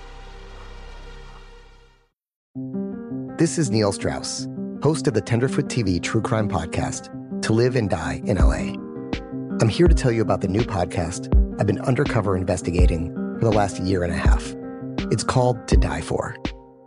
This 3.37 3.57
is 3.57 3.71
Neil 3.71 3.93
Strauss, 3.93 4.49
host 4.81 5.07
of 5.07 5.13
the 5.13 5.21
Tenderfoot 5.21 5.67
TV 5.67 6.03
True 6.03 6.21
Crime 6.21 6.49
Podcast, 6.49 7.07
To 7.43 7.53
Live 7.53 7.77
and 7.77 7.89
Die 7.89 8.21
in 8.25 8.35
LA. 8.35 8.73
I'm 9.61 9.69
here 9.69 9.87
to 9.87 9.95
tell 9.95 10.11
you 10.11 10.21
about 10.21 10.41
the 10.41 10.49
new 10.49 10.63
podcast 10.63 11.33
I've 11.61 11.67
been 11.67 11.79
undercover 11.79 12.35
investigating 12.35 13.13
for 13.39 13.45
the 13.45 13.53
last 13.53 13.79
year 13.79 14.03
and 14.03 14.11
a 14.11 14.17
half. 14.17 14.53
It's 15.11 15.23
called 15.23 15.65
To 15.69 15.77
Die 15.77 16.01
For. 16.01 16.35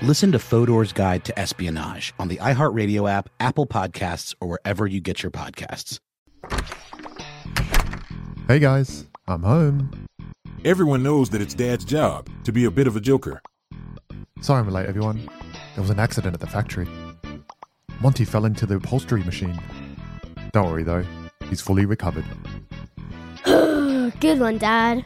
Listen 0.00 0.30
to 0.30 0.38
Fodor's 0.38 0.92
Guide 0.92 1.24
to 1.24 1.36
Espionage 1.36 2.14
on 2.20 2.28
the 2.28 2.36
iHeartRadio 2.36 3.10
app, 3.10 3.28
Apple 3.40 3.66
Podcasts, 3.66 4.32
or 4.40 4.46
wherever 4.46 4.86
you 4.86 5.00
get 5.00 5.24
your 5.24 5.32
podcasts. 5.32 5.98
Hey 8.46 8.60
guys, 8.60 9.06
I'm 9.26 9.42
home. 9.42 10.06
Everyone 10.64 11.02
knows 11.02 11.30
that 11.30 11.42
it's 11.42 11.52
Dad's 11.52 11.84
job 11.84 12.30
to 12.44 12.52
be 12.52 12.64
a 12.64 12.70
bit 12.70 12.86
of 12.86 12.94
a 12.94 13.00
joker. 13.00 13.42
Sorry 14.40 14.60
I'm 14.60 14.70
late, 14.70 14.86
everyone. 14.86 15.28
There 15.74 15.82
was 15.82 15.90
an 15.90 15.98
accident 15.98 16.32
at 16.32 16.38
the 16.38 16.46
factory. 16.46 16.86
Monty 18.00 18.24
fell 18.24 18.44
into 18.44 18.66
the 18.66 18.76
upholstery 18.76 19.24
machine. 19.24 19.60
Don't 20.52 20.70
worry 20.70 20.84
though, 20.84 21.04
he's 21.48 21.60
fully 21.60 21.86
recovered. 21.86 22.24
Good 23.44 24.38
one, 24.38 24.58
Dad. 24.58 25.04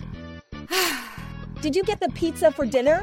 Did 1.63 1.75
you 1.75 1.83
get 1.83 1.99
the 1.99 2.11
pizza 2.11 2.53
for 2.53 2.67
dinner? 2.67 3.03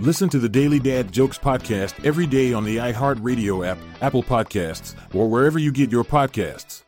Listen 0.00 0.30
to 0.30 0.38
the 0.38 0.48
Daily 0.48 0.78
Dad 0.78 1.12
Jokes 1.12 1.36
podcast 1.36 2.06
every 2.06 2.26
day 2.26 2.54
on 2.54 2.64
the 2.64 2.78
iHeartRadio 2.78 3.66
app, 3.66 3.76
Apple 4.00 4.22
Podcasts, 4.22 4.94
or 5.14 5.28
wherever 5.28 5.58
you 5.58 5.70
get 5.70 5.92
your 5.92 6.04
podcasts. 6.04 6.84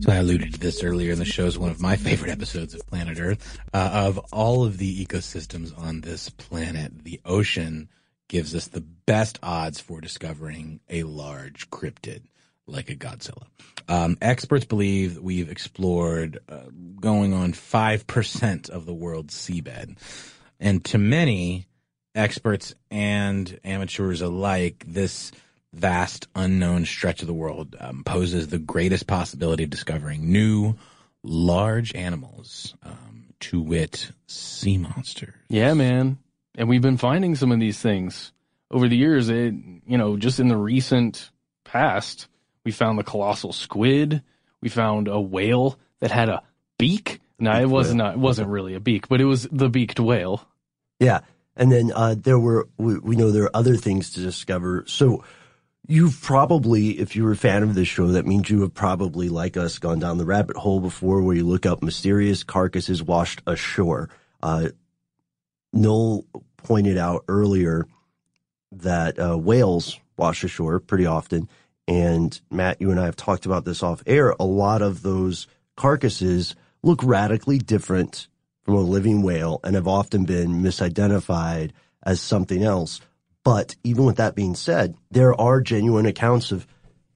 So 0.00 0.10
I 0.10 0.16
alluded 0.16 0.54
to 0.54 0.58
this 0.58 0.82
earlier 0.82 1.12
in 1.12 1.18
the 1.18 1.26
show 1.26 1.44
is 1.44 1.58
one 1.58 1.70
of 1.70 1.82
my 1.82 1.96
favorite 1.96 2.30
episodes 2.30 2.72
of 2.72 2.86
Planet 2.86 3.18
Earth. 3.20 3.60
Uh, 3.74 3.90
of 3.92 4.16
all 4.32 4.64
of 4.64 4.78
the 4.78 5.04
ecosystems 5.04 5.78
on 5.78 6.00
this 6.00 6.30
planet, 6.30 7.04
the 7.04 7.20
ocean 7.26 7.90
gives 8.28 8.54
us 8.54 8.68
the 8.68 8.80
best 8.80 9.38
odds 9.42 9.80
for 9.80 10.00
discovering 10.00 10.80
a 10.88 11.02
large 11.02 11.68
cryptid 11.68 12.22
like 12.66 12.90
a 12.90 12.96
Godzilla. 12.96 13.44
Um, 13.88 14.16
experts 14.20 14.64
believe 14.64 15.18
we've 15.18 15.50
explored 15.50 16.38
uh, 16.48 16.62
going 17.00 17.34
on 17.34 17.52
5% 17.52 18.70
of 18.70 18.86
the 18.86 18.94
world's 18.94 19.34
seabed. 19.34 19.98
And 20.58 20.84
to 20.86 20.98
many 20.98 21.66
experts 22.14 22.74
and 22.90 23.58
amateurs 23.64 24.22
alike, 24.22 24.84
this 24.86 25.32
vast 25.72 26.28
unknown 26.34 26.84
stretch 26.84 27.20
of 27.20 27.26
the 27.26 27.34
world 27.34 27.76
um, 27.80 28.04
poses 28.04 28.48
the 28.48 28.58
greatest 28.58 29.06
possibility 29.06 29.64
of 29.64 29.70
discovering 29.70 30.30
new 30.30 30.74
large 31.22 31.94
animals, 31.94 32.74
um, 32.82 33.26
to 33.40 33.60
wit, 33.60 34.10
sea 34.26 34.78
monsters. 34.78 35.34
Yeah, 35.48 35.74
man. 35.74 36.18
And 36.56 36.68
we've 36.68 36.82
been 36.82 36.96
finding 36.96 37.34
some 37.34 37.50
of 37.50 37.60
these 37.60 37.80
things 37.80 38.32
over 38.70 38.88
the 38.88 38.96
years. 38.96 39.28
It, 39.28 39.54
you 39.86 39.98
know, 39.98 40.16
just 40.16 40.38
in 40.38 40.48
the 40.48 40.56
recent 40.56 41.30
past, 41.64 42.28
we 42.64 42.72
found 42.72 42.98
the 42.98 43.04
colossal 43.04 43.52
squid. 43.52 44.22
We 44.60 44.68
found 44.68 45.08
a 45.08 45.20
whale 45.20 45.78
that 46.00 46.10
had 46.10 46.28
a 46.28 46.42
beak. 46.78 47.20
No, 47.38 47.52
it 47.60 47.68
was 47.68 47.92
not. 47.92 48.14
It 48.14 48.18
wasn't 48.18 48.48
really 48.48 48.74
a 48.74 48.80
beak, 48.80 49.08
but 49.08 49.20
it 49.20 49.26
was 49.26 49.48
the 49.50 49.68
beaked 49.68 50.00
whale. 50.00 50.46
Yeah. 50.98 51.20
And 51.56 51.70
then 51.70 51.92
uh, 51.94 52.14
there 52.18 52.38
were, 52.38 52.68
we, 52.78 52.98
we 52.98 53.16
know 53.16 53.30
there 53.30 53.44
are 53.44 53.56
other 53.56 53.76
things 53.76 54.10
to 54.14 54.20
discover. 54.20 54.84
So 54.86 55.24
you've 55.86 56.20
probably, 56.22 56.98
if 56.98 57.14
you're 57.14 57.32
a 57.32 57.36
fan 57.36 57.62
of 57.62 57.74
this 57.74 57.88
show, 57.88 58.08
that 58.08 58.26
means 58.26 58.50
you 58.50 58.62
have 58.62 58.74
probably, 58.74 59.28
like 59.28 59.56
us, 59.56 59.78
gone 59.78 59.98
down 59.98 60.18
the 60.18 60.24
rabbit 60.24 60.56
hole 60.56 60.80
before 60.80 61.22
where 61.22 61.36
you 61.36 61.44
look 61.44 61.66
up 61.66 61.82
mysterious 61.82 62.42
carcasses 62.42 63.02
washed 63.02 63.42
ashore. 63.46 64.08
Uh, 64.42 64.68
Noel 65.72 66.24
pointed 66.56 66.96
out 66.96 67.24
earlier 67.28 67.86
that 68.72 69.18
uh, 69.18 69.36
whales 69.36 69.98
wash 70.16 70.42
ashore 70.44 70.80
pretty 70.80 71.06
often. 71.06 71.48
And 71.86 72.38
Matt, 72.50 72.80
you 72.80 72.90
and 72.90 72.98
I 72.98 73.04
have 73.04 73.16
talked 73.16 73.46
about 73.46 73.64
this 73.64 73.82
off 73.82 74.02
air. 74.06 74.34
A 74.40 74.44
lot 74.44 74.82
of 74.82 75.02
those 75.02 75.46
carcasses 75.76 76.54
look 76.82 77.02
radically 77.02 77.58
different 77.58 78.28
from 78.62 78.74
a 78.74 78.80
living 78.80 79.22
whale 79.22 79.60
and 79.62 79.74
have 79.74 79.88
often 79.88 80.24
been 80.24 80.62
misidentified 80.62 81.72
as 82.02 82.20
something 82.20 82.62
else. 82.62 83.00
But 83.44 83.76
even 83.84 84.04
with 84.04 84.16
that 84.16 84.34
being 84.34 84.54
said, 84.54 84.96
there 85.10 85.38
are 85.38 85.60
genuine 85.60 86.06
accounts 86.06 86.50
of 86.50 86.66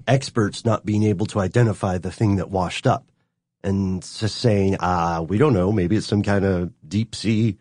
experts 0.06 0.64
not 0.64 0.84
being 0.84 1.04
able 1.04 1.26
to 1.26 1.40
identify 1.40 1.98
the 1.98 2.10
thing 2.10 2.36
that 2.36 2.50
washed 2.50 2.86
up 2.86 3.06
and 3.64 4.02
just 4.02 4.36
saying, 4.36 4.76
ah, 4.80 5.22
we 5.22 5.38
don't 5.38 5.54
know. 5.54 5.72
Maybe 5.72 5.96
it's 5.96 6.06
some 6.06 6.22
kind 6.22 6.44
of 6.44 6.72
deep 6.86 7.14
sea 7.14 7.56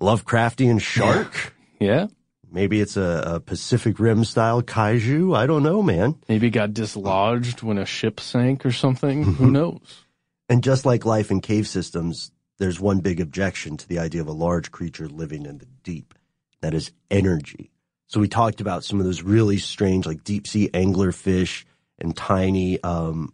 Lovecraftian 0.00 0.80
shark. 0.80 1.54
Yeah. 1.78 2.08
Maybe 2.52 2.80
it's 2.80 2.96
a, 2.96 3.22
a 3.26 3.40
Pacific 3.40 3.98
Rim 3.98 4.24
style 4.24 4.62
kaiju. 4.62 5.36
I 5.36 5.46
don't 5.46 5.62
know, 5.62 5.82
man. 5.82 6.16
Maybe 6.28 6.48
it 6.48 6.50
got 6.50 6.74
dislodged 6.74 7.62
when 7.62 7.78
a 7.78 7.86
ship 7.86 8.20
sank 8.20 8.66
or 8.66 8.72
something. 8.72 9.22
Who 9.22 9.50
knows? 9.50 10.04
And 10.48 10.64
just 10.64 10.84
like 10.84 11.04
life 11.04 11.30
in 11.30 11.40
cave 11.40 11.68
systems, 11.68 12.32
there's 12.58 12.80
one 12.80 13.00
big 13.00 13.20
objection 13.20 13.76
to 13.76 13.88
the 13.88 14.00
idea 14.00 14.20
of 14.20 14.26
a 14.26 14.32
large 14.32 14.72
creature 14.72 15.08
living 15.08 15.46
in 15.46 15.58
the 15.58 15.66
deep. 15.84 16.14
That 16.60 16.74
is 16.74 16.90
energy. 17.10 17.70
So 18.08 18.18
we 18.18 18.28
talked 18.28 18.60
about 18.60 18.84
some 18.84 18.98
of 18.98 19.06
those 19.06 19.22
really 19.22 19.58
strange, 19.58 20.04
like 20.04 20.24
deep 20.24 20.46
sea 20.46 20.68
anglerfish 20.74 21.64
and 21.98 22.16
tiny, 22.16 22.82
um, 22.82 23.32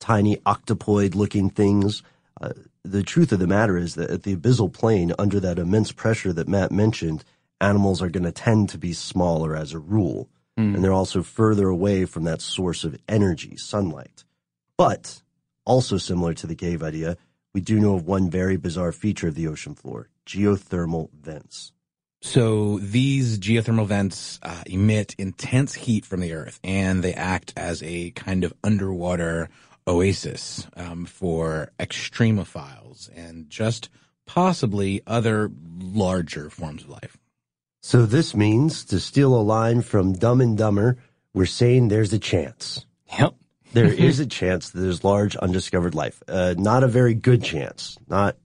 tiny 0.00 0.36
octopoid 0.38 1.14
looking 1.14 1.50
things. 1.50 2.02
Uh, 2.40 2.54
the 2.82 3.02
truth 3.02 3.32
of 3.32 3.38
the 3.38 3.46
matter 3.46 3.76
is 3.76 3.94
that 3.96 4.10
at 4.10 4.22
the 4.22 4.34
abyssal 4.34 4.72
plain, 4.72 5.12
under 5.18 5.38
that 5.40 5.58
immense 5.58 5.92
pressure 5.92 6.32
that 6.32 6.48
Matt 6.48 6.72
mentioned, 6.72 7.24
animals 7.60 8.02
are 8.02 8.10
going 8.10 8.24
to 8.24 8.32
tend 8.32 8.68
to 8.70 8.78
be 8.78 8.92
smaller 8.92 9.56
as 9.56 9.72
a 9.72 9.78
rule. 9.78 10.28
Mm. 10.58 10.74
And 10.74 10.84
they're 10.84 10.92
also 10.92 11.22
further 11.22 11.68
away 11.68 12.04
from 12.04 12.24
that 12.24 12.40
source 12.40 12.84
of 12.84 12.98
energy, 13.08 13.56
sunlight. 13.56 14.24
But 14.76 15.22
also 15.64 15.98
similar 15.98 16.34
to 16.34 16.46
the 16.46 16.54
cave 16.54 16.82
idea, 16.82 17.16
we 17.52 17.60
do 17.60 17.80
know 17.80 17.94
of 17.94 18.06
one 18.06 18.30
very 18.30 18.56
bizarre 18.56 18.92
feature 18.92 19.28
of 19.28 19.34
the 19.34 19.48
ocean 19.48 19.74
floor 19.74 20.08
geothermal 20.26 21.10
vents. 21.12 21.72
So 22.20 22.78
these 22.80 23.38
geothermal 23.38 23.86
vents 23.86 24.40
uh, 24.42 24.64
emit 24.66 25.14
intense 25.18 25.74
heat 25.74 26.04
from 26.04 26.20
the 26.20 26.32
earth 26.32 26.58
and 26.64 27.02
they 27.02 27.14
act 27.14 27.52
as 27.56 27.82
a 27.82 28.10
kind 28.10 28.42
of 28.42 28.52
underwater 28.64 29.48
oasis 29.86 30.66
um, 30.76 31.06
for 31.06 31.70
extremophiles 31.78 33.08
and 33.14 33.48
just 33.48 33.88
possibly 34.26 35.02
other 35.06 35.50
larger 35.78 36.50
forms 36.50 36.82
of 36.82 36.90
life. 36.90 37.15
So 37.86 38.04
this 38.04 38.34
means, 38.34 38.84
to 38.86 38.98
steal 38.98 39.32
a 39.32 39.40
line 39.40 39.80
from 39.80 40.12
Dumb 40.12 40.40
and 40.40 40.58
Dumber, 40.58 40.98
we're 41.32 41.46
saying 41.46 41.86
there's 41.86 42.12
a 42.12 42.18
chance. 42.18 42.84
Yep. 43.16 43.36
there 43.74 43.84
is 43.92 44.18
a 44.18 44.26
chance 44.26 44.70
that 44.70 44.80
there's 44.80 45.04
large 45.04 45.36
undiscovered 45.36 45.94
life. 45.94 46.20
Uh, 46.26 46.56
not 46.58 46.82
a 46.82 46.88
very 46.88 47.14
good 47.14 47.44
chance. 47.44 47.96
Not, 48.08 48.38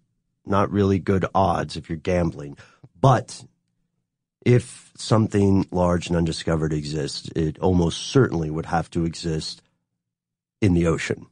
not 0.46 0.70
really 0.70 1.00
good 1.00 1.26
odds 1.34 1.76
if 1.76 1.90
you're 1.90 1.98
gambling. 1.98 2.56
But 3.02 3.44
if 4.46 4.92
something 4.96 5.66
large 5.72 6.06
and 6.06 6.18
undiscovered 6.18 6.72
exists, 6.72 7.28
it 7.36 7.58
almost 7.58 7.98
certainly 7.98 8.52
would 8.52 8.68
have 8.68 8.92
to 8.92 9.06
exist 9.06 9.64
in 10.62 10.76
the 10.76 10.86
ocean. 10.86 11.26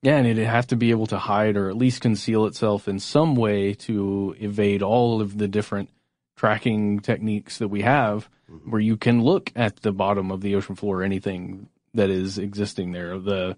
Yeah, 0.00 0.16
and 0.16 0.28
it'd 0.28 0.46
have 0.46 0.68
to 0.68 0.76
be 0.76 0.92
able 0.92 1.06
to 1.06 1.18
hide 1.18 1.56
or 1.56 1.68
at 1.68 1.76
least 1.76 2.02
conceal 2.02 2.46
itself 2.46 2.86
in 2.86 3.00
some 3.00 3.34
way 3.34 3.74
to 3.74 4.36
evade 4.38 4.84
all 4.84 5.20
of 5.20 5.38
the 5.38 5.48
different 5.48 5.90
tracking 6.36 7.00
techniques 7.00 7.58
that 7.58 7.68
we 7.68 7.82
have 7.82 8.28
where 8.64 8.80
you 8.80 8.96
can 8.96 9.22
look 9.22 9.50
at 9.56 9.76
the 9.82 9.92
bottom 9.92 10.30
of 10.30 10.40
the 10.40 10.54
ocean 10.54 10.74
floor, 10.74 11.02
anything 11.02 11.68
that 11.94 12.10
is 12.10 12.38
existing 12.38 12.92
there. 12.92 13.18
The 13.18 13.56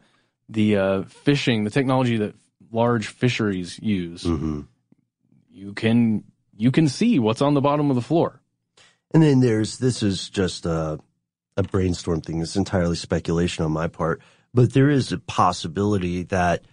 the 0.49 0.77
uh, 0.77 1.03
fishing, 1.05 1.65
the 1.65 1.71
technology 1.71 2.19
that 2.19 2.35
large 2.71 3.09
fisheries 3.09 3.79
use, 3.83 4.25
you 5.51 5.73
can 5.73 6.25
you 6.57 6.71
can 6.71 6.89
see 6.89 7.19
what's 7.19 7.43
on 7.43 7.55
the 7.55 7.61
bottom 7.61 7.91
of 7.91 7.97
the 7.97 8.03
floor. 8.03 8.41
And 9.13 9.23
then 9.23 9.41
there's 9.41 9.79
this 9.79 10.03
is 10.03 10.29
just 10.29 10.67
a, 10.67 10.99
a 11.57 11.63
brainstorm 11.63 12.21
thing. 12.21 12.41
It's 12.41 12.57
entirely 12.57 12.97
speculation 12.97 13.65
on 13.65 13.73
my 13.73 13.89
part, 13.89 14.21
but 14.53 14.73
there 14.73 14.91
is 14.91 15.13
a 15.13 15.19
possibility 15.19 16.25
that 16.25 16.65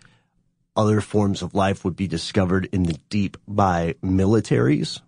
other 0.76 1.02
forms 1.02 1.42
of 1.42 1.54
life 1.54 1.84
would 1.84 1.96
be 1.96 2.08
discovered 2.08 2.68
in 2.72 2.84
the 2.84 2.98
deep 3.10 3.38
by 3.48 3.96
militaries 4.04 5.02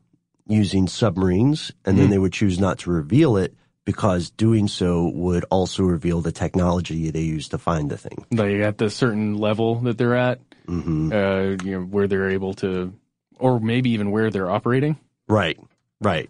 using 0.47 0.87
submarines, 0.87 1.71
and 1.85 1.97
then 1.97 2.07
Mhm. 2.07 2.09
they 2.11 2.17
would 2.19 2.33
choose 2.33 2.59
not 2.59 2.79
to 2.79 2.91
reveal 2.91 3.37
it 3.37 3.55
because 3.85 4.29
doing 4.31 4.67
so 4.67 5.09
would 5.13 5.45
also 5.49 5.83
reveal 5.83 6.21
the 6.21 6.31
technology 6.31 7.09
they 7.11 7.21
use 7.21 7.47
to 7.49 7.57
find 7.57 7.89
the 7.89 7.97
thing. 7.97 8.25
Like 8.31 8.55
at 8.61 8.77
the 8.77 8.89
certain 8.89 9.37
level 9.37 9.79
that 9.81 9.97
they're 9.97 10.15
at, 10.15 10.39
Mm-hmm. 10.67 11.11
uh, 11.11 11.63
you 11.65 11.71
know, 11.77 11.81
where 11.85 12.07
they're 12.07 12.29
able 12.29 12.53
to, 12.55 12.93
or 13.37 13.59
maybe 13.59 13.89
even 13.91 14.11
where 14.11 14.29
they're 14.29 14.49
operating. 14.49 14.97
Right, 15.27 15.59
right. 16.01 16.29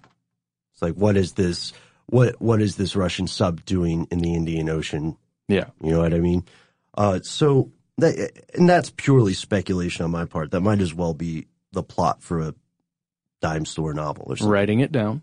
It's 0.74 0.82
like 0.82 0.95
what 0.95 1.16
is 1.18 1.34
this? 1.34 1.74
What 2.07 2.41
what 2.41 2.61
is 2.61 2.76
this 2.76 2.95
Russian 2.95 3.28
sub 3.28 3.64
doing 3.66 4.07
in 4.11 4.20
the 4.20 4.34
Indian 4.34 4.70
Ocean? 4.70 5.18
Yeah. 5.47 5.66
You 5.84 5.91
know 5.91 5.99
what 6.01 6.14
I 6.14 6.20
mean? 6.20 6.43
Uh, 6.95 7.20
so 7.22 7.72
that, 7.99 8.32
and 8.55 8.68
that's 8.68 8.89
purely 8.89 9.34
speculation 9.36 10.03
on 10.03 10.09
my 10.11 10.26
part. 10.26 10.51
That 10.51 10.61
might 10.61 10.82
as 10.82 10.93
well 10.95 11.14
be 11.14 11.45
the 11.72 11.84
plot 11.84 12.22
for 12.24 12.39
a 12.39 12.55
dime 13.43 13.65
store 13.65 13.93
novel 13.93 14.25
or 14.27 14.37
something. 14.37 14.51
Writing 14.51 14.79
it 14.79 14.91
down. 14.91 15.21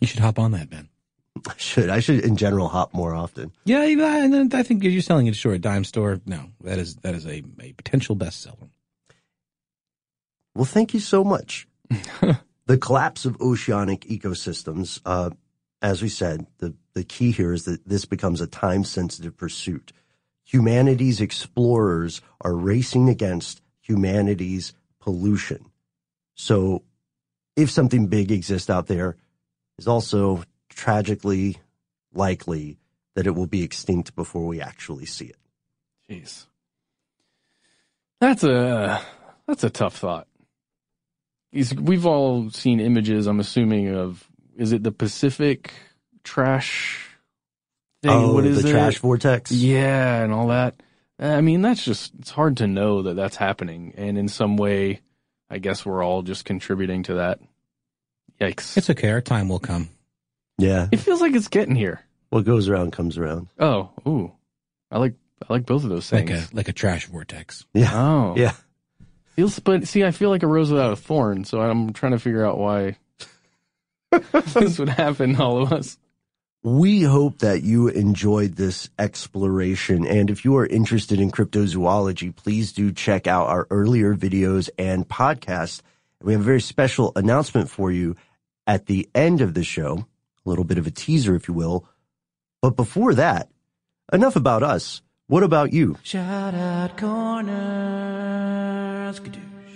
You 0.00 0.08
should 0.08 0.20
hop 0.20 0.38
on 0.38 0.52
that, 0.52 0.70
Ben. 0.70 0.88
I 1.46 1.52
should. 1.56 1.90
I 1.90 2.00
should, 2.00 2.24
in 2.24 2.36
general, 2.36 2.68
hop 2.68 2.94
more 2.94 3.14
often. 3.14 3.52
Yeah, 3.64 3.84
and 3.84 4.32
then 4.32 4.50
I 4.52 4.62
think 4.64 4.82
if 4.82 4.92
you're 4.92 5.02
selling 5.02 5.26
it 5.26 5.36
short, 5.36 5.60
dime 5.60 5.84
store. 5.84 6.20
No, 6.26 6.46
that 6.62 6.78
is 6.78 6.96
that 6.96 7.14
is 7.14 7.26
a, 7.26 7.44
a 7.60 7.72
potential 7.74 8.16
bestseller. 8.16 8.70
Well, 10.54 10.64
thank 10.64 10.94
you 10.94 11.00
so 11.00 11.22
much. 11.22 11.68
the 12.66 12.78
collapse 12.78 13.24
of 13.24 13.40
oceanic 13.40 14.02
ecosystems, 14.02 15.00
uh, 15.04 15.30
as 15.82 16.00
we 16.00 16.08
said, 16.08 16.46
the, 16.58 16.74
the 16.94 17.04
key 17.04 17.32
here 17.32 17.52
is 17.52 17.64
that 17.64 17.86
this 17.86 18.04
becomes 18.04 18.40
a 18.40 18.46
time 18.46 18.84
sensitive 18.84 19.36
pursuit. 19.36 19.92
Humanity's 20.44 21.20
explorers 21.20 22.20
are 22.40 22.54
racing 22.54 23.08
against 23.08 23.60
humanity's 23.80 24.74
pollution. 25.00 25.66
So 26.34 26.82
if 27.56 27.70
something 27.70 28.08
big 28.08 28.32
exists 28.32 28.70
out 28.70 28.86
there, 28.86 29.16
is 29.78 29.88
also 29.88 30.42
tragically 30.68 31.56
likely 32.12 32.78
that 33.14 33.26
it 33.26 33.34
will 33.34 33.46
be 33.46 33.62
extinct 33.62 34.14
before 34.14 34.46
we 34.46 34.60
actually 34.60 35.06
see 35.06 35.26
it. 35.26 35.36
Jeez. 36.08 36.46
That's 38.20 38.44
a 38.44 39.02
that's 39.46 39.64
a 39.64 39.70
tough 39.70 39.96
thought. 39.96 40.26
We've 41.52 42.06
all 42.06 42.50
seen 42.50 42.80
images. 42.80 43.26
I'm 43.26 43.40
assuming 43.40 43.94
of 43.94 44.26
is 44.56 44.72
it 44.72 44.82
the 44.82 44.92
Pacific 44.92 45.72
trash 46.22 47.08
thing? 48.02 48.12
Oh, 48.12 48.34
what 48.34 48.46
is 48.46 48.62
the 48.62 48.68
it? 48.68 48.72
trash 48.72 48.98
vortex? 48.98 49.52
Yeah, 49.52 50.22
and 50.22 50.32
all 50.32 50.48
that. 50.48 50.74
I 51.18 51.40
mean, 51.40 51.62
that's 51.62 51.84
just 51.84 52.12
it's 52.18 52.30
hard 52.30 52.56
to 52.58 52.66
know 52.66 53.02
that 53.02 53.14
that's 53.14 53.36
happening, 53.36 53.94
and 53.96 54.18
in 54.18 54.28
some 54.28 54.56
way, 54.56 55.00
I 55.50 55.58
guess 55.58 55.84
we're 55.86 56.02
all 56.02 56.22
just 56.22 56.44
contributing 56.44 57.02
to 57.04 57.14
that. 57.14 57.40
Yikes! 58.40 58.76
It's 58.76 58.90
okay. 58.90 59.10
Our 59.10 59.20
time 59.20 59.48
will 59.48 59.60
come. 59.60 59.88
Yeah. 60.58 60.88
It 60.90 60.98
feels 60.98 61.20
like 61.20 61.34
it's 61.34 61.48
getting 61.48 61.76
here. 61.76 62.00
What 62.30 62.44
goes 62.44 62.68
around 62.68 62.92
comes 62.92 63.16
around. 63.18 63.48
Oh, 63.58 63.90
ooh, 64.08 64.32
I 64.90 64.98
like 64.98 65.14
I 65.48 65.52
like 65.52 65.66
both 65.66 65.84
of 65.84 65.90
those 65.90 66.10
Like 66.12 66.26
things. 66.28 66.50
a 66.52 66.56
like 66.56 66.68
a 66.68 66.72
trash 66.72 67.06
vortex. 67.06 67.64
Yeah. 67.74 67.90
Oh. 67.94 68.34
Yeah. 68.36 68.52
Feels, 69.36 69.58
but 69.58 69.86
see, 69.88 70.04
I 70.04 70.10
feel 70.12 70.30
like 70.30 70.42
a 70.44 70.46
rose 70.46 70.70
without 70.70 70.92
a 70.92 70.96
thorn, 70.96 71.44
so 71.44 71.60
I'm 71.60 71.92
trying 71.92 72.12
to 72.12 72.18
figure 72.20 72.44
out 72.46 72.56
why 72.58 72.96
this 74.44 74.78
would 74.78 74.88
happen 74.88 75.34
to 75.34 75.42
all 75.42 75.60
of 75.62 75.72
us. 75.72 75.98
We 76.64 77.02
hope 77.02 77.40
that 77.40 77.62
you 77.62 77.88
enjoyed 77.88 78.56
this 78.56 78.88
exploration. 78.98 80.06
And 80.06 80.30
if 80.30 80.46
you 80.46 80.56
are 80.56 80.64
interested 80.64 81.20
in 81.20 81.30
cryptozoology, 81.30 82.34
please 82.34 82.72
do 82.72 82.90
check 82.90 83.26
out 83.26 83.48
our 83.48 83.66
earlier 83.68 84.14
videos 84.14 84.70
and 84.78 85.06
podcasts. 85.06 85.82
We 86.22 86.32
have 86.32 86.40
a 86.40 86.44
very 86.44 86.62
special 86.62 87.12
announcement 87.16 87.68
for 87.68 87.92
you 87.92 88.16
at 88.66 88.86
the 88.86 89.06
end 89.14 89.42
of 89.42 89.52
the 89.52 89.62
show, 89.62 90.06
a 90.46 90.48
little 90.48 90.64
bit 90.64 90.78
of 90.78 90.86
a 90.86 90.90
teaser, 90.90 91.36
if 91.36 91.48
you 91.48 91.54
will. 91.54 91.86
But 92.62 92.76
before 92.76 93.12
that, 93.12 93.50
enough 94.10 94.36
about 94.36 94.62
us. 94.62 95.02
What 95.26 95.42
about 95.42 95.74
you? 95.74 95.98
Shout 96.02 96.54
out 96.54 96.96
corners. 96.96 97.44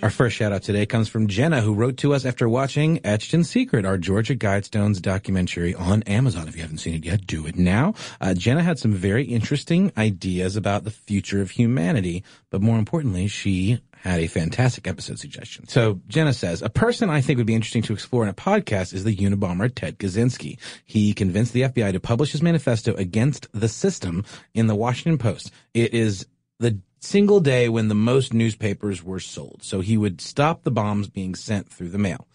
Our 0.01 0.09
first 0.09 0.37
shout 0.37 0.53
out 0.53 0.63
today 0.63 0.85
comes 0.85 1.09
from 1.09 1.27
Jenna, 1.27 1.59
who 1.59 1.73
wrote 1.73 1.97
to 1.97 2.13
us 2.13 2.23
after 2.23 2.47
watching 2.47 3.01
Etched 3.05 3.33
in 3.33 3.43
Secret, 3.43 3.85
our 3.85 3.97
Georgia 3.97 4.33
Guidestones 4.33 5.01
documentary 5.01 5.75
on 5.75 6.03
Amazon. 6.03 6.47
If 6.47 6.55
you 6.55 6.61
haven't 6.61 6.77
seen 6.77 6.93
it 6.93 7.03
yet, 7.03 7.27
do 7.27 7.45
it 7.45 7.57
now. 7.57 7.95
Uh, 8.21 8.33
Jenna 8.33 8.63
had 8.63 8.79
some 8.79 8.93
very 8.93 9.25
interesting 9.25 9.91
ideas 9.97 10.55
about 10.55 10.85
the 10.85 10.91
future 10.91 11.41
of 11.41 11.51
humanity, 11.51 12.23
but 12.49 12.61
more 12.61 12.79
importantly, 12.79 13.27
she 13.27 13.81
had 13.97 14.21
a 14.21 14.27
fantastic 14.27 14.87
episode 14.87 15.19
suggestion. 15.19 15.67
So 15.67 15.99
Jenna 16.07 16.31
says, 16.31 16.61
a 16.61 16.69
person 16.69 17.09
I 17.09 17.19
think 17.19 17.35
would 17.35 17.45
be 17.45 17.55
interesting 17.55 17.81
to 17.83 17.93
explore 17.93 18.23
in 18.23 18.29
a 18.29 18.33
podcast 18.33 18.93
is 18.93 19.03
the 19.03 19.17
Unabomber 19.17 19.69
Ted 19.73 19.99
Kaczynski. 19.99 20.57
He 20.85 21.13
convinced 21.13 21.51
the 21.51 21.63
FBI 21.63 21.91
to 21.91 21.99
publish 21.99 22.31
his 22.31 22.41
manifesto 22.41 22.93
against 22.93 23.47
the 23.51 23.67
system 23.67 24.23
in 24.53 24.67
the 24.67 24.75
Washington 24.75 25.17
Post. 25.17 25.51
It 25.73 25.93
is 25.93 26.25
the 26.59 26.79
single 26.99 27.39
day 27.39 27.69
when 27.69 27.87
the 27.87 27.95
most 27.95 28.33
newspapers 28.33 29.03
were 29.03 29.19
sold. 29.19 29.61
So 29.63 29.81
he 29.81 29.97
would 29.97 30.21
stop 30.21 30.63
the 30.63 30.71
bombs 30.71 31.09
being 31.09 31.35
sent 31.35 31.69
through 31.69 31.89
the 31.89 31.97
mail. 31.97 32.27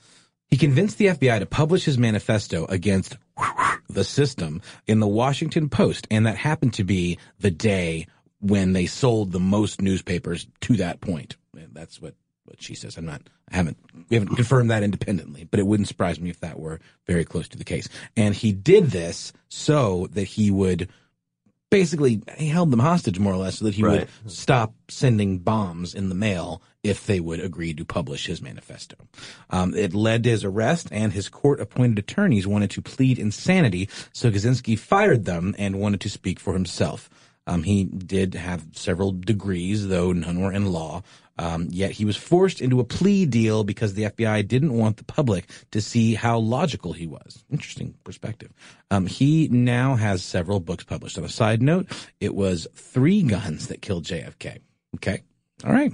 He 0.49 0.57
convinced 0.57 0.99
the 0.99 1.07
FBI 1.07 1.41
to 1.41 1.47
publish 1.47 1.85
his 1.85 1.99
manifesto 1.99 2.67
against 2.67 3.17
the 3.89 4.05
system 4.05 4.63
in 4.87 5.01
the 5.01 5.09
Washington 5.09 5.69
Post, 5.69 6.07
and 6.11 6.27
that 6.27 6.37
happened 6.37 6.75
to 6.75 6.85
be 6.85 7.19
the 7.41 7.51
day 7.51 8.07
when 8.41 8.73
they 8.73 8.87
sold 8.87 9.33
the 9.33 9.41
most 9.41 9.81
newspapers 9.81 10.47
to 10.61 10.77
that 10.77 11.01
point. 11.01 11.37
And 11.55 11.71
that's 11.73 12.01
what, 12.01 12.15
what 12.45 12.63
she 12.63 12.75
says. 12.75 12.97
I'm 12.97 13.07
not, 13.07 13.23
I 13.51 13.57
haven't, 13.57 13.79
we 14.09 14.17
haven't 14.17 14.37
confirmed 14.37 14.71
that 14.71 14.83
independently, 14.83 15.45
but 15.45 15.61
it 15.61 15.67
wouldn't 15.67 15.89
surprise 15.89 16.21
me 16.21 16.31
if 16.31 16.41
that 16.41 16.61
were 16.61 16.81
very 17.07 17.25
close 17.25 17.49
to 17.49 17.59
the 17.59 17.65
case. 17.65 17.89
And 18.17 18.35
he 18.35 18.53
did 18.53 18.87
this 18.87 19.33
so 19.49 20.09
that 20.13 20.25
he 20.25 20.51
would 20.51 20.89
basically, 21.79 22.23
he 22.39 22.47
held 22.49 22.71
them 22.71 22.81
hostage 22.81 23.19
more 23.19 23.33
or 23.33 23.37
less 23.37 23.59
so 23.59 23.65
that 23.65 23.75
he 23.75 23.83
Right. 23.83 24.09
would 24.25 24.31
stop 24.33 24.75
sending 24.89 25.39
bombs 25.39 25.95
in 25.95 26.09
the 26.09 26.15
mail 26.15 26.63
if 26.83 27.07
they 27.07 27.21
would 27.21 27.41
agree 27.41 27.75
to 27.75 27.85
publish 27.85 28.27
his 28.27 28.41
manifesto. 28.43 28.97
Um, 29.51 29.75
it 29.75 29.95
led 29.95 30.23
to 30.25 30.31
his 30.31 30.45
arrest, 30.45 30.89
and 30.93 31.13
his 31.13 31.29
court-appointed 31.29 31.99
attorneys 31.99 32.47
wanted 32.47 32.71
to 32.73 32.83
plead 32.83 33.19
insanity, 33.19 33.89
so 34.13 34.31
Kaczynski 34.31 34.79
fired 34.79 35.25
them 35.25 35.55
and 35.59 35.81
wanted 35.81 36.01
to 36.03 36.11
speak 36.11 36.39
for 36.39 36.53
himself. 36.55 37.09
Um, 37.47 37.63
he 37.65 37.85
did 37.85 38.35
have 38.35 38.65
several 38.73 39.13
degrees, 39.13 39.89
though 39.89 40.13
none 40.13 40.41
were 40.41 40.53
in 40.53 40.67
law. 40.73 41.03
Um, 41.37 41.69
yet 41.71 41.91
he 41.91 42.05
was 42.05 42.17
forced 42.17 42.61
into 42.61 42.81
a 42.81 42.85
plea 42.85 43.27
deal 43.27 43.65
because 43.65 43.95
the 43.95 44.05
FBI 44.05 44.47
didn't 44.47 44.73
want 44.73 44.99
the 44.99 45.05
public 45.05 45.51
to 45.73 45.81
see 45.81 46.15
how 46.15 46.39
logical 46.39 46.93
he 46.93 47.07
was. 47.07 47.45
Interesting 47.51 47.95
perspective. 48.05 48.53
Um, 48.91 49.07
he 49.07 49.49
now 49.49 49.97
has 49.97 50.23
several 50.23 50.61
books 50.61 50.85
published. 50.85 51.19
On 51.19 51.25
a 51.25 51.29
side 51.29 51.61
note, 51.63 51.89
it 52.21 52.35
was 52.35 52.69
three 52.75 53.23
guns 53.23 53.69
that 53.69 53.83
killed 53.83 54.05
JFK. 54.05 54.59
Okay. 54.97 55.23
All 55.65 55.73
right. 55.73 55.93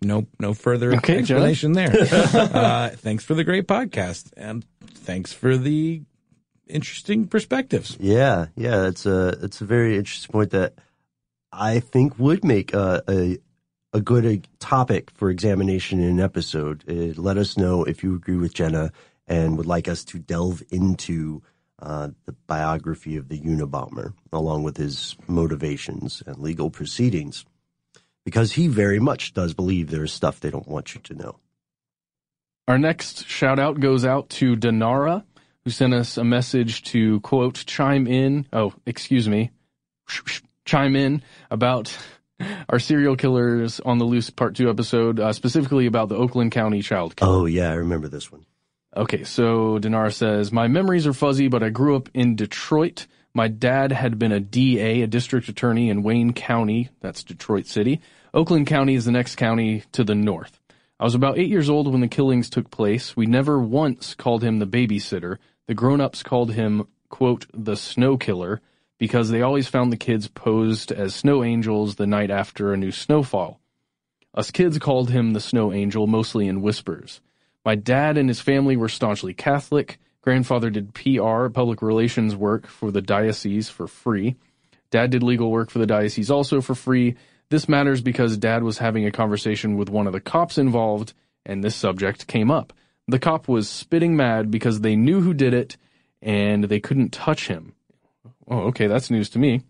No, 0.00 0.26
no 0.40 0.52
further 0.52 0.92
Okay, 0.94 1.18
explanation 1.18 1.72
there. 1.72 1.92
uh, 1.92 2.90
thanks 2.90 3.24
for 3.24 3.34
the 3.34 3.44
great 3.44 3.68
podcast 3.68 4.32
and 4.36 4.64
thanks 4.80 5.32
for 5.32 5.56
the 5.56 6.02
interesting 6.66 7.28
perspectives. 7.28 7.96
Yeah, 8.00 8.46
yeah, 8.56 8.78
that's 8.78 9.06
a 9.06 9.36
that's 9.40 9.60
a 9.60 9.64
very 9.64 9.96
interesting 9.96 10.32
point 10.32 10.50
that 10.50 10.74
I 11.52 11.78
think 11.80 12.18
would 12.18 12.44
make 12.44 12.74
a 12.74 13.02
a, 13.08 13.38
a 13.92 14.00
good 14.00 14.26
uh, 14.26 14.46
topic 14.58 15.10
for 15.10 15.30
examination 15.30 16.00
in 16.00 16.08
an 16.08 16.20
episode. 16.20 16.84
Uh, 16.88 17.20
let 17.20 17.36
us 17.36 17.56
know 17.56 17.84
if 17.84 18.02
you 18.02 18.14
agree 18.14 18.36
with 18.36 18.54
Jenna 18.54 18.92
and 19.26 19.56
would 19.56 19.66
like 19.66 19.88
us 19.88 20.04
to 20.06 20.18
delve 20.18 20.62
into 20.70 21.42
uh, 21.80 22.08
the 22.26 22.32
biography 22.46 23.16
of 23.16 23.28
the 23.28 23.40
Unabomber 23.40 24.14
along 24.32 24.62
with 24.62 24.76
his 24.76 25.16
motivations 25.26 26.22
and 26.26 26.38
legal 26.38 26.70
proceedings, 26.70 27.44
because 28.24 28.52
he 28.52 28.68
very 28.68 29.00
much 29.00 29.34
does 29.34 29.52
believe 29.52 29.90
there 29.90 30.04
is 30.04 30.12
stuff 30.12 30.40
they 30.40 30.50
don't 30.50 30.68
want 30.68 30.94
you 30.94 31.00
to 31.02 31.14
know. 31.14 31.38
Our 32.68 32.78
next 32.78 33.26
shout 33.26 33.58
out 33.58 33.80
goes 33.80 34.04
out 34.04 34.28
to 34.30 34.56
Denara, 34.56 35.24
who 35.64 35.70
sent 35.70 35.92
us 35.92 36.16
a 36.16 36.24
message 36.24 36.82
to 36.84 37.20
quote 37.20 37.64
chime 37.66 38.06
in. 38.06 38.46
Oh, 38.52 38.72
excuse 38.86 39.28
me, 39.28 39.50
chime 40.64 40.94
in 40.94 41.22
about 41.50 41.96
our 42.68 42.78
serial 42.78 43.16
killers 43.16 43.80
on 43.80 43.98
the 43.98 44.04
loose 44.04 44.30
part 44.30 44.54
two 44.56 44.68
episode, 44.70 45.20
uh, 45.20 45.32
specifically 45.32 45.86
about 45.86 46.08
the 46.08 46.16
Oakland 46.16 46.52
County 46.52 46.82
child 46.82 47.16
killer. 47.16 47.32
Oh 47.32 47.46
yeah, 47.46 47.70
I 47.70 47.74
remember 47.74 48.08
this 48.08 48.30
one. 48.30 48.44
Okay, 48.94 49.24
so 49.24 49.78
Denara 49.78 50.12
says, 50.12 50.52
My 50.52 50.68
memories 50.68 51.06
are 51.06 51.14
fuzzy, 51.14 51.48
but 51.48 51.62
I 51.62 51.70
grew 51.70 51.96
up 51.96 52.10
in 52.12 52.36
Detroit. 52.36 53.06
My 53.32 53.48
dad 53.48 53.90
had 53.90 54.18
been 54.18 54.32
a 54.32 54.40
DA, 54.40 55.00
a 55.00 55.06
district 55.06 55.48
attorney 55.48 55.88
in 55.88 56.02
Wayne 56.02 56.34
County. 56.34 56.90
That's 57.00 57.24
Detroit 57.24 57.66
City. 57.66 58.02
Oakland 58.34 58.66
County 58.66 58.94
is 58.94 59.06
the 59.06 59.12
next 59.12 59.36
county 59.36 59.84
to 59.92 60.04
the 60.04 60.14
north. 60.14 60.60
I 61.00 61.04
was 61.04 61.14
about 61.14 61.38
eight 61.38 61.48
years 61.48 61.70
old 61.70 61.90
when 61.90 62.02
the 62.02 62.08
killings 62.08 62.50
took 62.50 62.70
place. 62.70 63.16
We 63.16 63.26
never 63.26 63.58
once 63.58 64.14
called 64.14 64.44
him 64.44 64.58
the 64.58 64.66
babysitter. 64.66 65.38
The 65.66 65.74
grown 65.74 66.02
ups 66.02 66.22
called 66.22 66.52
him, 66.52 66.86
quote, 67.08 67.46
the 67.54 67.76
snow 67.76 68.18
killer 68.18 68.60
because 69.02 69.30
they 69.30 69.42
always 69.42 69.66
found 69.66 69.90
the 69.90 69.96
kids 69.96 70.28
posed 70.28 70.92
as 70.92 71.12
snow 71.12 71.42
angels 71.42 71.96
the 71.96 72.06
night 72.06 72.30
after 72.30 72.72
a 72.72 72.76
new 72.76 72.92
snowfall. 72.92 73.58
Us 74.32 74.52
kids 74.52 74.78
called 74.78 75.10
him 75.10 75.32
the 75.32 75.40
snow 75.40 75.72
angel, 75.72 76.06
mostly 76.06 76.46
in 76.46 76.62
whispers. 76.62 77.20
My 77.64 77.74
dad 77.74 78.16
and 78.16 78.28
his 78.28 78.40
family 78.40 78.76
were 78.76 78.88
staunchly 78.88 79.34
Catholic. 79.34 79.98
Grandfather 80.20 80.70
did 80.70 80.94
PR, 80.94 81.48
public 81.48 81.82
relations 81.82 82.36
work 82.36 82.68
for 82.68 82.92
the 82.92 83.02
diocese 83.02 83.68
for 83.68 83.88
free. 83.88 84.36
Dad 84.92 85.10
did 85.10 85.24
legal 85.24 85.50
work 85.50 85.68
for 85.68 85.80
the 85.80 85.86
diocese 85.86 86.30
also 86.30 86.60
for 86.60 86.76
free. 86.76 87.16
This 87.50 87.68
matters 87.68 88.02
because 88.02 88.36
dad 88.36 88.62
was 88.62 88.78
having 88.78 89.04
a 89.04 89.10
conversation 89.10 89.76
with 89.76 89.90
one 89.90 90.06
of 90.06 90.12
the 90.12 90.20
cops 90.20 90.58
involved, 90.58 91.12
and 91.44 91.64
this 91.64 91.74
subject 91.74 92.28
came 92.28 92.52
up. 92.52 92.72
The 93.08 93.18
cop 93.18 93.48
was 93.48 93.68
spitting 93.68 94.14
mad 94.14 94.52
because 94.52 94.80
they 94.80 94.94
knew 94.94 95.22
who 95.22 95.34
did 95.34 95.54
it 95.54 95.76
and 96.22 96.62
they 96.62 96.78
couldn't 96.78 97.12
touch 97.12 97.48
him. 97.48 97.74
Oh, 98.52 98.66
okay, 98.66 98.86
that's 98.86 99.10
news 99.10 99.30
to 99.30 99.38
me. 99.38 99.62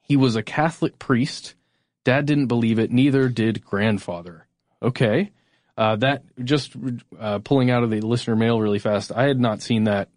He 0.00 0.16
was 0.16 0.34
a 0.34 0.42
Catholic 0.42 0.98
priest. 0.98 1.54
Dad 2.02 2.26
didn't 2.26 2.48
believe 2.48 2.80
it, 2.80 2.90
neither 2.90 3.28
did 3.28 3.64
grandfather. 3.64 4.48
Okay. 4.82 5.30
Uh, 5.76 5.94
that 5.96 6.24
just 6.42 6.72
uh, 7.20 7.38
pulling 7.38 7.70
out 7.70 7.84
of 7.84 7.90
the 7.90 8.00
listener 8.00 8.34
mail 8.34 8.60
really 8.60 8.80
fast. 8.80 9.12
I 9.12 9.28
had 9.28 9.38
not 9.38 9.62
seen 9.62 9.84
that 9.84 10.08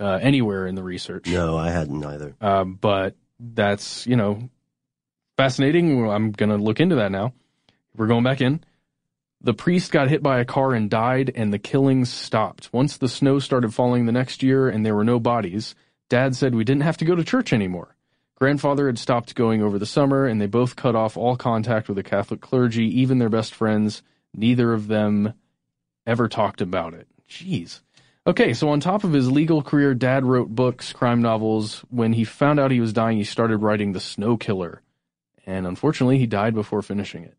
uh, 0.00 0.18
anywhere 0.22 0.66
in 0.66 0.74
the 0.74 0.82
research. 0.82 1.26
No, 1.26 1.54
I 1.58 1.68
hadn't 1.68 2.02
either. 2.02 2.34
Um, 2.40 2.78
but 2.80 3.14
that's, 3.38 4.06
you 4.06 4.16
know, 4.16 4.48
fascinating. 5.36 6.08
I'm 6.08 6.32
going 6.32 6.48
to 6.48 6.56
look 6.56 6.80
into 6.80 6.96
that 6.96 7.12
now. 7.12 7.34
We're 7.94 8.06
going 8.06 8.24
back 8.24 8.40
in. 8.40 8.64
The 9.42 9.54
priest 9.54 9.92
got 9.92 10.08
hit 10.08 10.22
by 10.22 10.40
a 10.40 10.46
car 10.46 10.72
and 10.72 10.88
died, 10.88 11.30
and 11.34 11.52
the 11.52 11.58
killings 11.58 12.10
stopped. 12.10 12.72
Once 12.72 12.96
the 12.96 13.06
snow 13.06 13.38
started 13.38 13.74
falling 13.74 14.06
the 14.06 14.12
next 14.12 14.42
year 14.42 14.70
and 14.70 14.84
there 14.84 14.96
were 14.96 15.04
no 15.04 15.20
bodies, 15.20 15.74
Dad 16.08 16.36
said 16.36 16.54
we 16.54 16.64
didn't 16.64 16.82
have 16.82 16.96
to 16.98 17.04
go 17.04 17.14
to 17.14 17.24
church 17.24 17.52
anymore. 17.52 17.94
Grandfather 18.36 18.86
had 18.86 18.98
stopped 18.98 19.34
going 19.34 19.62
over 19.62 19.78
the 19.78 19.86
summer, 19.86 20.26
and 20.26 20.40
they 20.40 20.46
both 20.46 20.76
cut 20.76 20.94
off 20.94 21.16
all 21.16 21.36
contact 21.36 21.88
with 21.88 21.96
the 21.96 22.02
Catholic 22.02 22.40
clergy, 22.40 23.00
even 23.00 23.18
their 23.18 23.28
best 23.28 23.54
friends. 23.54 24.02
Neither 24.32 24.72
of 24.72 24.86
them 24.86 25.34
ever 26.06 26.28
talked 26.28 26.60
about 26.60 26.94
it. 26.94 27.08
Jeez. 27.28 27.80
Okay, 28.26 28.54
so 28.54 28.68
on 28.68 28.80
top 28.80 29.04
of 29.04 29.12
his 29.12 29.30
legal 29.30 29.62
career, 29.62 29.94
Dad 29.94 30.24
wrote 30.24 30.50
books, 30.50 30.92
crime 30.92 31.20
novels. 31.20 31.84
When 31.90 32.12
he 32.12 32.24
found 32.24 32.60
out 32.60 32.70
he 32.70 32.80
was 32.80 32.92
dying, 32.92 33.16
he 33.16 33.24
started 33.24 33.58
writing 33.58 33.92
The 33.92 34.00
Snow 34.00 34.36
Killer. 34.36 34.82
And 35.46 35.66
unfortunately, 35.66 36.18
he 36.18 36.26
died 36.26 36.54
before 36.54 36.82
finishing 36.82 37.24
it. 37.24 37.36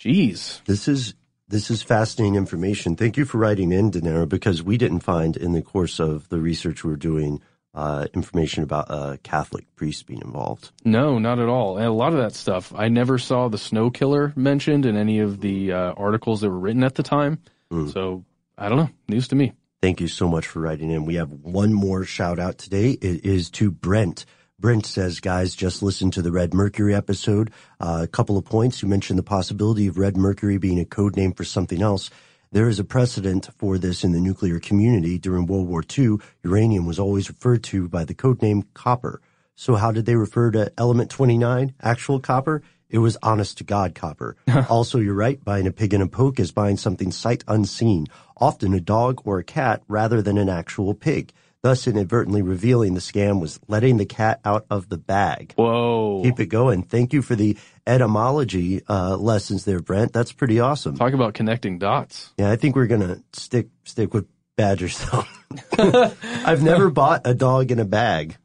Jeez. 0.00 0.64
This 0.64 0.88
is 0.88 1.14
this 1.48 1.70
is 1.70 1.82
fascinating 1.82 2.36
information. 2.36 2.96
Thank 2.96 3.16
you 3.16 3.24
for 3.24 3.38
writing 3.38 3.72
in, 3.72 3.90
De 3.90 4.00
Niro, 4.00 4.28
because 4.28 4.62
we 4.62 4.76
didn't 4.76 5.00
find 5.00 5.36
in 5.36 5.52
the 5.52 5.62
course 5.62 5.98
of 5.98 6.28
the 6.28 6.38
research 6.38 6.84
we're 6.84 6.96
doing 6.96 7.40
uh, 7.74 8.06
information 8.14 8.62
about 8.62 8.86
a 8.88 9.18
Catholic 9.22 9.64
priest 9.76 10.06
being 10.06 10.20
involved. 10.22 10.70
No, 10.84 11.18
not 11.18 11.38
at 11.38 11.48
all. 11.48 11.76
And 11.76 11.86
a 11.86 11.92
lot 11.92 12.12
of 12.12 12.18
that 12.18 12.34
stuff, 12.34 12.72
I 12.74 12.88
never 12.88 13.18
saw 13.18 13.48
the 13.48 13.58
snow 13.58 13.90
killer 13.90 14.32
mentioned 14.36 14.86
in 14.86 14.96
any 14.96 15.20
of 15.20 15.40
the 15.40 15.72
uh, 15.72 15.92
articles 15.92 16.40
that 16.40 16.50
were 16.50 16.58
written 16.58 16.82
at 16.82 16.94
the 16.94 17.02
time. 17.02 17.40
Mm. 17.70 17.92
So 17.92 18.24
I 18.56 18.68
don't 18.68 18.78
know. 18.78 18.90
News 19.08 19.28
to 19.28 19.36
me. 19.36 19.52
Thank 19.80 20.00
you 20.00 20.08
so 20.08 20.28
much 20.28 20.46
for 20.46 20.60
writing 20.60 20.90
in. 20.90 21.04
We 21.04 21.14
have 21.14 21.30
one 21.30 21.72
more 21.72 22.04
shout 22.04 22.40
out 22.40 22.58
today. 22.58 22.90
It 22.90 23.24
is 23.24 23.48
to 23.50 23.70
Brent. 23.70 24.24
Brent 24.58 24.86
says, 24.86 25.20
guys, 25.20 25.54
just 25.54 25.84
listen 25.84 26.10
to 26.10 26.22
the 26.22 26.32
Red 26.32 26.52
Mercury 26.52 26.92
episode. 26.92 27.52
Uh, 27.78 28.00
a 28.02 28.08
couple 28.08 28.36
of 28.36 28.44
points. 28.44 28.82
You 28.82 28.88
mentioned 28.88 29.16
the 29.16 29.22
possibility 29.22 29.86
of 29.86 29.98
Red 29.98 30.16
Mercury 30.16 30.58
being 30.58 30.80
a 30.80 30.84
code 30.84 31.16
name 31.16 31.32
for 31.32 31.44
something 31.44 31.80
else. 31.80 32.10
There 32.50 32.68
is 32.68 32.78
a 32.78 32.84
precedent 32.84 33.50
for 33.58 33.76
this 33.76 34.04
in 34.04 34.12
the 34.12 34.20
nuclear 34.20 34.58
community. 34.58 35.18
During 35.18 35.44
World 35.44 35.68
War 35.68 35.82
II, 35.96 36.16
uranium 36.42 36.86
was 36.86 36.98
always 36.98 37.28
referred 37.28 37.62
to 37.64 37.88
by 37.88 38.04
the 38.04 38.14
code 38.14 38.40
name 38.40 38.64
copper. 38.72 39.20
So 39.54 39.74
how 39.74 39.92
did 39.92 40.06
they 40.06 40.16
refer 40.16 40.50
to 40.52 40.72
element 40.78 41.10
29, 41.10 41.74
actual 41.82 42.20
copper? 42.20 42.62
It 42.88 42.98
was 42.98 43.18
honest 43.22 43.58
to 43.58 43.64
God 43.64 43.94
copper. 43.94 44.34
also, 44.70 44.98
you're 44.98 45.12
right. 45.12 45.44
Buying 45.44 45.66
a 45.66 45.72
pig 45.72 45.92
in 45.92 46.00
a 46.00 46.08
poke 46.08 46.40
is 46.40 46.50
buying 46.50 46.78
something 46.78 47.12
sight 47.12 47.44
unseen, 47.46 48.06
often 48.38 48.72
a 48.72 48.80
dog 48.80 49.20
or 49.26 49.38
a 49.38 49.44
cat 49.44 49.82
rather 49.86 50.22
than 50.22 50.38
an 50.38 50.48
actual 50.48 50.94
pig. 50.94 51.34
Thus, 51.62 51.88
inadvertently 51.88 52.40
revealing 52.42 52.94
the 52.94 53.00
scam 53.00 53.40
was 53.40 53.58
letting 53.66 53.96
the 53.96 54.06
cat 54.06 54.40
out 54.44 54.64
of 54.70 54.88
the 54.88 54.96
bag. 54.96 55.54
Whoa. 55.56 56.22
Keep 56.22 56.38
it 56.38 56.46
going. 56.46 56.84
Thank 56.84 57.12
you 57.12 57.20
for 57.20 57.34
the 57.34 57.56
etymology 57.84 58.82
uh, 58.88 59.16
lessons 59.16 59.64
there, 59.64 59.80
Brent. 59.80 60.12
That's 60.12 60.32
pretty 60.32 60.60
awesome. 60.60 60.96
Talk 60.96 61.14
about 61.14 61.34
connecting 61.34 61.78
dots. 61.78 62.32
Yeah, 62.38 62.50
I 62.50 62.56
think 62.56 62.76
we're 62.76 62.86
gonna 62.86 63.22
stick 63.32 63.68
stick 63.84 64.14
with 64.14 64.28
badgers 64.56 64.98
though. 64.98 65.24
I've 66.44 66.62
never 66.62 66.90
bought 66.92 67.22
a 67.24 67.34
dog 67.34 67.72
in 67.72 67.80
a 67.80 67.84
bag. 67.84 68.36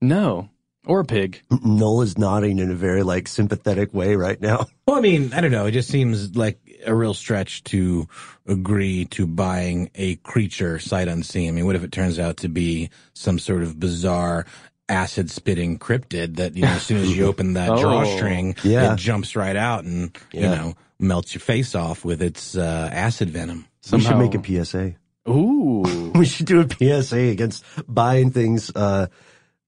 No. 0.00 0.48
Or 0.86 1.00
a 1.00 1.04
pig. 1.04 1.40
Noel's 1.64 2.18
nodding 2.18 2.58
in 2.58 2.70
a 2.70 2.74
very 2.74 3.02
like 3.02 3.26
sympathetic 3.28 3.94
way 3.94 4.16
right 4.16 4.40
now. 4.40 4.66
Well, 4.86 4.98
I 4.98 5.00
mean, 5.00 5.32
I 5.32 5.40
don't 5.40 5.50
know. 5.50 5.64
It 5.64 5.70
just 5.72 5.88
seems 5.88 6.36
like 6.36 6.58
a 6.84 6.94
real 6.94 7.14
stretch 7.14 7.64
to 7.64 8.06
agree 8.46 9.06
to 9.06 9.26
buying 9.26 9.90
a 9.94 10.16
creature 10.16 10.78
sight 10.78 11.08
unseen. 11.08 11.48
I 11.48 11.52
mean, 11.52 11.64
what 11.64 11.74
if 11.74 11.82
it 11.82 11.90
turns 11.90 12.18
out 12.18 12.36
to 12.38 12.48
be 12.50 12.90
some 13.14 13.38
sort 13.38 13.62
of 13.62 13.80
bizarre 13.80 14.44
acid 14.90 15.30
spitting 15.30 15.78
cryptid 15.78 16.36
that, 16.36 16.54
you 16.54 16.62
know, 16.62 16.68
as 16.68 16.82
soon 16.82 16.98
as 16.98 17.16
you 17.16 17.24
open 17.24 17.54
that 17.54 17.70
Oh. 17.72 17.80
drawstring, 17.80 18.56
Yeah. 18.62 18.92
it 18.92 18.96
jumps 18.98 19.34
right 19.36 19.56
out 19.56 19.84
and, 19.84 20.14
you 20.34 20.42
know, 20.42 20.74
melts 20.98 21.32
your 21.34 21.40
face 21.40 21.74
off 21.74 22.04
with 22.04 22.20
its 22.20 22.54
uh, 22.54 22.90
acid 22.92 23.30
venom. 23.30 23.66
We 23.90 24.00
should 24.02 24.18
make 24.18 24.34
a 24.34 24.64
PSA. 24.64 24.96
Ooh. 25.30 26.12
we 26.14 26.26
should 26.26 26.44
do 26.46 26.60
a 26.60 26.68
PSA 27.02 27.16
against 27.30 27.64
buying 27.88 28.30
things, 28.32 28.70
uh, 28.76 29.06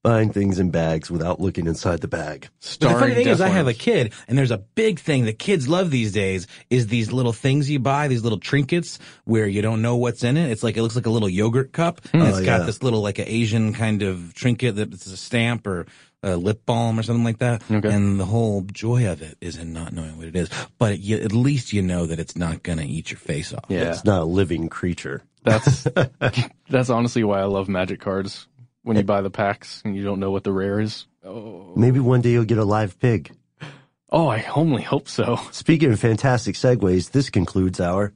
buying 0.07 0.33
things 0.33 0.61
in 0.61 0.71
bags 0.71 1.11
without 1.11 1.41
looking 1.41 1.67
inside 1.67 2.01
the 2.01 2.07
bag. 2.07 2.49
But 2.79 2.79
the 2.79 2.89
funny 2.91 3.15
thing 3.15 3.27
is, 3.27 3.41
I 3.41 3.49
have 3.49 3.67
a 3.67 3.75
kid, 3.75 4.13
and 4.29 4.39
there's 4.39 4.53
a 4.53 4.59
big 4.59 5.01
thing 5.01 5.25
that 5.25 5.41
kids 5.41 5.69
love 5.69 5.91
these 5.91 6.13
days 6.13 6.47
is 6.71 6.87
these 6.87 7.11
little 7.11 7.33
things 7.33 7.69
you 7.69 7.81
buy, 7.81 8.07
these 8.07 8.23
little 8.23 8.39
trinkets 8.39 9.01
where 9.25 9.49
you 9.49 9.63
don't 9.63 9.83
know 9.83 9.97
what's 9.97 10.23
in 10.23 10.37
it. 10.37 10.49
It's 10.53 10.63
like 10.63 10.77
it 10.77 10.83
looks 10.83 10.95
like 10.95 11.07
a 11.07 11.11
little 11.11 11.29
yogurt 11.29 11.73
cup, 11.73 12.01
and 12.13 12.23
Oh, 12.23 12.27
it's 12.27 12.41
got 12.41 12.61
yeah. 12.61 12.67
this 12.67 12.85
little 12.85 13.01
like 13.03 13.19
an 13.19 13.27
Asian 13.27 13.73
kind 13.75 14.03
of 14.03 14.33
trinket 14.35 14.77
that 14.77 14.93
it's 14.95 15.07
a 15.07 15.17
stamp 15.17 15.67
or 15.67 15.87
a 16.23 16.37
lip 16.37 16.65
balm 16.65 17.01
or 17.01 17.03
something 17.03 17.25
like 17.25 17.39
that. 17.39 17.69
And 17.69 18.21
the 18.21 18.25
whole 18.27 18.63
joy 18.63 19.11
of 19.11 19.23
it 19.23 19.37
is 19.41 19.57
in 19.57 19.73
not 19.73 19.93
knowing 19.93 20.17
what 20.19 20.29
it 20.29 20.37
is. 20.37 20.49
But 20.79 21.01
you, 21.01 21.17
at 21.17 21.33
least 21.33 21.73
you 21.73 21.83
know 21.83 22.07
that 22.07 22.21
it's 22.21 22.37
not 22.37 22.63
going 22.63 22.79
to 22.79 22.85
eat 22.85 23.11
your 23.11 23.19
face 23.19 23.53
off. 23.53 23.65
Yeah. 23.69 23.91
It's 23.91 24.05
not 24.05 24.23
a 24.23 24.25
living 24.25 24.69
creature. 24.69 25.23
That's 25.43 25.87
that's 26.71 26.91
honestly 26.91 27.25
why 27.25 27.41
I 27.41 27.45
love 27.45 27.69
magic 27.69 28.01
cards. 28.01 28.47
When 28.87 28.97
you 28.97 29.03
buy 29.03 29.21
the 29.21 29.31
packs 29.31 29.83
and 29.85 29.97
you 29.97 30.05
don't 30.05 30.21
know 30.21 30.31
what 30.31 30.45
the 30.45 30.53
rare 30.53 30.79
is. 30.79 31.07
Oh, 31.25 31.73
Maybe 31.75 31.99
one 31.99 32.21
day 32.21 32.31
you'll 32.31 32.45
get 32.45 32.59
a 32.59 32.65
live 32.65 33.01
pig. 33.01 33.33
oh 34.13 34.29
I 34.29 34.45
only 34.55 34.83
hope 34.83 35.09
so. 35.09 35.41
Speaking 35.51 35.93
of 35.93 35.99
fantastic 35.99 36.55
segues, 36.55 37.11
this 37.11 37.29
concludes 37.29 37.81
our 37.81 38.13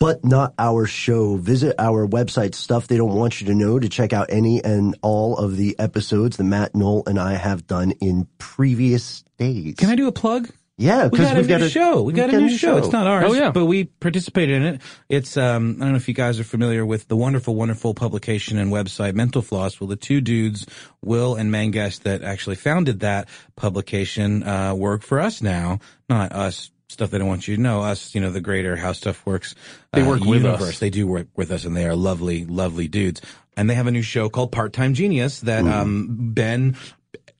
but 0.00 0.24
not 0.24 0.54
our 0.58 0.86
show. 0.86 1.36
Visit 1.36 1.74
our 1.78 2.08
website, 2.08 2.54
Stuff 2.54 2.86
They 2.86 2.96
Don't 2.96 3.14
Want 3.14 3.42
You 3.42 3.48
to 3.48 3.54
Know, 3.54 3.78
to 3.78 3.90
check 3.90 4.14
out 4.14 4.28
any 4.30 4.64
and 4.64 4.96
all 5.02 5.36
of 5.36 5.58
the 5.58 5.78
episodes 5.78 6.38
that 6.38 6.44
Matt 6.44 6.74
Noel 6.74 7.02
and 7.06 7.18
I 7.18 7.34
have 7.34 7.66
done 7.66 7.90
in 8.00 8.26
previous 8.38 9.22
days. 9.36 9.74
Can 9.76 9.90
I 9.90 9.96
do 9.96 10.08
a 10.08 10.12
plug? 10.12 10.48
Yeah, 10.78 11.04
we 11.04 11.10
because 11.10 11.26
got 11.28 11.32
a 11.36 11.40
we've 11.40 11.48
new 11.48 11.54
got 11.58 11.62
a 11.62 11.70
show. 11.70 12.02
We 12.02 12.12
got 12.12 12.28
a 12.34 12.36
new 12.38 12.50
show. 12.54 12.76
It's 12.76 12.92
not 12.92 13.06
ours, 13.06 13.24
Oh, 13.28 13.32
yeah. 13.32 13.50
but 13.50 13.64
we 13.64 13.84
participated 13.84 14.56
in 14.56 14.62
it. 14.74 14.82
It's 15.08 15.38
um, 15.38 15.76
I 15.78 15.84
don't 15.84 15.92
know 15.92 15.96
if 15.96 16.06
you 16.06 16.12
guys 16.12 16.38
are 16.38 16.44
familiar 16.44 16.84
with 16.84 17.08
the 17.08 17.16
wonderful, 17.16 17.54
wonderful 17.54 17.94
publication 17.94 18.58
and 18.58 18.70
website 18.70 19.14
Mental 19.14 19.40
Floss. 19.40 19.80
Well, 19.80 19.88
the 19.88 19.96
two 19.96 20.20
dudes, 20.20 20.66
Will 21.02 21.34
and 21.34 21.50
Mangesh, 21.50 22.00
that 22.00 22.22
actually 22.22 22.56
founded 22.56 23.00
that 23.00 23.26
publication, 23.56 24.42
uh, 24.42 24.74
work 24.74 25.02
for 25.02 25.18
us 25.18 25.40
now. 25.40 25.78
Not 26.10 26.32
us. 26.32 26.70
Stuff 26.88 27.10
they 27.10 27.18
don't 27.18 27.26
want 27.26 27.48
you 27.48 27.56
to 27.56 27.62
know. 27.62 27.80
Us, 27.82 28.14
you 28.14 28.20
know, 28.20 28.30
the 28.30 28.40
greater 28.40 28.76
How 28.76 28.92
Stuff 28.92 29.24
Works. 29.26 29.54
They 29.92 30.02
uh, 30.02 30.08
work 30.08 30.20
with 30.24 30.44
us. 30.44 30.78
They 30.78 30.90
do 30.90 31.06
work 31.06 31.26
with 31.34 31.50
us, 31.50 31.64
and 31.64 31.76
they 31.76 31.84
are 31.86 31.96
lovely, 31.96 32.44
lovely 32.44 32.86
dudes. 32.86 33.22
And 33.56 33.68
they 33.68 33.74
have 33.74 33.86
a 33.86 33.90
new 33.90 34.02
show 34.02 34.28
called 34.28 34.52
Part 34.52 34.72
Time 34.74 34.92
Genius 34.94 35.40
that 35.40 35.64
um, 35.66 36.06
Ben 36.34 36.76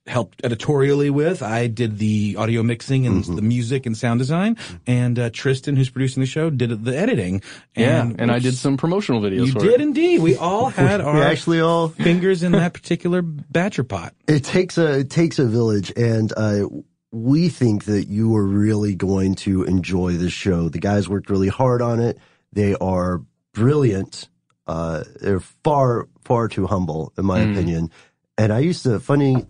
helped 0.07 0.41
editorially 0.45 1.11
with. 1.11 1.43
I 1.43 1.67
did 1.67 1.99
the 1.99 2.37
audio 2.39 2.63
mixing 2.63 3.07
and 3.07 3.25
the 3.25 3.43
music 3.43 3.87
and 3.87 3.97
sound 3.97 4.19
design, 4.21 4.57
and 4.87 5.19
uh, 5.19 5.31
Tristan, 5.33 5.75
who's 5.77 5.91
producing 5.91 6.21
the 6.21 6.27
show, 6.27 6.49
did 6.51 6.85
the 6.85 6.97
editing. 6.97 7.43
Yeah, 7.77 8.03
And, 8.03 8.21
and 8.21 8.31
I 8.31 8.39
did 8.39 8.55
some 8.57 8.77
promotional 8.77 9.21
videos 9.21 9.47
You 9.47 9.53
did 9.53 9.75
it. 9.75 9.81
indeed. 9.81 10.21
We 10.23 10.37
all 10.37 10.69
had 10.71 11.01
our 11.01 11.23
actually 11.23 11.61
all 11.61 11.89
fingers 11.89 12.43
in 12.43 12.53
that 12.53 12.73
particular 12.73 13.23
batcher 13.23 13.87
pot. 13.87 14.15
It 14.29 14.45
takes 14.45 14.79
a 14.79 15.01
it 15.01 15.11
takes 15.11 15.39
a 15.39 15.45
village, 15.47 15.93
and 15.97 16.33
uh, 16.37 16.69
we 17.13 17.49
think 17.49 17.85
that 17.87 18.07
you 18.09 18.37
are 18.37 18.45
really 18.47 18.95
going 18.95 19.35
to 19.37 19.65
enjoy 19.65 20.13
this 20.13 20.33
show. 20.33 20.69
The 20.69 20.79
guys 20.81 21.09
worked 21.09 21.31
really 21.31 21.49
hard 21.49 21.83
on 21.83 21.99
it. 22.01 22.19
They 22.53 22.75
are 22.77 23.23
brilliant. 23.55 24.29
Uh, 24.67 25.03
they're 25.21 25.41
far 25.41 26.09
far 26.25 26.47
too 26.49 26.67
humble, 26.67 27.13
in 27.19 27.25
my 27.25 27.41
Mm. 27.41 27.53
opinion. 27.53 27.91
And 28.39 28.53
I 28.53 28.59
used 28.59 28.83
to 28.83 29.01
funny 29.01 29.47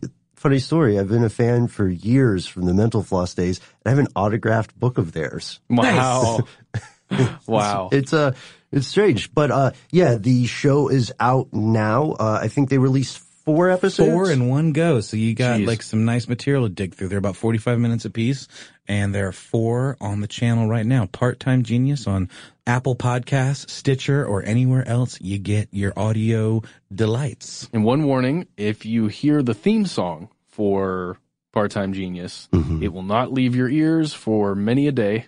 funny 0.46 0.60
story. 0.60 0.96
I've 0.96 1.08
been 1.08 1.24
a 1.24 1.28
fan 1.28 1.66
for 1.66 1.88
years 1.88 2.46
from 2.46 2.66
the 2.66 2.72
Mental 2.72 3.02
Floss 3.02 3.34
days. 3.34 3.58
And 3.58 3.86
I 3.86 3.90
have 3.90 3.98
an 3.98 4.06
autographed 4.14 4.78
book 4.78 4.96
of 4.96 5.10
theirs. 5.10 5.58
Wow. 5.68 6.46
wow. 7.48 7.88
It's 7.92 8.12
uh 8.12 8.30
it's 8.70 8.86
strange, 8.86 9.34
but 9.34 9.50
uh 9.50 9.72
yeah, 9.90 10.14
the 10.14 10.46
show 10.46 10.86
is 10.86 11.12
out 11.18 11.52
now. 11.52 12.12
Uh, 12.12 12.38
I 12.40 12.46
think 12.46 12.68
they 12.68 12.78
released 12.78 13.18
four 13.18 13.70
episodes. 13.70 14.08
Four 14.08 14.30
in 14.30 14.46
one 14.46 14.70
go. 14.70 15.00
So 15.00 15.16
you 15.16 15.34
got 15.34 15.58
Jeez. 15.58 15.66
like 15.66 15.82
some 15.82 16.04
nice 16.04 16.28
material 16.28 16.68
to 16.68 16.68
dig 16.68 16.94
through. 16.94 17.08
They're 17.08 17.18
about 17.18 17.34
45 17.34 17.80
minutes 17.80 18.04
apiece 18.04 18.46
and 18.86 19.12
there 19.12 19.26
are 19.26 19.32
four 19.32 19.96
on 20.00 20.20
the 20.20 20.28
channel 20.28 20.68
right 20.68 20.86
now. 20.86 21.06
Part-time 21.06 21.64
genius 21.64 22.06
on 22.06 22.30
Apple 22.68 22.94
Podcasts, 22.94 23.68
Stitcher, 23.68 24.24
or 24.24 24.44
anywhere 24.44 24.86
else 24.86 25.20
you 25.20 25.38
get 25.40 25.68
your 25.72 25.92
audio 25.96 26.62
delights. 26.94 27.68
And 27.72 27.84
one 27.84 28.04
warning, 28.04 28.46
if 28.56 28.86
you 28.86 29.08
hear 29.08 29.42
the 29.42 29.54
theme 29.54 29.86
song 29.86 30.28
for 30.56 31.18
Part-Time 31.52 31.92
Genius, 31.92 32.48
Mm-hmm. 32.52 32.82
it 32.82 32.92
will 32.92 33.02
not 33.02 33.30
leave 33.32 33.54
your 33.54 33.68
ears 33.68 34.12
for 34.14 34.54
many 34.54 34.88
a 34.88 34.92
day. 34.92 35.26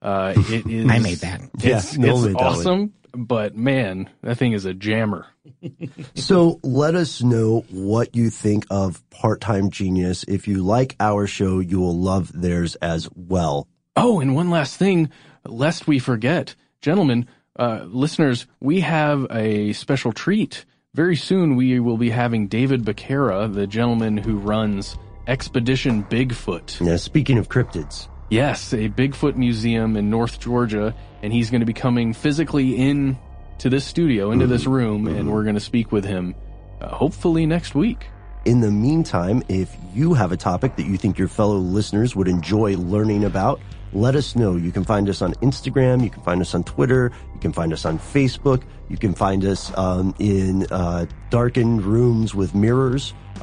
Uh, 0.00 0.32
it 0.36 0.66
is. 0.70 0.90
I 0.90 0.98
made 0.98 1.18
that. 1.18 1.42
Yeah, 1.58 1.76
It's, 1.78 1.96
Noel 1.98 2.16
it's 2.16 2.24
made 2.26 2.34
that 2.36 2.42
one. 2.42 2.46
awesome. 2.58 2.92
but 3.14 3.54
man, 3.54 4.08
that 4.22 4.36
thing 4.38 4.52
is 4.52 4.64
a 4.64 4.72
jammer. 4.74 5.26
so 6.14 6.58
let 6.62 6.94
us 6.94 7.22
know 7.22 7.64
what 7.70 8.16
you 8.16 8.30
think 8.30 8.66
of 8.70 9.02
Part-Time 9.10 9.70
Genius. 9.70 10.24
If 10.26 10.48
you 10.48 10.62
like 10.62 10.96
our 11.00 11.26
show, 11.26 11.60
you 11.60 11.78
will 11.80 11.98
love 11.98 12.30
theirs 12.34 12.74
as 12.76 13.08
well. 13.14 13.68
Oh, 13.96 14.20
and 14.20 14.34
one 14.34 14.48
last 14.50 14.76
thing, 14.78 15.10
lest 15.44 15.86
we 15.86 15.98
forget, 15.98 16.54
gentlemen, 16.80 17.26
uh, 17.58 17.84
listeners, 17.86 18.46
we 18.60 18.80
have 18.80 19.26
a 19.30 19.72
special 19.74 20.12
treat. 20.12 20.64
Very 20.94 21.16
soon, 21.16 21.56
we 21.56 21.80
will 21.80 21.96
be 21.96 22.10
having 22.10 22.48
David 22.48 22.84
Bakara, 22.84 23.50
the 23.50 23.66
gentleman 23.66 24.18
who 24.18 24.36
runs 24.36 24.98
Expedition 25.26 26.04
Bigfoot. 26.04 26.86
Yeah, 26.86 26.96
speaking 26.96 27.38
of 27.38 27.48
cryptids. 27.48 28.08
Yes, 28.28 28.74
a 28.74 28.90
Bigfoot 28.90 29.36
museum 29.36 29.96
in 29.96 30.10
North 30.10 30.38
Georgia, 30.38 30.94
and 31.22 31.32
he's 31.32 31.48
going 31.48 31.60
to 31.60 31.66
be 31.66 31.72
coming 31.72 32.12
physically 32.12 32.76
in 32.76 33.16
to 33.60 33.70
this 33.70 33.86
studio, 33.86 34.32
into 34.32 34.46
this 34.46 34.64
Mm-hmm. 34.64 34.70
room, 34.72 35.06
and 35.06 35.32
we're 35.32 35.44
going 35.44 35.54
to 35.54 35.60
speak 35.62 35.92
with 35.92 36.04
him 36.04 36.34
uh, 36.82 36.88
hopefully 36.88 37.46
next 37.46 37.74
week. 37.74 38.08
In 38.44 38.60
the 38.60 38.70
meantime, 38.70 39.42
if 39.48 39.74
you 39.94 40.12
have 40.12 40.30
a 40.30 40.36
topic 40.36 40.76
that 40.76 40.84
you 40.84 40.98
think 40.98 41.16
your 41.16 41.28
fellow 41.28 41.56
listeners 41.56 42.14
would 42.14 42.28
enjoy 42.28 42.76
learning 42.76 43.24
about, 43.24 43.62
let 43.92 44.14
us 44.14 44.34
know. 44.36 44.56
You 44.56 44.72
can 44.72 44.84
find 44.84 45.08
us 45.08 45.22
on 45.22 45.34
Instagram. 45.34 46.02
You 46.02 46.10
can 46.10 46.22
find 46.22 46.40
us 46.40 46.54
on 46.54 46.64
Twitter. 46.64 47.12
You 47.34 47.40
can 47.40 47.52
find 47.52 47.72
us 47.72 47.84
on 47.84 47.98
Facebook. 47.98 48.62
You 48.88 48.96
can 48.96 49.14
find 49.14 49.44
us 49.44 49.76
um, 49.76 50.14
in 50.18 50.66
uh, 50.70 51.06
darkened 51.30 51.82
rooms 51.82 52.34
with 52.34 52.54
mirrors. 52.54 53.14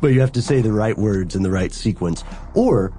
but 0.00 0.08
you 0.08 0.20
have 0.20 0.32
to 0.32 0.42
say 0.42 0.60
the 0.60 0.72
right 0.72 0.96
words 0.96 1.34
in 1.34 1.42
the 1.42 1.50
right 1.50 1.72
sequence. 1.72 2.24
Or 2.54 2.92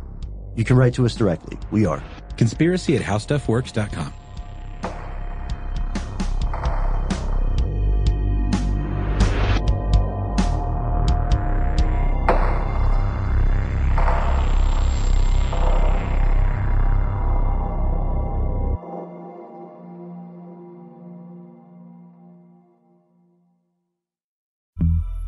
you 0.55 0.63
can 0.63 0.75
write 0.75 0.93
to 0.95 1.05
us 1.05 1.15
directly. 1.15 1.57
We 1.71 1.85
are 1.85 2.03
conspiracy 2.37 2.95
at 2.95 3.01
howstuffworks.com. 3.01 4.13